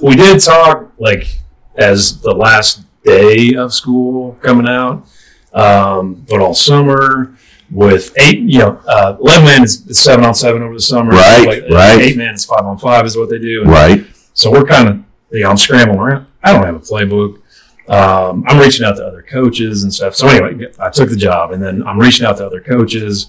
[0.00, 1.38] we did talk like
[1.76, 5.04] as the last day of school coming out,
[5.52, 7.34] um, but all summer
[7.70, 11.10] with eight, you know, uh, eleven man is, is seven on seven over the summer.
[11.12, 12.00] Right, Like, right.
[12.00, 13.62] Eight man is five on five is what they do.
[13.62, 14.04] And Right.
[14.34, 14.98] So we're kind of,
[15.32, 16.26] you know, I'm scrambling around.
[16.42, 17.42] I don't have a playbook.
[17.88, 20.14] Um, I'm reaching out to other coaches and stuff.
[20.14, 23.28] So anyway, I took the job, and then I'm reaching out to other coaches.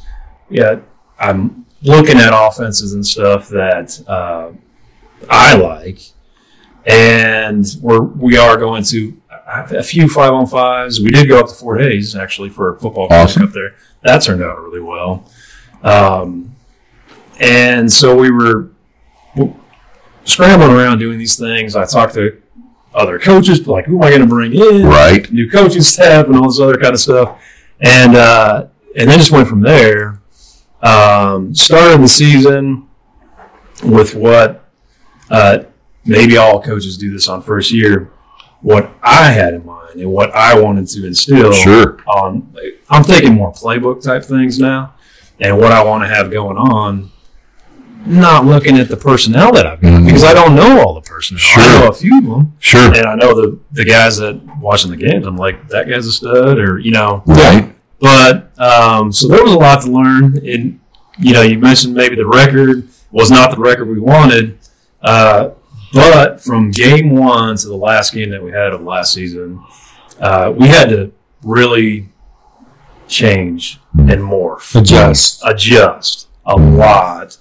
[0.50, 0.80] Yeah,
[1.20, 4.52] I'm looking at offenses and stuff that uh,
[5.30, 6.02] I like,
[6.86, 9.16] and we're we are going to
[9.48, 11.00] a few five on fives.
[11.00, 13.44] We did go up to Fort Hays actually for a football Awesome.
[13.44, 13.76] up there.
[14.04, 15.30] That turned out really well.
[15.84, 16.56] Um,
[17.40, 18.72] and so we were
[20.26, 21.76] scrambling around doing these things.
[21.76, 22.42] I talked to
[22.94, 24.86] other coaches, like who am I going to bring in?
[24.86, 25.32] Right.
[25.32, 27.42] New coaching staff and all this other kind of stuff,
[27.80, 28.68] and uh,
[28.98, 30.22] and then just went from there.
[30.82, 32.88] Um, started the season
[33.84, 34.66] with what
[35.30, 35.60] uh,
[36.06, 38.12] maybe all coaches do this on first year.
[38.62, 41.98] What I had in mind and what I wanted to instill Sure.
[42.08, 42.54] on,
[42.90, 44.96] I'm thinking more playbook type things now,
[45.40, 47.10] and what I want to have going on.
[48.06, 50.06] Not looking at the personnel that I've got Mhm.
[50.06, 51.40] because I don't know all the personnel.
[51.40, 51.62] Sure.
[51.64, 52.82] I know a few of them, Sure.
[52.94, 55.28] and I know the the guys that watching the games.
[55.28, 57.76] I'm like that guy's a stud, or you know, Right.
[58.00, 60.38] but um, so there was a lot to learn.
[60.46, 60.80] And
[61.20, 64.58] you know, you mentioned maybe the record was not the record we wanted,
[65.04, 65.50] uh,
[65.94, 69.60] but from game one to the last game that we had of last season,
[70.22, 71.12] uh, we had to
[71.44, 72.08] really
[73.08, 75.42] change and morph, Adjust.
[75.46, 77.38] adjust a lot.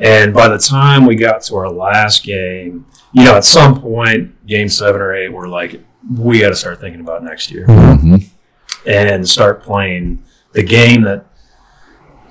[0.00, 4.46] And by the time we got to our last game, you know, at some point,
[4.46, 5.80] game seven or eight, we're like,
[6.16, 8.24] we got to start thinking about next year Mhm.
[8.86, 10.22] and start playing
[10.52, 11.26] the game that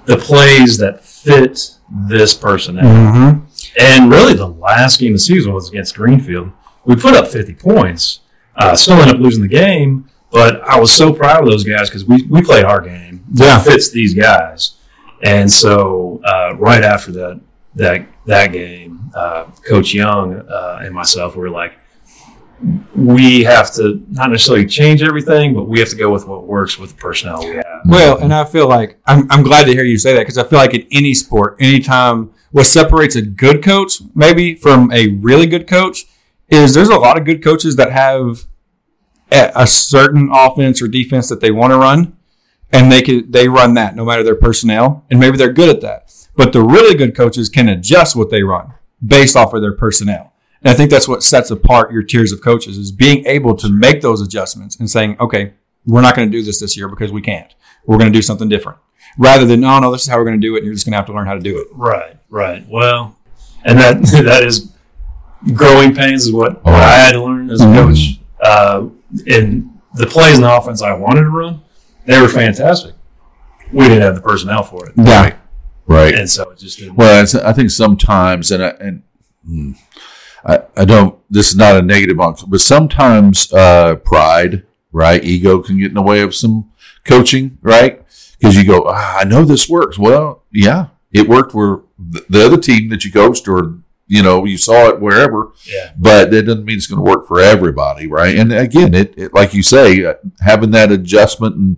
[0.06, 1.72] the plays that fit
[2.07, 2.85] this personnel.
[2.85, 3.44] Mm-hmm.
[3.80, 6.52] And really, the last game of the season was against Greenfield.
[6.85, 8.22] We put up 50 points,
[8.56, 11.89] uh, still ended up losing the game, but I was so proud of those guys
[11.89, 13.26] because we, we played our game.
[13.34, 13.60] Yeah.
[13.60, 14.77] It fits these guys.
[15.23, 17.41] And so, uh, right after that,
[17.78, 21.74] that, that game, uh, Coach Young uh, and myself were like,
[22.95, 26.80] we have to not necessarily change everything, but we have to go with what works
[26.80, 27.82] with the personnel we have.
[27.86, 30.44] Well, and I feel like I'm, I'm glad to hear you say that because I
[30.44, 35.45] feel like in any sport, anytime what separates a good coach maybe from a really
[35.45, 36.06] good coach
[36.49, 38.45] is there's a lot of good coaches that have
[39.32, 42.18] a, certain offense or defense that they want to run,
[42.72, 45.82] and they could they run that no matter their personnel, and maybe they're good at
[45.82, 46.27] that.
[46.38, 48.73] But the really good coaches can adjust what they run
[49.05, 50.31] based off of their personnel.
[50.61, 53.69] And I think that's what sets apart your tiers of coaches is being able to
[53.69, 55.53] make those adjustments and saying, okay,
[55.85, 57.53] we're not going to do this this year because we can't.
[57.85, 58.77] We're going to do something different.
[59.18, 60.59] Rather than, oh, no, this is how we're going to do it.
[60.59, 61.68] And you're just going to have to learn how to do it.
[61.73, 62.65] Right, right.
[62.69, 63.15] Well,
[63.65, 64.72] and that that is
[65.53, 66.77] growing pains is what, what Oh.
[66.77, 67.73] I had to learn as a Mhm.
[67.76, 68.19] coach.
[68.41, 68.88] Uh,
[69.27, 71.61] and the plays and the offense I wanted to run,
[72.05, 72.93] they were fantastic.
[73.72, 75.22] We didn't have the personnel for it, Yeah.
[75.23, 75.35] Right.
[76.14, 76.81] And so it just.
[76.91, 79.03] Well, it's, I think sometimes, and I, and
[79.45, 79.72] hmm,
[80.45, 81.18] I, I don't.
[81.30, 85.93] This is not a negative on, but sometimes uh, pride, right, ego can get in
[85.93, 86.72] the way of some
[87.05, 88.03] coaching, right?
[88.38, 89.97] Because you go, ah, I know this works.
[89.97, 93.77] Well, yeah, it worked for the the other team that you coached, or
[94.07, 95.51] you know, you saw it wherever.
[95.65, 95.91] Yeah.
[95.97, 98.38] But that doesn't mean it's going to work for everybody, right?
[98.38, 101.77] And again, it, it like you say, uh, having that adjustment and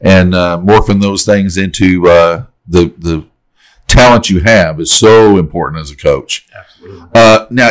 [0.00, 3.26] and uh, morphing those things into uh, the the
[3.90, 6.46] talent you have is so important as a coach.
[6.56, 7.08] Absolutely.
[7.14, 7.70] Uh, now,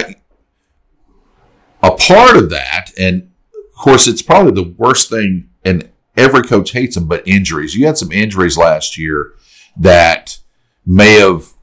[1.82, 6.72] a part of that, and of course, it's probably the worst thing, and every coach
[6.72, 7.76] hates them, but injuries.
[7.76, 9.34] You had some injuries last year
[9.78, 10.40] that
[10.86, 11.54] may have,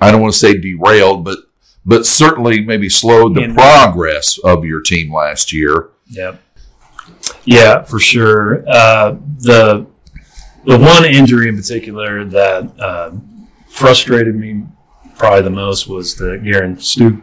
[0.00, 1.38] I don't want to say derailed, but
[1.88, 5.90] but certainly maybe slowed the progress of your team last year.
[6.08, 6.42] Yep.
[7.44, 8.68] Yeah, for sure.
[8.68, 9.86] Uh, the
[10.66, 13.12] the one injury in particular that uh,
[13.68, 14.64] frustrated me
[15.16, 17.22] probably the most was the Garen Stoop.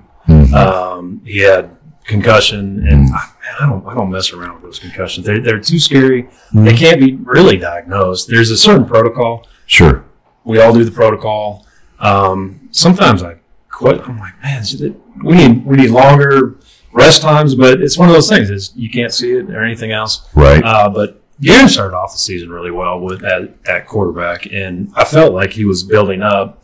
[0.55, 1.75] Um, he had
[2.05, 5.25] concussion, and I, man, I don't I don't mess around with those concussions.
[5.25, 6.29] They're they're too scary.
[6.53, 8.27] They can't be really diagnosed.
[8.29, 9.47] There's a certain protocol.
[9.65, 10.05] Sure.
[10.43, 11.65] We all do the protocol.
[11.99, 13.37] Um, sometimes I
[13.69, 14.01] quit.
[14.07, 16.57] I'm like, man, it- we need we need longer
[16.91, 18.49] rest times, but it's one of those things.
[18.49, 20.27] Is you can't see it or anything else.
[20.35, 20.63] Right.
[20.63, 25.03] Uh, but Garen started off the season really well with at, at quarterback, and I
[25.03, 26.63] felt like he was building up,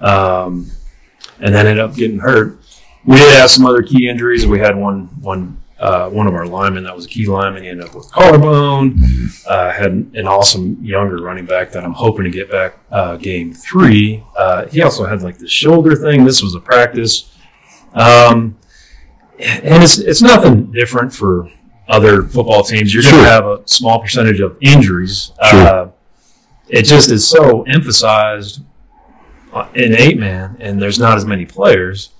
[0.00, 0.70] um,
[1.40, 2.60] and then ended up getting hurt.
[3.04, 4.46] We did have some other key injuries.
[4.46, 7.64] We had one one uh, one of our linemen that was a key lineman.
[7.64, 9.02] He ended up with collarbone.
[9.46, 13.52] Uh, had an awesome younger running back that I'm hoping to get back uh, game
[13.52, 14.24] three.
[14.36, 16.24] Uh, he also had like the shoulder thing.
[16.24, 17.30] This was a practice.
[17.92, 18.56] Um,
[19.38, 21.50] and it's it's nothing different for
[21.88, 22.92] other football teams.
[22.94, 23.24] You're going Sure.
[23.24, 25.32] to have a small percentage of injuries.
[25.50, 25.60] Sure.
[25.60, 25.88] Uh,
[26.68, 28.62] it just is so emphasized
[29.74, 32.10] in eight man, and there's not as many players.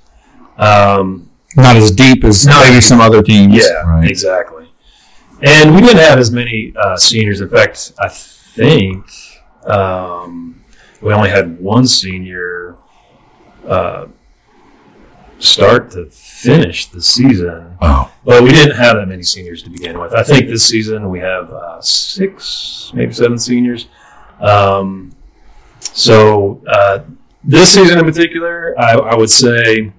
[0.58, 3.56] Um, Not as deep as Not- maybe some other teams.
[3.56, 4.08] yeah, Right.
[4.10, 4.66] exactly.
[5.42, 7.40] And we didn't have as many uh, seniors.
[7.40, 9.04] In fact, I think
[9.66, 10.62] um,
[11.00, 12.76] we only had one senior
[13.68, 14.06] uh,
[15.38, 16.06] start to
[16.44, 17.76] finish the season.
[17.80, 20.12] But we didn't have that many seniors to begin with.
[20.14, 23.86] I think this season we have uh, six, maybe seven seniors.
[24.40, 25.12] Um,
[25.80, 27.00] so uh,
[27.42, 29.92] this season in particular, I, I would say,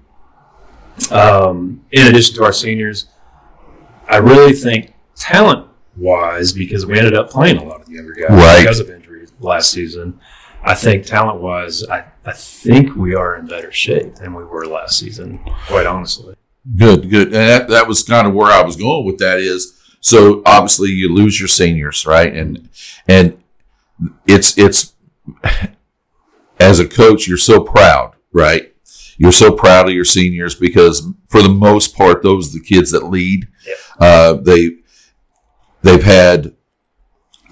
[1.12, 3.08] um, in addition to our seniors,
[4.08, 5.68] I really think talent
[5.98, 8.62] wise, because we ended up playing a lot of the younger guys Right.
[8.62, 10.20] because of injuries last season.
[10.64, 14.65] I think talent wise, I, I think we are in better shape than we were
[14.65, 16.35] last season, quite honestly.
[16.76, 17.27] good, good.
[17.27, 20.89] And that, that was kind of where I was going with that is so obviously
[20.89, 22.34] you lose your seniors, right?
[22.34, 22.69] And
[23.07, 23.41] and
[24.27, 24.93] it's it's
[26.60, 28.73] as a coach, you're so proud, right?
[29.18, 32.91] You're so proud of your seniors because for the most part, those are the kids
[32.91, 33.47] that lead.
[33.99, 34.77] Uh, they
[35.84, 36.55] they've had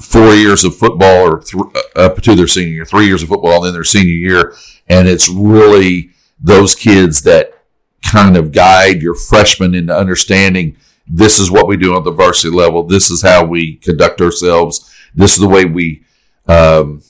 [0.02, 1.64] four years of football or th-
[1.96, 4.56] up to their senior year, three years of football, and then their senior year,
[4.88, 7.54] and it's really those kids that
[8.04, 10.76] kind of guide your freshmen into understanding
[11.08, 12.84] this is what we do on the varsity level.
[12.84, 14.94] This is how we conduct ourselves.
[15.14, 16.04] This is the way we,
[16.48, 17.02] um,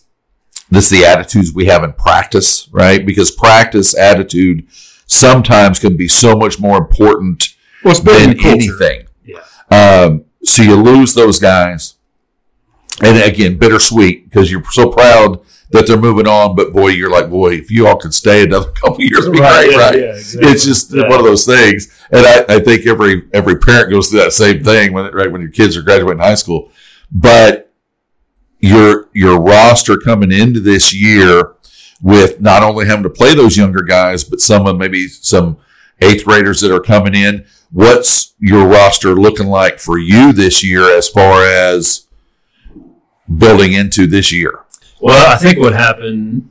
[0.70, 3.06] this is the attitudes we have in practice, right?
[3.06, 4.68] Because practice attitude
[5.06, 9.08] sometimes can be so much more important Well, than anything.
[9.24, 9.44] Yeah.
[9.70, 11.96] Um, so you lose those guys,
[13.02, 15.40] and again, bittersweet because you're so proud
[15.72, 16.56] that they're moving on.
[16.56, 19.40] But boy, you're like, boy, if you all could stay another couple years, it'd be
[19.40, 19.99] Right, great, yeah, right?
[19.99, 20.52] yeah, exactly.
[20.52, 21.10] It's just Yeah.
[21.10, 24.64] one of those things, and I, I think every every parent goes through that same
[24.64, 26.72] thing when right when your kids are graduating high school.
[27.11, 27.72] But
[28.60, 31.53] your your roster coming into this year
[32.02, 35.57] with not only having to play those younger guys, but some of maybe some
[36.02, 37.45] eighth graders that are coming in.
[37.72, 42.03] What's your roster looking like for you this year as far as
[43.38, 44.60] building into this year?
[45.00, 46.50] Well, I think what happened,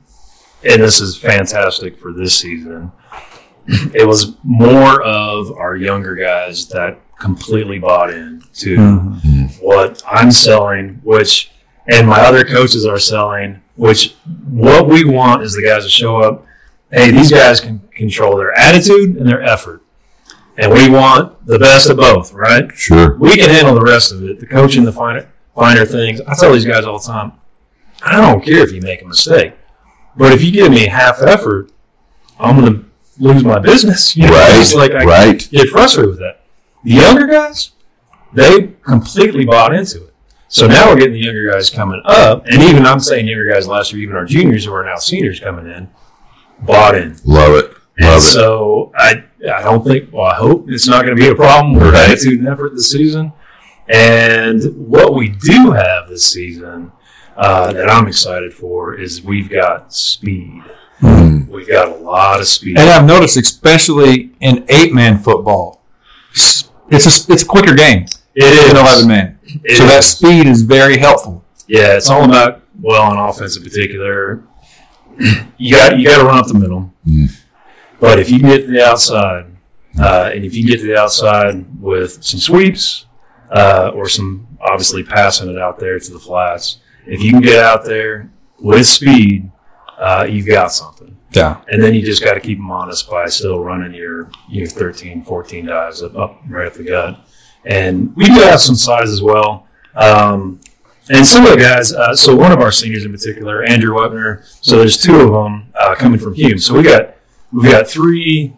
[0.65, 2.93] and this is fantastic for this season,
[3.95, 9.45] it was more of our younger guys that completely bought in to mm-hmm.
[9.65, 11.53] what I'm selling, which,
[11.89, 16.21] and my other coaches are selling, which what we want is the guys to show
[16.21, 16.45] up.
[16.91, 19.83] Hey, these guys can control their attitude and their effort.
[20.59, 22.71] And we want the best of both, right?
[22.73, 23.17] Sure.
[23.17, 24.39] we can handle the rest of it.
[24.39, 26.21] The coaching, the finer, finer things.
[26.23, 27.33] I tell these guys all the time,
[28.03, 29.55] I don't care if you make a mistake,
[30.17, 31.71] but if you give me half effort,
[32.39, 32.85] I'm going to
[33.19, 34.17] lose my business.
[34.17, 35.49] You know, Right, it's like I right.
[35.51, 36.41] get frustrated with that.
[36.85, 37.71] The younger guys,
[38.33, 40.15] they completely bought into it.
[40.49, 43.67] So now we're getting the younger guys coming up, and even I'm saying younger guys
[43.67, 45.89] last year, even our juniors who are now seniors coming in,
[46.61, 47.17] bought in.
[47.25, 47.71] Love it.
[47.99, 48.21] And Love it.
[48.23, 51.75] so I I don't think well I hope it's not going to be a problem
[51.75, 52.11] with Right.
[52.11, 53.33] attitude and effort this season.
[53.89, 56.93] And what we do have this season
[57.37, 60.63] uh, that I'm excited for is we've got speed.
[61.01, 61.49] Mm.
[61.49, 62.79] We've got a lot of speed.
[62.79, 65.83] And I've noticed, especially in eight man football,
[66.33, 66.65] it's
[67.29, 69.39] a it's a quicker game it is than eleven man.
[69.65, 71.45] It so that speed is very helpful.
[71.67, 74.45] Yeah, it's all about well on offense in particular.
[75.59, 77.31] You got you got to run up the middle, Mm.
[78.01, 79.47] but if you get to the outside,
[80.01, 83.07] uh, and if you get to the outside with some sweeps
[83.53, 87.63] uh, or some obviously passing it out there to the flats, if you can get
[87.63, 89.51] out there with speed,
[89.99, 91.17] uh, you've got something.
[91.33, 91.61] Yeah.
[91.69, 95.25] And then you just got to keep them honest by still running your your 13,
[95.25, 97.21] 14 dives up, up right up the gut.
[97.65, 99.67] And we do have some size as well.
[99.95, 100.61] Um,
[101.11, 104.45] and some of the guys, uh, so one of our seniors in particular, Andrew Webner.
[104.61, 106.59] So there's two of them uh, coming from Hume.
[106.59, 107.17] So we got
[107.53, 108.57] we got three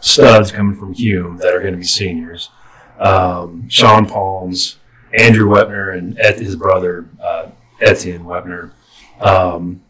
[0.00, 2.50] studs coming from Hume that are going to be seniors.
[3.02, 4.78] Um, Sean Palms,
[5.18, 7.46] Andrew Webner, and Et- his brother uh,
[7.80, 8.72] Etienne Webner.
[9.20, 9.82] Um,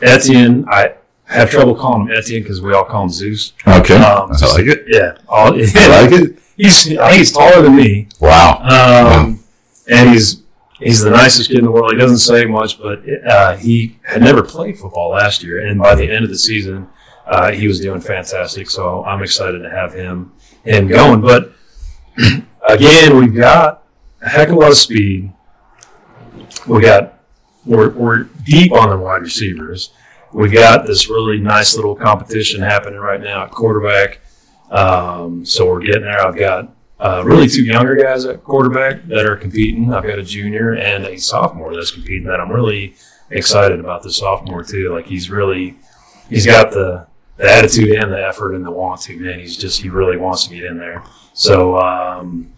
[0.00, 0.94] Etienne, I
[1.24, 3.52] have trouble calling him Etienne because we all call him Zeus.
[3.66, 3.96] Okay.
[3.96, 4.84] Um, I like it.
[4.86, 6.38] Yeah, all, I like it.
[6.56, 8.08] He's I think he's taller than me.
[8.20, 8.58] Wow.
[8.62, 9.42] Um,
[9.90, 10.42] and he's
[10.78, 11.92] he's the nicest kid in the world.
[11.92, 15.94] He doesn't say much, but uh, he had never played football last year, and by
[15.94, 16.88] the end of the season,
[17.26, 18.68] uh, he was doing fantastic.
[18.70, 20.32] So I'm excited to have him
[20.64, 21.20] him going.
[21.22, 21.52] But
[22.68, 23.84] again, we've got
[24.20, 25.32] a heck of a lot of speed.
[26.66, 27.18] We got
[27.64, 29.92] we're, we're deep on the wide receivers.
[30.32, 34.20] We've got this really nice little competition happening right now at quarterback.
[34.70, 36.26] Um, so we're getting there.
[36.26, 39.92] I've got uh, really two younger guys at quarterback that are competing.
[39.92, 42.26] I've got a junior and a sophomore that's competing.
[42.26, 42.94] That I'm really
[43.30, 44.92] excited about the sophomore too.
[44.92, 45.76] Like he's really
[46.30, 47.06] he's got the,
[47.36, 49.18] the attitude and the effort and the want to.
[49.18, 51.02] Man, he's just he really wants to get in there.
[51.34, 52.52] So um,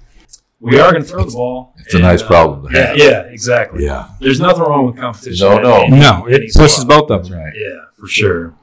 [0.60, 1.74] we are going to throw the ball.
[1.78, 2.96] It's a nice problem to yeah, have.
[2.98, 3.84] yeah, exactly.
[3.84, 4.08] Yeah.
[4.20, 5.46] There's nothing wrong with competition.
[5.46, 5.82] No, no.
[5.84, 7.38] Any- No, it pushes both of them.
[7.38, 7.52] right.
[7.54, 8.54] Yeah, for sure.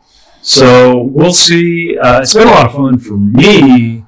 [0.42, 1.98] So we'll see.
[1.98, 4.06] Uh, it's been a lot of fun for me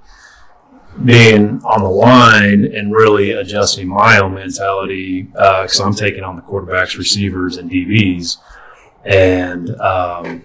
[1.05, 6.41] being on the line and really adjusting my own mentality because I'm taking on the
[6.41, 8.37] quarterbacks, receivers, and DBs,
[9.05, 10.43] and um,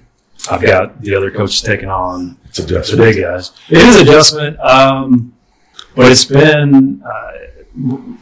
[0.50, 3.52] I've got the other coaches taking on It's the big guys.
[3.68, 5.34] It is adjustment, um,
[5.94, 7.32] but it's been uh,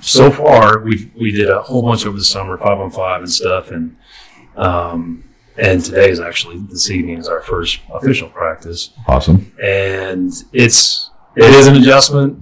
[0.01, 0.81] so far.
[0.81, 3.97] We we did a whole bunch over the summer, five on five and stuff, and
[4.57, 5.25] um,
[5.57, 9.53] and today is actually this evening is our first official practice, Awesome.
[9.63, 12.39] and it's it is an adjustment,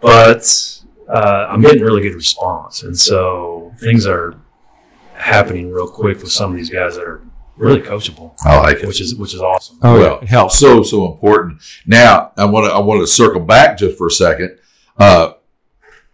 [0.00, 4.34] but uh, I'm getting really good response, and so things are
[5.14, 7.22] happening real quick with some of these guys that are
[7.58, 8.86] really coachable, I like it.
[8.86, 9.78] which is which is awesome.
[9.82, 10.58] Oh, well, yeah, it helps.
[10.58, 11.60] so so important.
[11.86, 14.58] Now, I want to I want to circle back just for a second,
[14.98, 15.32] uh,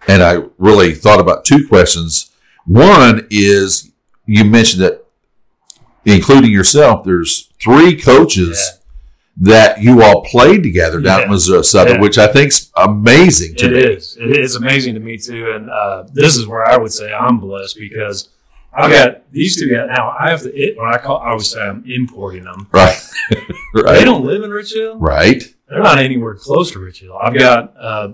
[0.08, 2.30] and I really thought about two questions.
[2.66, 3.90] One is
[4.26, 5.04] you mentioned that,
[6.04, 8.78] including yourself, there's three coaches
[9.36, 11.30] that you all played together down at Yeah.
[11.32, 12.00] Missouri Southern, Yeah.
[12.00, 13.78] which I think's amazing to It me.
[13.94, 14.16] is.
[14.20, 17.38] It is amazing to me too, and uh, this is where I would say I'm
[17.38, 18.28] blessed because
[18.76, 20.10] I've got these two guys now.
[20.18, 20.52] I have to.
[20.54, 22.68] It, when I call, I would say I'm importing them.
[22.72, 22.96] Right,
[23.74, 24.96] They don't live in Rich Hill.
[24.98, 25.42] right.
[25.68, 27.16] They're not anywhere close to Rich Hill.
[27.20, 28.08] I've got uh,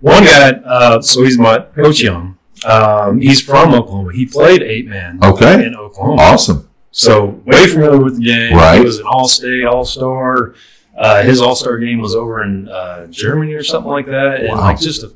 [0.00, 0.50] one guy.
[0.50, 2.36] Uh, so he's my coach Young.
[2.64, 4.12] Um, he's from Oklahoma.
[4.12, 5.18] He played eight man.
[5.22, 5.64] Okay.
[5.66, 6.20] in Oklahoma.
[6.22, 6.68] Awesome.
[6.90, 8.56] So way familiar with the game.
[8.56, 8.78] Right.
[8.78, 10.54] He was an All State, All Star.
[10.96, 14.48] Uh, his All Star game was over in uh, Germany or something like that, and
[14.50, 14.60] Wow.
[14.60, 15.12] like just a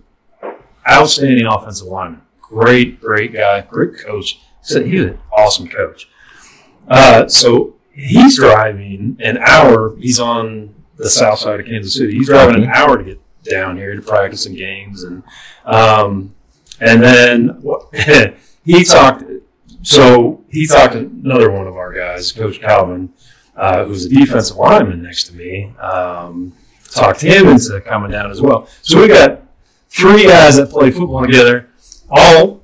[0.89, 2.23] outstanding offensive lineman.
[2.41, 4.41] Great, great guy, great coach.
[4.67, 6.09] So he's an awesome coach.
[6.89, 9.97] Uh, so he's driving an hour.
[9.97, 12.15] He's on the south side of Kansas City.
[12.15, 15.23] He's driving an hour to get down here to practice in games, and
[15.65, 16.35] um,
[16.81, 17.63] and then
[18.65, 19.23] he talked.
[19.83, 23.13] So he talked to another one of our guys, Coach Calvin,
[23.55, 25.73] uh, who's a defensive lineman next to me.
[25.77, 26.55] Um,
[26.91, 28.69] talked to him into coming down as well.
[28.83, 29.43] So we got
[29.91, 31.71] three guys that play football together.
[32.11, 32.63] All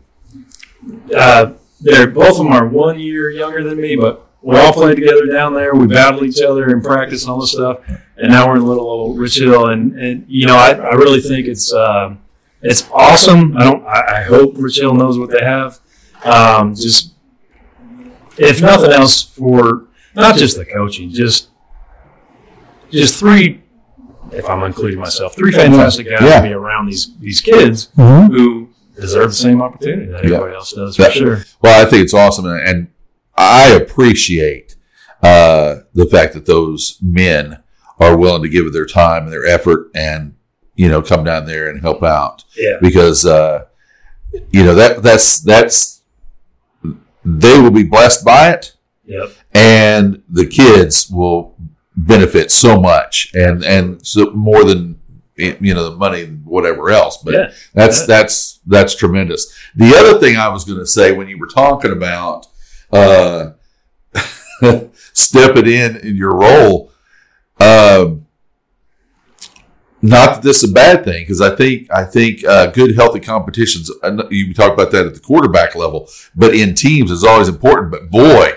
[1.17, 1.53] uh,
[1.83, 5.27] they're both of them are one year younger than me, but we all played together
[5.27, 5.75] down there.
[5.75, 7.79] We battled each other in practice and all this stuff.
[8.17, 11.21] And now we're in little old Rich Hill, and and you know I, I really
[11.21, 12.15] think it's uh,
[12.61, 13.57] it's awesome.
[13.57, 13.85] I don't.
[13.87, 15.79] I, I hope Rich Hill knows what they have.
[16.25, 17.15] Um, just
[18.39, 21.49] if nothing else for not just the coaching, just
[22.91, 23.61] just three.
[24.31, 26.41] If I'm including myself, three fantastic guys Yeah.
[26.41, 28.29] to be around these these kids Mhm.
[28.31, 28.69] who
[29.01, 30.55] deserve the same opportunity that Yeah.
[30.55, 31.45] else does for That- sure.
[31.63, 32.87] Well, I think it's awesome, and, and
[33.37, 34.77] I appreciate
[35.23, 37.59] uh, the fact that those men
[38.01, 40.35] are willing to give their time and their effort, and
[40.75, 42.45] you know, come down there and help out.
[42.57, 43.67] Yeah, because uh,
[44.51, 46.03] you know that that's that's
[47.25, 48.75] they will be blessed by it,
[49.05, 51.55] yep, and the kids will
[51.97, 54.99] benefit so much, and and so more than
[55.37, 57.19] you know the money and whatever else.
[57.23, 58.07] But yeah, that's Yeah.
[58.07, 59.53] that's that's tremendous.
[59.75, 62.47] The other thing I was going to say when you were talking about
[62.93, 63.53] uh,
[65.13, 66.93] stepping in in your role,
[67.61, 68.27] um,
[70.05, 73.21] not that this is a bad thing because I think I think uh, good healthy
[73.21, 73.91] competitions.
[74.31, 77.91] You talk about that at the quarterback level, but in teams is always important.
[77.93, 78.55] But boy,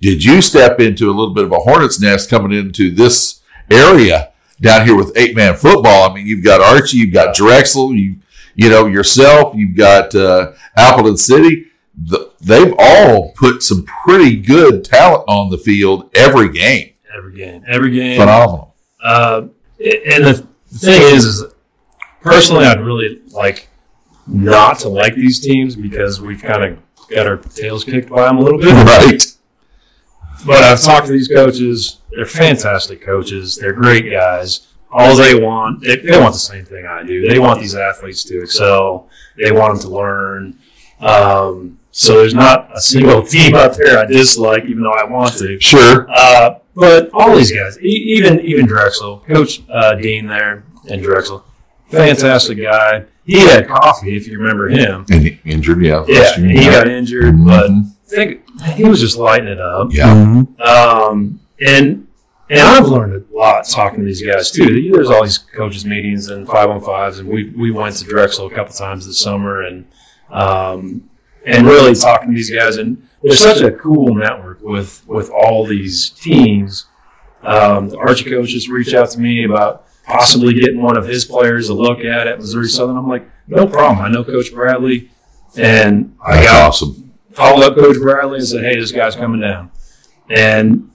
[0.00, 3.40] did you step into a little bit of a hornet's nest coming into this
[3.70, 6.10] area down here with eight man football.
[6.10, 8.16] I mean, you've got Archie, you've got Drexel, you
[8.54, 11.66] you know yourself, you've got uh, Appleton City.
[12.00, 16.92] The, they've all put some pretty good talent on the field every game.
[17.16, 18.20] every game, every game.
[18.20, 18.74] Phenomenal.
[19.02, 19.48] Uh,
[19.80, 21.44] and the thing is, is
[22.20, 23.68] personally, I'd really like
[24.26, 26.78] not to like these teams because we've kind of
[27.10, 28.72] got our tails kicked by them a little bit.
[28.72, 29.22] Right.
[30.46, 31.98] But I've talked to these coaches.
[32.10, 33.56] They're fantastic coaches.
[33.56, 34.66] They're great guys.
[34.90, 37.28] All they want, they, they want the same thing I do.
[37.28, 39.08] They want these athletes to excel.
[39.36, 40.58] They want them to learn.
[41.00, 45.34] Um, so there's not a single team out there I dislike, even though I want
[45.38, 45.60] to.
[45.60, 46.06] Sure.
[46.10, 51.44] Uh, but all these guys, e- even even Drexel, Coach uh, Dean there and Drexel,
[51.90, 53.04] fantastic guy.
[53.24, 55.04] He had coffee, if you remember him.
[55.10, 56.04] And he injured, yeah.
[56.08, 56.48] Yeah, last year.
[56.48, 57.90] he got injured, but Mhm.
[57.90, 58.42] I think
[58.74, 59.88] he was just lighting it up.
[59.90, 60.10] yeah.
[60.60, 62.06] Um, and
[62.50, 64.90] and I've learned a lot talking to these guys too.
[64.90, 68.46] There's all these coaches meetings and five on fives, and we we went to Drexel
[68.46, 69.86] a couple times this summer, and
[70.30, 71.08] um,
[71.44, 72.76] and really talking to these guys.
[72.76, 76.86] And there's such a cool network with with all these teams.
[77.42, 81.24] Um, the Archie coach just reached out to me about possibly getting one of his
[81.24, 82.96] players to look at at Missouri Southern.
[82.96, 84.04] I'm like, no problem.
[84.04, 85.10] I know Coach Bradley,
[85.56, 87.07] and I got awesome.
[87.38, 89.70] Called up Coach Bradley and said, "Hey, this guy's coming down,"
[90.28, 90.90] and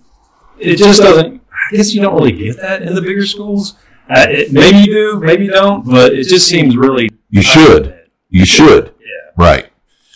[0.60, 1.42] it just doesn't.
[1.52, 3.76] I guess you don't really get that in the bigger schools.
[4.10, 7.10] Uh, it, maybe you do, maybe you don't, but it just seems really.
[7.30, 8.10] You should.
[8.30, 8.94] You should.
[9.00, 9.32] Yeah.
[9.38, 9.72] Right.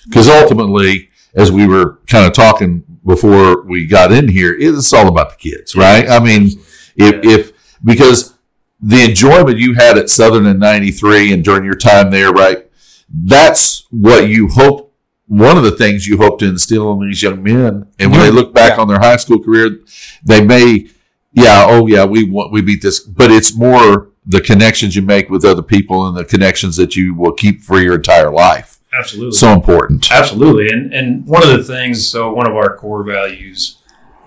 [0.05, 5.07] Because ultimately, as we were kind of talking before we got in here, it's all
[5.07, 6.07] about the kids, right?
[6.09, 6.47] I mean,
[6.95, 8.37] if, if because
[8.79, 12.69] the enjoyment you had at Southern in 93 and during your time there, right?
[13.09, 14.86] That's what you hope.
[15.27, 17.87] One of the things you hope to instill in these young men.
[17.99, 18.81] And when they look back Yeah.
[18.81, 19.79] on their high school career,
[20.23, 20.87] they may,
[21.33, 25.43] yeah, oh yeah, we we beat this, but it's more the connections you make with
[25.45, 28.79] other people and the connections that you will keep for your entire life.
[28.97, 29.37] Absolutely.
[29.37, 30.09] So important.
[30.11, 33.77] Absolutely, and and one of the things, so one of our core values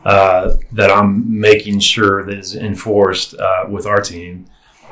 [0.04, 4.46] uh, that I'm making sure that is enforced uh, with our team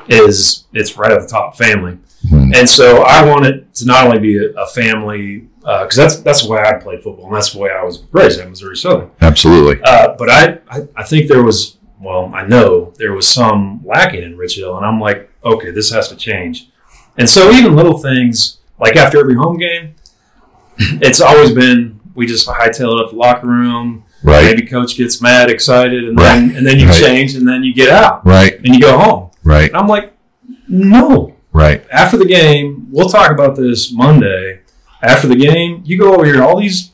[0.09, 1.99] is it's right at the top, family.
[2.31, 2.57] Mhm.
[2.57, 5.47] And so I want it to not only be a, a family
[5.83, 8.41] because that's that's the way I played football, and that's the way I was raised
[8.41, 9.11] at Missouri Southern.
[9.21, 9.81] Absolutely.
[9.85, 14.23] Uh, but I, I I think there was well, I know there was some lacking
[14.23, 16.71] in Rich Hill, and I'm like, okay, this has to change.
[17.19, 19.95] And so even little things like after every home game,
[20.79, 24.05] it's always been we just hightail it up the locker room.
[24.23, 24.45] Right.
[24.45, 27.01] Maybe coach gets mad, excited, and then and then you Right.
[27.03, 28.57] change, and then you get out Right.
[28.65, 29.31] and you go home.
[29.45, 29.69] Right.
[29.69, 30.13] And I'm like,
[30.69, 31.35] no.
[31.53, 31.85] Right.
[31.91, 34.61] After the game, we'll talk about this Monday.
[35.03, 36.43] After the game, you go over here.
[36.43, 36.93] All these,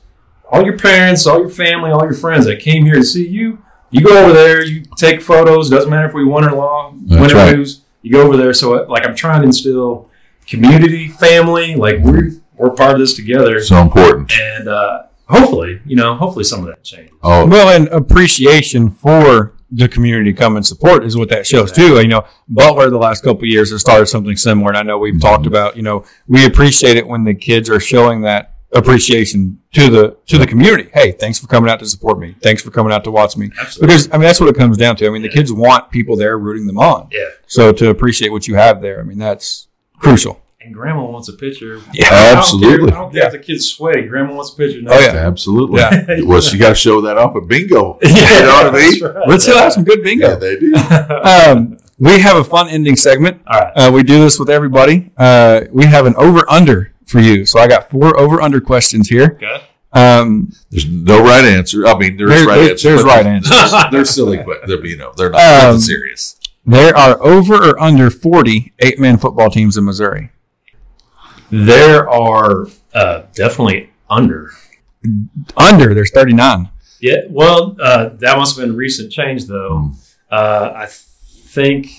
[0.50, 3.62] all your parents, all your family, all your friends that came here to see you.
[3.90, 4.62] You go over there.
[4.64, 5.70] You take photos.
[5.70, 7.56] Doesn't matter if we won or lost, win or right.
[7.56, 7.82] lose.
[8.02, 8.52] You go over there.
[8.52, 10.10] So, like, I'm trying to instill
[10.46, 11.74] community, family.
[11.76, 14.32] Like we're we're part of this together, So important.
[14.38, 17.12] and uh, hopefully, you know, hopefully some of that changes.
[17.22, 21.72] Oh, Well, and appreciation for the community to come and support is what that shows
[21.72, 22.00] too.
[22.00, 24.98] You know, Butler the last couple of years has started something similar, and I know
[24.98, 25.48] we've talked mm-hmm.
[25.48, 25.76] about.
[25.76, 30.38] You know, we appreciate it when the kids are showing that appreciation to the to
[30.38, 30.90] the community.
[30.92, 32.34] Hey, thanks for coming out to support me.
[32.42, 33.50] Thanks for coming out to watch me.
[33.58, 33.86] Absolutely.
[33.86, 35.06] Because I mean, that's what it comes down to.
[35.06, 37.08] I mean, the kids want people there rooting them on.
[37.10, 37.28] Yeah.
[37.46, 39.68] So to appreciate what you have there, I mean, that's
[39.98, 40.40] crucial.
[40.64, 41.80] And grandma wants a picture.
[41.92, 42.92] Yeah, I don't care- absolutely.
[42.92, 44.02] I don't care if the kid's sweaty.
[44.08, 44.80] Grandma wants a picture.
[44.88, 45.08] Oh, yeah.
[45.26, 45.80] Absolutely.
[45.80, 46.06] Yeah.
[46.24, 47.98] Well, you got to show that off at bingo.
[48.02, 48.14] Yeah, you
[48.46, 49.04] know what I that's mean?
[49.12, 49.28] right.
[49.28, 50.36] Let's still have some good Yeah, bingo.
[50.36, 50.74] they do.
[51.24, 53.40] Um, we have a fun ending segment.
[53.46, 53.72] All right.
[53.76, 55.10] Uh, we do this with everybody.
[55.16, 57.44] Uh, we have an over under for you.
[57.46, 59.38] So I got four over under questions here.
[59.42, 59.62] Okay.
[59.92, 61.86] Um, There's no right answer.
[61.86, 62.82] I mean, there's There- right there- answers.
[62.82, 63.72] there's right answers.
[63.92, 66.36] They're silly, but they're, you know, they're not nothing Um, serious.
[66.66, 70.30] there are over or under 40 eight man football teams in Missouri.
[71.54, 74.50] There are uh, definitely under.
[75.56, 76.68] Under, there's 39.
[77.00, 79.92] Yeah, well, uh, that must have been a recent change, though.
[80.28, 81.92] Uh, I think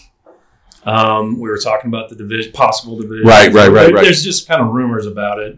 [0.83, 3.25] um, we were talking about the division, possible division.
[3.25, 4.03] Right, right, right, right.
[4.03, 5.57] There's just kind of rumors about it.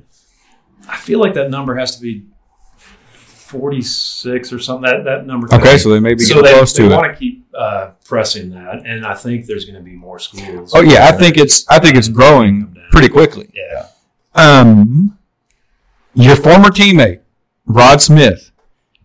[0.87, 2.25] I feel like that number has to be
[2.77, 4.83] 46 or something.
[4.83, 5.51] That that number.
[5.55, 6.95] Okay, so they may be so they, close they to it.
[6.95, 10.73] want to keep uh, pressing that, and I think there's going to be more schools.
[10.75, 13.49] Oh yeah, I think it's I think it's growing pretty quickly.
[13.53, 13.87] Yeah.
[14.35, 15.17] Um,
[16.13, 17.21] your former teammate
[17.65, 18.51] Rod Smith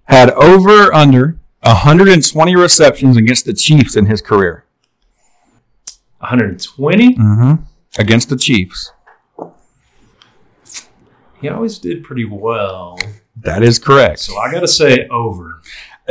[0.05, 4.65] had over under 120 receptions against the Chiefs in his career.
[6.19, 7.17] 120.
[7.17, 7.63] Mm-hmm.
[7.99, 8.93] Against the Chiefs.
[11.41, 12.99] He always did pretty well.
[13.37, 14.21] That is correct.
[14.21, 15.61] So I got to say over.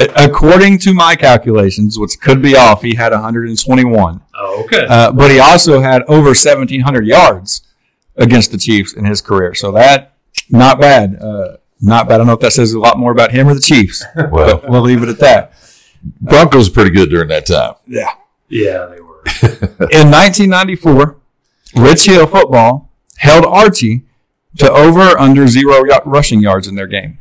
[0.10, 4.22] A- According to my calculations, which could be off, he had 121.
[4.36, 4.86] Oh, okay.
[4.90, 7.62] Uh, but he also had over 1,700 yards
[8.16, 9.54] against the Chiefs in his career.
[9.54, 10.14] So that,
[10.50, 11.18] not bad.
[11.22, 12.16] Uh, not bad.
[12.16, 14.04] I don't know if that says a lot more about him or the Chiefs.
[14.32, 15.54] Well, we'll leave it at that.
[16.20, 17.76] Broncos are pretty good during that time.
[17.88, 18.10] Yeah.
[18.50, 19.22] yeah, they were.
[19.92, 21.16] In 1994,
[21.78, 24.04] Rich Hill football held Archie
[24.58, 27.20] to over or under zero y- rushing yards in their game.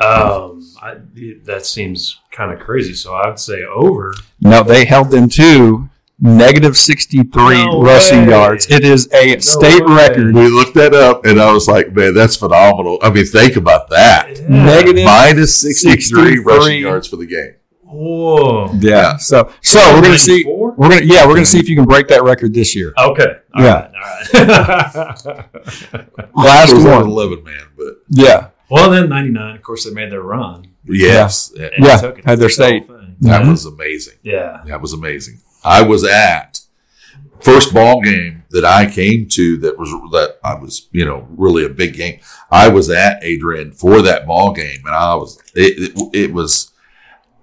[0.00, 0.96] Um, I,
[1.44, 2.94] that seems kind of crazy.
[2.94, 4.14] So I'd say over.
[4.40, 5.88] No, they held them to
[6.18, 8.30] negative 63 No rushing way.
[8.30, 8.70] yards.
[8.70, 9.94] It is a state way.
[9.94, 10.34] record.
[10.34, 12.98] We looked that up, and I was like, man, that's phenomenal.
[13.02, 14.40] I mean, think about that.
[14.48, 16.38] Negative Minus 63, 63.
[16.40, 17.54] rushing yards for the game.
[17.82, 18.70] Whoa.
[18.78, 19.16] Yeah.
[19.16, 20.44] So so we're gonna see.
[20.44, 20.74] 94?
[20.76, 22.94] We're gonna yeah we're gonna see if you can break that record this year.
[22.96, 23.34] Okay.
[23.52, 23.90] All Yeah.
[23.90, 23.94] right,
[24.34, 26.30] All right.
[26.34, 27.06] Last It was one.
[27.06, 28.48] 11 man, but Yeah.
[28.70, 30.68] well, then 99, of course, they made their run.
[30.84, 31.52] Yes.
[31.54, 31.68] Yeah.
[31.76, 32.86] and Yeah, had their state.
[32.86, 33.16] whole thing.
[33.20, 34.14] That was amazing.
[34.22, 34.62] Yeah.
[34.66, 35.40] That was amazing.
[35.62, 36.60] I was at
[37.40, 41.64] first ball game that I came to that was that I was you know really
[41.64, 42.20] a big game.
[42.50, 46.72] I was at Adrian for that ball game, and I was it, it, it was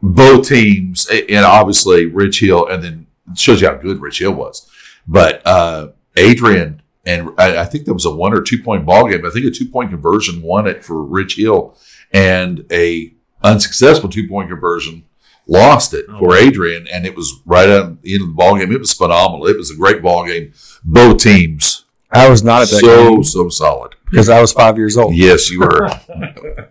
[0.01, 4.33] both teams, and obviously Rich Hill, and then it shows you how good Rich Hill
[4.33, 4.69] was.
[5.07, 9.09] But uh, Adrian and I, I think there was a one or two point ball
[9.09, 9.25] game.
[9.25, 11.77] I think a two point conversion won it for Rich Hill,
[12.11, 15.03] and a unsuccessful two point conversion
[15.47, 18.71] lost it for Adrian, and it was right at the end of the ball game.
[18.71, 19.47] It was phenomenal.
[19.47, 20.53] It was a great ball game.
[20.83, 23.95] Both teams I was not at that so game so solid.
[24.09, 25.15] because I was five years old.
[25.15, 25.89] Yes, you were.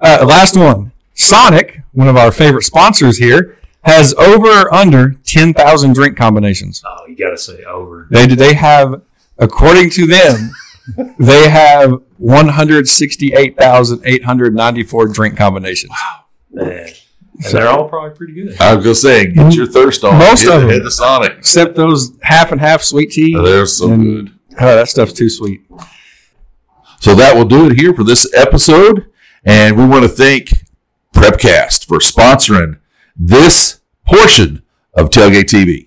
[0.00, 0.92] Uh, last one.
[1.14, 6.82] Sonic, one of our favorite sponsors here, has over or under 10,000 drink combinations.
[6.84, 8.06] Oh, you got to say over.
[8.10, 9.00] They do they have,
[9.38, 10.50] according to them,
[11.18, 15.92] they have 168,894 drink combinations.
[16.50, 16.88] Man.
[17.36, 18.60] And they're all probably pretty good.
[18.60, 20.18] I was gonna say, get your thirst on.
[20.18, 20.70] Most Get of them.
[20.70, 21.32] Hit the Sonic.
[21.38, 23.34] Except those half and half sweet tea.
[23.36, 24.30] They're so And- good.
[24.60, 25.62] Oh, that stuff's too sweet.
[27.00, 29.06] So that will do it here for this episode.
[29.44, 30.64] And we want to thank
[31.12, 32.78] Prepcast for sponsoring
[33.16, 34.62] this portion
[34.94, 35.83] of Tailgate TV.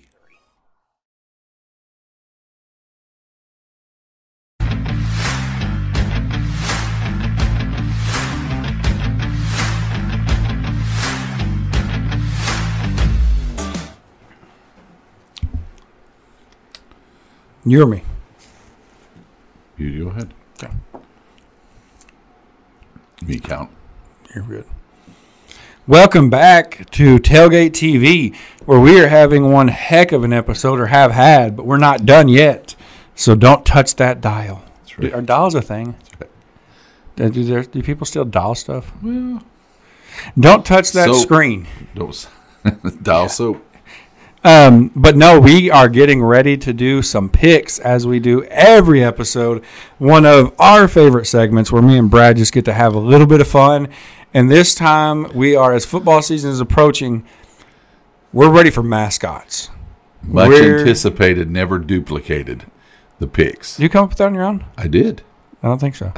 [17.68, 18.02] You or me?
[19.76, 20.32] You go ahead.
[20.62, 20.72] Okay.
[23.26, 23.70] Me count.
[24.34, 24.64] You're good.
[25.86, 28.34] Welcome back to Tailgate TV,
[28.64, 32.06] where we are having one heck of an episode, or have had, but we're not
[32.06, 32.74] done yet.
[33.14, 34.62] So don't touch that dial.
[34.96, 35.12] right.
[35.12, 35.94] Are dials a thing?
[37.16, 38.92] Do, uh, do there- do people still dial stuff?
[39.02, 39.42] Well,
[40.38, 41.66] Don't touch that So- screen.
[41.94, 42.28] those
[43.02, 43.62] dial soap.
[44.44, 49.02] Um, but no, we are getting ready to do some picks as we do every
[49.02, 49.64] episode.
[49.98, 53.26] One of our favorite segments where me and Brad just get to have a little
[53.26, 53.88] bit of fun.
[54.32, 57.24] And this time we are, as football season is approaching,
[58.32, 59.70] we're ready for mascots.
[60.22, 62.66] Much We're- anticipated, never duplicated.
[63.18, 63.76] The picks.
[63.76, 64.64] Did you come up with that on your own?
[64.76, 65.22] I did.
[65.62, 66.12] I don't think so.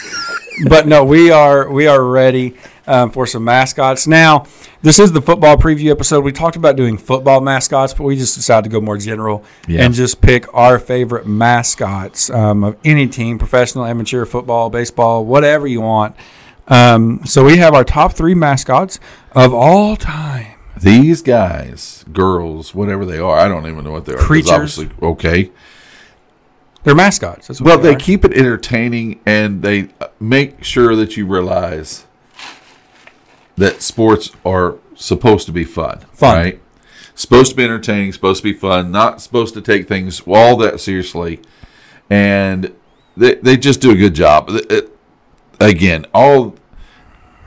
[0.68, 4.06] but no, we are we are ready um, for some mascots.
[4.06, 4.46] Now,
[4.82, 6.24] this is the football preview episode.
[6.24, 9.84] We talked about doing football mascots, but we just decided to go more general Yeah.
[9.84, 15.66] and just pick our favorite mascots um, of any team, professional, amateur, football, baseball, whatever
[15.66, 16.16] you want.
[16.68, 19.00] Um, so we have our top three mascots
[19.32, 20.46] of all time.
[20.80, 24.18] These guys, girls, whatever they are, I don't even know what they are.
[24.18, 24.50] Creatures.
[24.52, 25.50] Obviously, okay.
[26.84, 27.60] They're mascots.
[27.60, 27.98] Well, they are.
[27.98, 32.06] keep it entertaining and they uh, make sure that you realize
[33.60, 36.00] that sports are supposed to be fun.
[36.12, 36.36] Fun.
[36.36, 36.62] Right?
[37.14, 40.80] Supposed to be entertaining, supposed to be fun, not supposed to take things all that
[40.80, 41.40] seriously.
[42.08, 42.74] And
[43.16, 44.48] they, they just do a good job.
[44.50, 44.96] It- it-
[45.60, 46.54] again, all,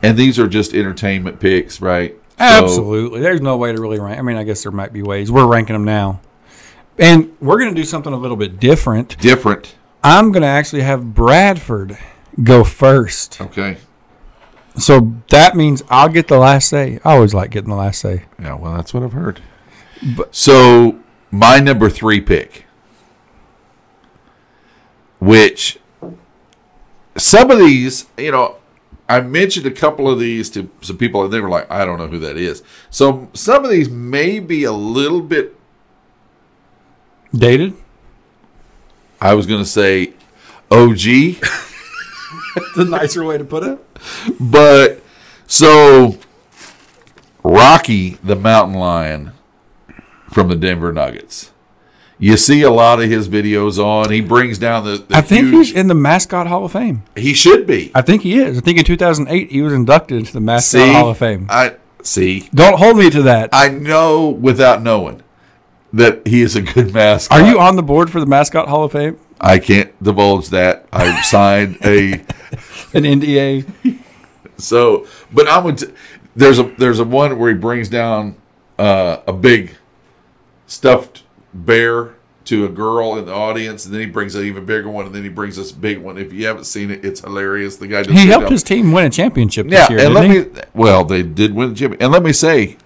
[0.04, 2.16] and these are just entertainment picks, right?
[2.38, 3.20] So- Absolutely.
[3.22, 4.20] There's no way to really rank.
[4.20, 5.32] I mean, I guess there might be ways.
[5.32, 6.22] We're ranking them now.
[7.00, 9.18] And we're going to do something a little bit different.
[9.20, 9.76] different.
[10.04, 11.98] I'm going to actually have Bradford
[12.44, 13.42] go first.
[13.42, 13.78] Okay.
[14.78, 17.00] So that means I'll get the last say.
[17.04, 18.26] I always like getting the last say.
[18.40, 19.42] Yeah, well, that's what I've heard.
[20.32, 21.00] so
[21.32, 22.66] my number three pick,
[25.20, 25.80] which
[27.18, 28.58] some of these, you know,
[29.08, 31.98] I mentioned a couple of these to some people, and they were like, "I don't
[31.98, 35.56] know who that is." So some of these may be a little bit.
[37.34, 37.74] Dated?
[39.20, 40.14] I was going to say
[40.72, 41.40] OG,
[42.56, 43.80] That's a nicer way to put it.
[44.40, 45.02] But
[45.48, 46.18] so
[47.44, 49.32] Rocky the mountain lion
[50.32, 51.52] from the Denver Nuggets.
[52.20, 54.12] You see a lot of his videos on.
[54.12, 54.98] He brings down the.
[54.98, 57.04] the I think huge, he's in the Mascot Hall of Fame.
[57.18, 57.92] he should be.
[57.94, 58.58] I think he is.
[58.58, 61.48] I think in 2008 he was inducted into the Mascot See, Hall of Fame.
[61.50, 62.50] I see.
[62.54, 63.50] Don't hold me to that.
[63.52, 65.22] I know without knowing
[65.92, 67.40] that he is a good mascot.
[67.40, 69.20] Are you on the board for the Mascot Hall of Fame?
[69.44, 70.88] I can't divulge that.
[70.94, 72.14] I signed a
[72.94, 73.66] An NDA?
[74.58, 75.94] so, but I would.
[76.36, 78.38] There's a there's a one where he brings down
[78.80, 79.76] uh, a big
[80.68, 82.16] stuffed bear
[82.46, 85.14] to a girl in the audience, and then he brings an even bigger one, and
[85.16, 86.18] then he brings this big one.
[86.18, 87.78] If you haven't seen it, it's hilarious.
[87.78, 90.40] The guy He helped his team win a championship this Yeah, year, and let he?
[90.40, 90.62] me.
[90.74, 92.78] Well, they did win the championship, and let me say,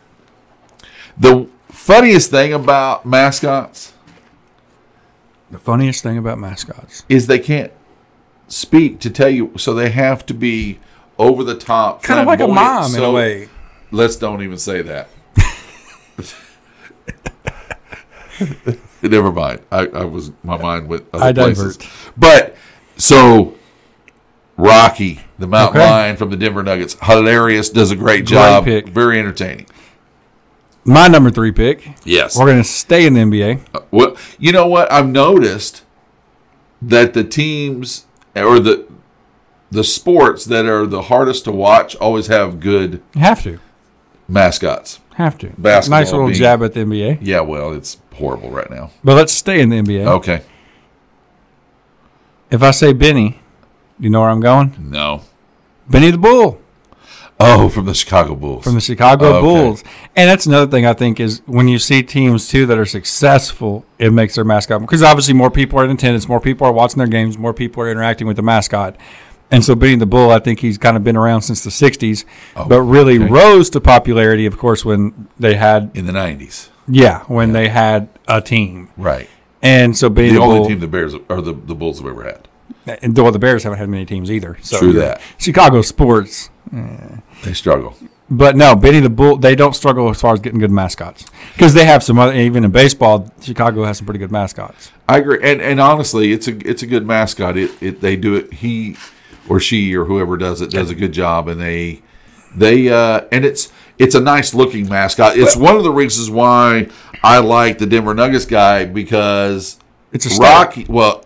[1.17, 3.93] the funniest thing about mascots
[5.49, 7.71] the funniest thing about mascots is they can't
[8.47, 10.79] speak to tell you, so they have to be
[11.17, 13.49] over the top, kind of like a mom so in a way.
[13.91, 15.09] Let's don't even say that.
[19.01, 19.61] Never mind.
[19.71, 21.93] I, I, was my mind went other I places, divert.
[22.17, 22.55] but
[22.97, 23.55] so
[24.57, 25.89] Rocky, the mountain okay.
[25.89, 27.69] lion from the Denver Nuggets, hilarious.
[27.69, 28.65] Does a great, great job.
[28.65, 28.89] Pick.
[28.89, 29.67] Very entertaining.
[30.88, 31.88] My number three pick.
[32.05, 32.38] Yes.
[32.38, 33.68] We're going to stay in the NBA.
[33.76, 34.89] Uh, well, you know what?
[34.91, 35.84] I've noticed
[36.81, 38.05] that the teams
[38.35, 38.88] or the
[39.69, 43.59] the sports that are the hardest to watch always have good You have to.
[44.27, 45.01] mascots.
[45.15, 45.47] Have to.
[45.57, 47.18] Basketball nice little being- jab at the NBA.
[47.22, 48.91] Yeah, well, it's horrible right now.
[49.03, 50.05] But let's stay in the NBA.
[50.07, 50.41] Okay.
[52.49, 53.41] If I say Benny,
[53.99, 54.73] you know where I'm going?
[54.80, 55.23] No.
[55.89, 56.61] Benny the Bull
[57.39, 58.64] Oh, from the Chicago Bulls.
[58.64, 59.41] from the Chicago Oh, okay.
[59.41, 59.84] Bulls.
[60.15, 63.85] And that's another thing I think is when you see teams too that are successful,
[63.99, 66.97] it makes their mascot because obviously more people are in attendance, more people are watching
[66.97, 68.95] their games, more people are interacting with the mascot.
[69.51, 72.26] And so Benny the Bull, I think he's kind of been around since the '60s,
[72.68, 73.31] but really Oh, okay.
[73.31, 76.69] rose to popularity, of course, when they had in the nineties.
[76.88, 78.89] yeah, when they had a team.
[78.97, 79.30] Right.
[79.61, 82.07] And so Benny The the, only Bull, team the Bears or the, the Bulls have
[82.07, 82.47] ever had.
[83.01, 84.57] and well, the Bears haven't had many teams either.
[84.61, 85.22] So True that.
[85.38, 86.49] Chicago sports,
[87.44, 87.95] They struggle.
[88.30, 91.73] but no, Benny the Bull, they don't struggle as far as getting good mascots because
[91.73, 92.34] they have some other.
[92.34, 94.91] Even in baseball, Chicago has some pretty good mascots.
[95.07, 97.57] I agree, and and honestly, it's a it's a good mascot.
[97.57, 98.53] It, it they do it.
[98.53, 98.95] He
[99.49, 102.02] or she or whoever does it does a good job, and they
[102.56, 105.38] they uh, and it's it's a nice looking mascot.
[105.38, 106.89] It's one of the reasons why
[107.23, 109.80] I like the Denver Nuggets guy because
[110.11, 110.85] It's a Rocky.
[110.89, 111.23] Well,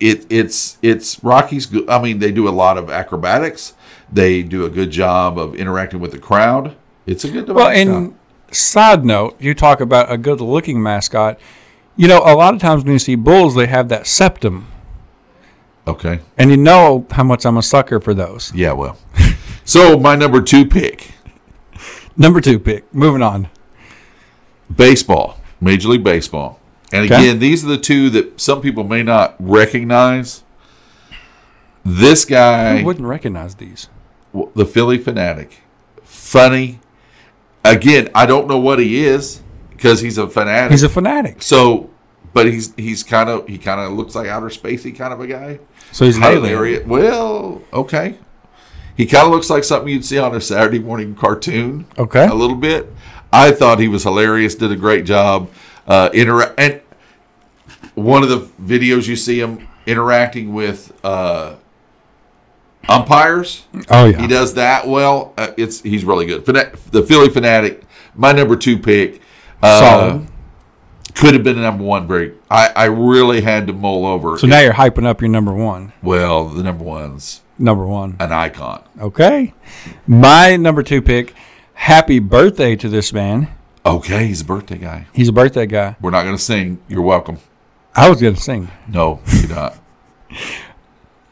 [0.00, 1.66] it it's it's Rocky's.
[1.66, 1.88] good.
[1.88, 3.74] I mean, they do a lot of acrobatics.
[4.12, 6.76] They do a good job of interacting with the crowd.
[7.06, 7.86] It's a good Well, mascot.
[7.96, 8.14] and
[8.50, 11.38] side note, you talk about a good looking mascot.
[11.96, 14.66] You know, a lot of times when you see bulls, they have that septum,
[15.86, 16.20] okay.
[16.38, 18.52] and you know how much I'm a sucker for those.
[18.54, 18.72] Yeah.
[18.72, 18.96] Well.
[19.64, 21.12] so my number two pick.
[22.16, 22.92] Number two pick.
[22.94, 23.48] Moving on.
[24.74, 26.60] baseball, Major League Baseball.
[26.92, 27.14] And Okay.
[27.16, 30.42] again, these are the two that some people may not recognize.
[31.84, 33.88] This guy, Who wouldn't recognize these?
[34.32, 35.52] The Phillie Phanatic,
[36.02, 36.80] funny.
[37.64, 40.70] Again, I don't know what he is because he's a fanatic.
[40.72, 41.90] He's a fanatic, so,
[42.32, 45.26] but he's he's kind of he kind of looks like outer spacey kind of a
[45.26, 45.58] guy.
[45.92, 46.16] so he's.
[46.16, 46.86] Hilarious.
[46.86, 48.16] Well, okay.
[48.96, 51.86] He kind of looks like something you'd see on a Saturday morning cartoon.
[51.96, 52.26] Okay.
[52.26, 52.92] A little bit.
[53.32, 54.54] I thought he was hilarious.
[54.56, 55.50] Did a great job.
[55.86, 56.80] Uh, intera- and
[57.94, 61.54] one of the videos you see him interacting with uh,
[62.88, 63.64] umpires.
[63.90, 64.20] Oh yeah.
[64.20, 65.32] He does that well.
[65.36, 66.44] Uh, it's he's really good.
[66.44, 67.82] Fana- the Phillie Phanatic,
[68.14, 69.20] my number two pick.
[69.62, 70.20] Uh,
[71.14, 72.06] Could have been the number one.
[72.06, 72.34] Very.
[72.50, 74.38] I, I really had to mull over.
[74.38, 75.92] So now you're hyping up your number one.
[76.02, 78.16] well, the number one's Number one.
[78.20, 78.84] an icon.
[79.00, 79.52] Okay.
[80.06, 81.34] My number two pick.
[81.74, 83.48] Happy birthday to this man.
[83.84, 85.06] Okay, he's a birthday guy.
[85.12, 85.96] He's a birthday guy.
[86.00, 86.80] We're not going to sing.
[86.88, 87.38] You're welcome.
[87.96, 88.68] I was going to sing.
[88.88, 89.76] No, you're not.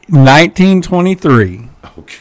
[0.09, 1.69] 1923.
[1.97, 2.15] Okay.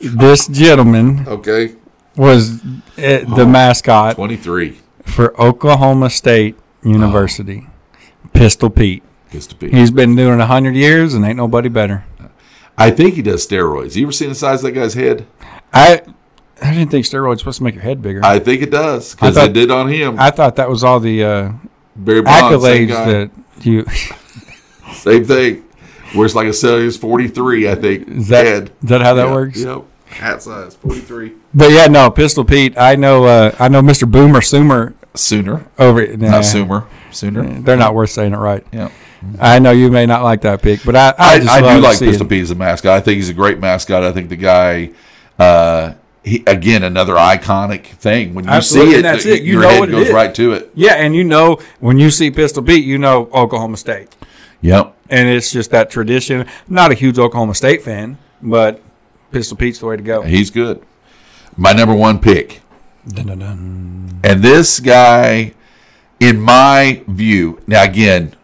[0.00, 1.74] This gentleman Okay.
[2.16, 4.78] was uh, the mascot 23.
[5.02, 7.66] for Oklahoma State University.
[8.32, 9.02] Pistol Pete.
[9.30, 9.70] Gets to be.
[9.70, 12.04] He's been doing it 100 years and ain't nobody better.
[12.78, 13.96] I think he does steroids.
[13.96, 15.26] You ever seen the size of that guy's head?
[15.72, 16.02] I
[16.62, 18.24] I didn't think steroids supposed to make your head bigger.
[18.24, 20.18] I, I think it does because I thought- it did on him.
[20.18, 21.52] I thought that was all the uh,
[21.96, 23.10] Barry Bonds, same accolades guy.
[23.12, 23.30] that
[23.66, 23.84] you.
[24.94, 25.64] Same thing.
[26.14, 28.08] Where it's like a celsius 43, I think.
[28.08, 28.70] Is that, head.
[28.82, 29.60] is that how that Yeah, works?
[29.62, 29.84] Yep.
[30.06, 31.32] Hat size 43.
[31.52, 32.78] But yeah, no, Pistol Pete.
[32.78, 33.24] I know.
[33.24, 34.10] Uh, I know Mr.
[34.10, 35.66] Boomer Sumer Sooner.
[35.78, 36.06] over.
[36.16, 36.86] Nah, Not Sumer.
[37.10, 37.60] Sooner.
[37.60, 38.64] They're not worth saying it right.
[38.72, 38.90] Yeah.
[39.40, 41.76] I know you may not like that pick, but I I, I, just I love
[41.76, 42.26] do like Pistol.
[42.26, 42.92] Pete as a mascot.
[42.92, 44.02] I think he's a great mascot.
[44.04, 44.92] I think the guy,
[45.38, 45.94] uh,
[46.24, 48.32] he again another iconic thing.
[48.34, 49.42] When you Absolutely, see it, and that's it.
[49.42, 50.12] You your know head what it goes is.
[50.14, 50.70] right to it.
[50.74, 54.14] Yeah, and you know when you see Pistol Pete, you know Oklahoma State,
[54.62, 54.94] Yep.
[55.10, 56.46] And it's just that tradition.
[56.68, 58.80] Not a huge Oklahoma State fan, but
[59.32, 60.22] Pistol Pete's the way to go.
[60.22, 60.82] He's good.
[61.56, 62.60] My number one pick.
[63.06, 64.20] Dun, dun, dun.
[64.22, 65.54] And this guy,
[66.20, 68.34] in my view, now again,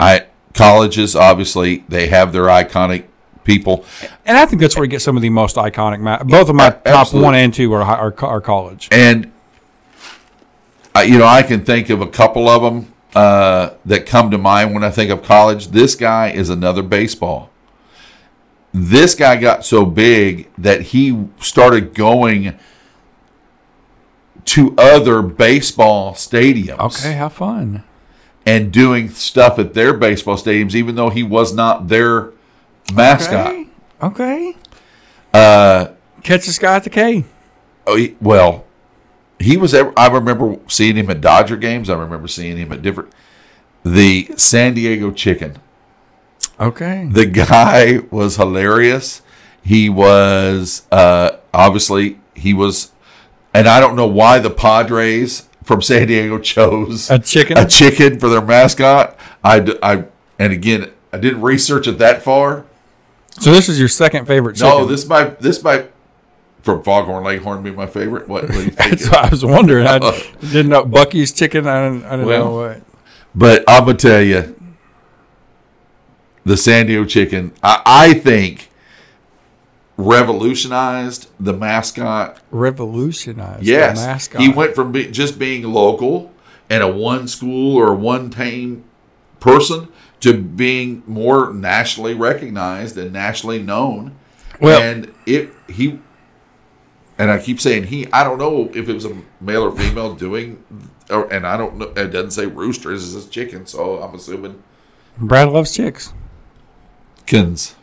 [0.00, 3.04] I colleges obviously they have their iconic
[3.44, 3.84] people.
[4.24, 6.00] And I think that's where you get some of the most iconic.
[6.00, 7.24] Ma- both of my A- top absolutely.
[7.24, 8.88] one and two are hi- are, are college.
[8.90, 9.30] And
[10.94, 14.38] I, you know, I can think of a couple of them uh, that come to
[14.38, 15.68] mind when I think of college.
[15.68, 17.50] This guy is another baseball.
[18.72, 22.58] This guy got so big that he started going
[24.46, 27.82] to other baseball stadiums Okay, have fun.
[28.44, 32.32] and doing stuff at their baseball stadiums, even though he was not their
[32.92, 33.46] mascot.
[33.52, 33.66] Okay.
[34.02, 34.56] Okay.
[35.32, 35.88] Uh,
[36.22, 37.24] Catch this guy at the K.
[37.86, 38.64] oh, he- well,
[39.38, 39.74] he was.
[39.74, 41.90] ever- I remember seeing him at Dodger games.
[41.90, 43.10] I remember seeing him at different.
[43.84, 45.56] The San Diego Chicken.
[46.60, 47.08] Okay.
[47.10, 49.22] The guy was hilarious.
[49.62, 52.92] He was uh, obviously he was,
[53.52, 57.56] and I don't know why the Padres from San Diego chose A chicken?
[57.58, 59.18] a chicken for their mascot.
[59.42, 60.04] I, I
[60.38, 62.66] and again I didn't research it that far.
[63.40, 64.68] So this is your second favorite chicken.
[64.68, 65.90] No, this might this might
[66.64, 68.26] from Foghorn Leghorn be my favorite.
[68.26, 68.70] What, what you?
[68.70, 69.86] That's what I was wondering.
[69.86, 69.98] I
[70.40, 71.66] didn't know Bucky's chicken.
[71.66, 72.82] I didn't, I didn't Well, know what.
[73.34, 74.58] But I'm gonna tell you,
[76.44, 78.70] the San Diego chicken, I, I think,
[79.96, 82.40] revolutionized the mascot.
[82.50, 84.40] Revolutionized Yes, the mascot.
[84.40, 86.32] he went from be, just being local
[86.70, 88.84] and a one school or one team
[89.40, 89.88] person
[90.20, 94.14] to being more nationally recognized and nationally known.
[94.60, 95.98] Well- and it he.
[97.16, 98.10] And I keep saying he.
[98.12, 100.64] I don't know if it was a male or female doing,
[101.10, 101.86] or, and I don't know.
[101.96, 102.92] It doesn't say rooster.
[102.92, 103.66] It says chicken.
[103.66, 104.62] So I'm assuming
[105.18, 106.12] Brad loves chicks.
[107.24, 107.76] chickens.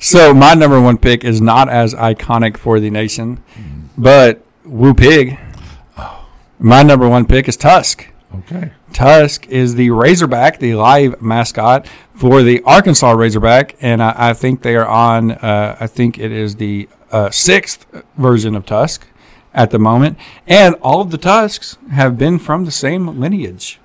[0.00, 3.42] So my number one pick is not as iconic for the nation,
[3.98, 5.38] but Woo Pig.
[5.96, 6.26] Oh.
[6.58, 8.06] My number one pick is Tusk.
[8.34, 8.72] Okay.
[8.92, 14.62] Tusk is the Razorback, the live mascot for the Arkansas Razorback, and I, I think
[14.62, 15.32] they are on.
[15.32, 17.86] Uh, I think it is the uh, sixth
[18.16, 19.06] version of Tusk
[19.54, 23.80] at the moment, and all of the Tusks have been from the same lineage,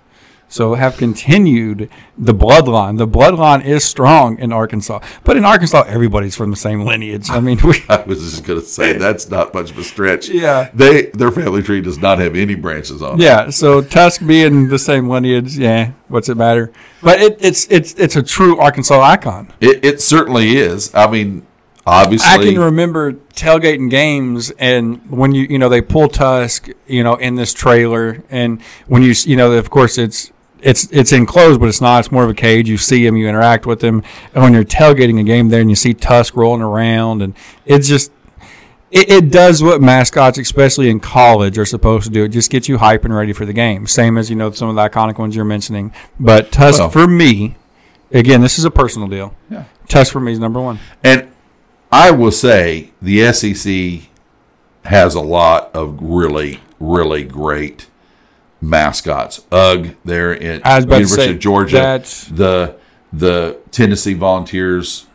[0.53, 2.99] so have continued the bloodline.
[2.99, 7.29] The bloodline is strong in Arkansas, but in Arkansas, everybody's from the same lineage.
[7.31, 10.29] I mean, we, I was just going to say that's not much of a stretch.
[10.29, 10.69] Yeah.
[10.73, 13.19] They their family tree does not have any branches on.
[13.19, 13.23] it.
[13.23, 16.71] Yeah, so Tusk being the same lineage, yeah, what's it matter?
[17.01, 19.51] But it, it's it's it's a true Arkansas icon.
[19.59, 20.93] It, it certainly is.
[20.93, 21.45] I mean,
[21.85, 27.03] obviously, I can remember tailgating games, and when you you know they pull Tusk, you
[27.03, 30.31] know, in this trailer, and when you you know, of course it's.
[30.63, 31.99] It's it's enclosed, but it's not.
[31.99, 32.69] It's more of a cage.
[32.69, 34.01] You see him, you interact with him,
[34.33, 37.35] and when you're tailgating a game there, and you see Tusk rolling around, and
[37.65, 38.11] it's just
[38.91, 42.23] it, it does what mascots, especially in college, are supposed to do.
[42.23, 43.87] It just gets you hype and ready for the game.
[43.87, 45.93] Same as you know some of the iconic ones you're mentioning.
[46.19, 47.55] But Tusk Well- for me,
[48.11, 49.35] again, this is a personal deal.
[49.49, 49.65] Yeah.
[49.89, 50.79] Tusk for me is number one.
[51.03, 51.27] and
[51.91, 54.09] I will say the SEC
[54.85, 57.87] has a lot of really, really great
[58.63, 59.41] mascots.
[59.51, 61.75] Uga there in I was about to University say, of Georgia.
[61.77, 62.75] that's- the
[63.11, 65.05] the Tennessee Volunteers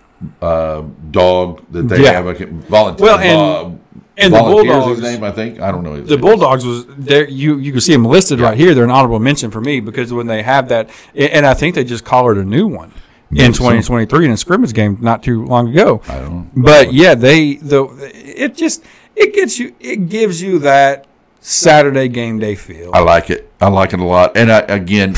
[0.42, 2.12] uh, dog that they Yeah.
[2.12, 2.26] have.
[2.26, 3.06] a volunteer.
[3.06, 3.78] Well, and- uh,
[4.20, 5.60] and the Bulldogs- his name, I think.
[5.60, 6.00] I don't know.
[6.00, 6.18] The.
[6.18, 7.28] Bulldogs was there.
[7.28, 8.74] You you can see them listed right here.
[8.74, 11.84] They're an honorable mention for me because when they have that, and I think they
[11.84, 12.92] just collared a new one
[13.30, 13.58] in Maybe so.
[13.58, 16.00] 2023 in a scrimmage game not too long ago.
[16.08, 16.50] I don't.
[16.56, 18.82] But yeah, they the it just
[19.14, 21.06] it gets you it gives you that
[21.40, 22.90] Saturday game day feel.
[22.92, 23.50] I like it.
[23.60, 24.36] I like it a lot.
[24.36, 25.14] And I, again,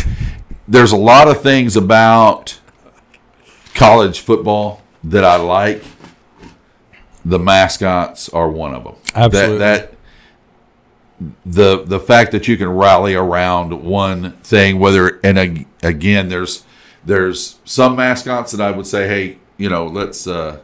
[0.69, 2.59] there's a lot of things about
[3.75, 5.83] college football that I like.
[7.25, 8.95] The mascots are one of them.
[9.15, 9.59] Absolutely.
[9.59, 9.97] That, that
[11.45, 16.65] the the fact that you can rally around one thing, whether and ag- again, there's
[17.05, 20.61] there's some mascots that I would say, hey, you know, let's uh,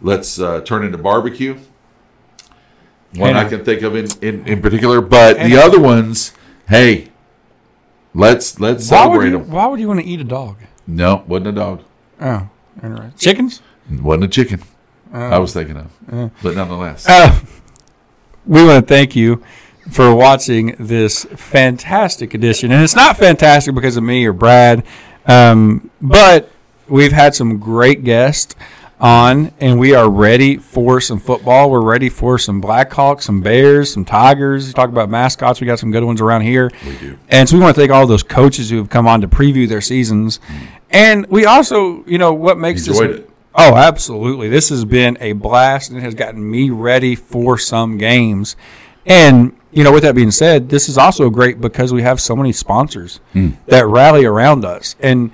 [0.00, 1.58] let's uh, turn into barbecue.
[3.16, 6.32] One I can think of in, in, in particular, but the other ones,
[6.68, 7.10] hey,
[8.14, 9.50] let's let's why would celebrate you, them.
[9.50, 10.56] why would you want to eat a dog?
[10.86, 11.82] No, wasn't a dog,
[12.20, 12.48] Oh,
[12.82, 13.12] interesting.
[13.18, 13.62] Chickens?
[13.90, 14.62] wasn't a chicken.
[15.12, 17.38] I was thinking of, but nonetheless, Uh,
[18.46, 19.42] we want to thank you
[19.90, 22.72] for watching this fantastic edition.
[22.72, 24.84] And it's not fantastic because of me or Brad,
[25.26, 26.50] um, but
[26.88, 28.54] we've had some great guests
[29.02, 31.70] on, and we are ready for some football.
[31.70, 34.68] We're ready for some Blackhawks, some Bears, some Tigers.
[34.68, 35.60] You talk about mascots.
[35.60, 36.70] We got some good ones around here.
[36.86, 37.18] We do.
[37.28, 39.68] And so we want to thank all those coaches who have come on to preview
[39.68, 40.38] their seasons.
[40.90, 43.30] And we also, you know, what makes Enjoyed this it.
[43.54, 44.48] Oh, absolutely.
[44.48, 48.56] This has been a blast and it has gotten me ready for some games.
[49.04, 52.36] And, you know, with that being said, this is also great because we have so
[52.36, 53.50] many sponsors hmm.
[53.66, 55.32] that rally around us and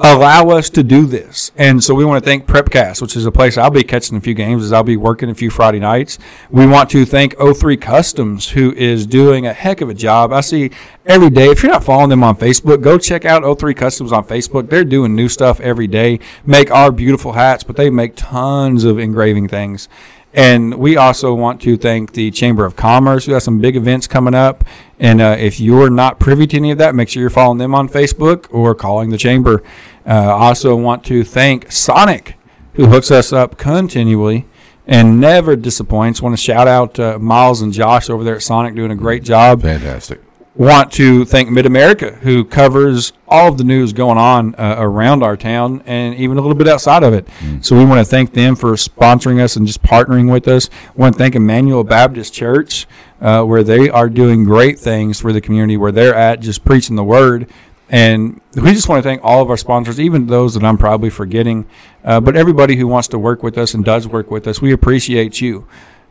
[0.00, 1.50] allow us to do this.
[1.56, 4.20] And so we want to thank Prepcast, which is a place I'll be catching a
[4.20, 6.18] few games as I'll be working a few Friday nights.
[6.50, 10.32] We want to thank O3 Customs, who is doing a heck of a job.
[10.32, 10.70] I see
[11.04, 11.50] every day.
[11.50, 14.70] If you're not following them on Facebook, go check out O3 Customs on Facebook.
[14.70, 16.20] They're doing new stuff every day.
[16.46, 19.88] Make our beautiful hats, but they make tons of engraving things.
[20.34, 23.26] And we also want to thank the Chamber of Commerce.
[23.26, 24.64] We got some big events coming up.
[24.98, 27.74] And uh, if you're not privy to any of that, make sure you're following them
[27.74, 29.62] on Facebook or calling the Chamber.
[30.06, 32.36] Uh, also want to thank Sonic,
[32.74, 34.46] who hooks us up continually
[34.86, 36.20] and never disappoints.
[36.20, 39.22] Want to shout out uh, Miles and Josh over there at Sonic doing a great
[39.22, 39.62] job.
[39.62, 40.20] Fantastic.
[40.58, 45.22] Want to thank Mid America who covers all of the news going on uh, around
[45.22, 47.28] our town and even a little bit outside of it.
[47.60, 50.68] So we want to thank them for sponsoring us and just partnering with us.
[50.96, 52.88] Want to thank Emmanuel Baptist Church
[53.20, 56.96] uh, where they are doing great things for the community where they're at, just preaching
[56.96, 57.48] the word.
[57.88, 61.08] And we just want to thank all of our sponsors, even those that I'm probably
[61.08, 61.68] forgetting,
[62.02, 64.60] uh, but everybody who wants to work with us and does work with us.
[64.60, 65.68] We appreciate you.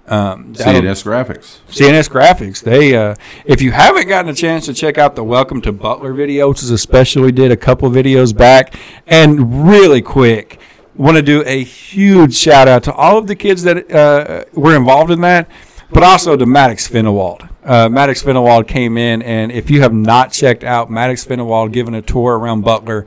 [0.08, 1.60] Um, CNS Graphics.
[1.70, 2.64] CNS Graphics.
[2.64, 6.14] They, uh, if you haven't gotten a chance to check out the Welcome to Butler
[6.14, 8.76] video, which is especially did a couple videos back,
[9.06, 10.62] and really quick,
[10.96, 14.78] want to do a huge shout out to all of the kids that uh, were
[14.78, 15.50] involved in that,
[15.92, 17.50] but also to Maddox Finnewald.
[17.66, 21.94] Uh, Maddox Finnewald came in, and if you have not checked out Maddox Finnewald giving
[21.94, 23.06] a tour around Butler,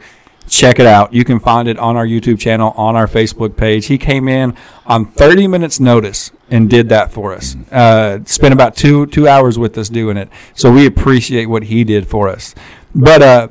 [0.51, 1.15] check it out.
[1.15, 3.87] You can find it on our YouTube channel, on our Facebook page.
[3.87, 4.55] He came in
[4.85, 7.57] on 30 minutes notice and did that for us.
[7.71, 10.29] Uh, spent about two two hours with us doing it.
[10.55, 12.55] So we appreciate what he did for us.
[12.95, 13.49] But uh,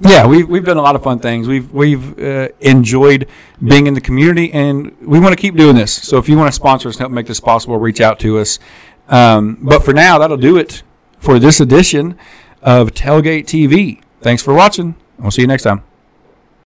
[0.00, 1.48] yeah, we've we've done a lot of fun things.
[1.48, 3.26] We've we've uh, enjoyed
[3.64, 5.92] being in the community, and we want to keep doing this.
[5.92, 8.38] So if you want to sponsor us and help make this possible, reach out to
[8.38, 8.58] us.
[9.08, 10.82] Um, but for now, that'll do it
[11.18, 12.18] for this edition
[12.62, 14.02] of Tailgate TV.
[14.20, 14.94] Thanks for watching.
[15.18, 15.87] We'll see you next time.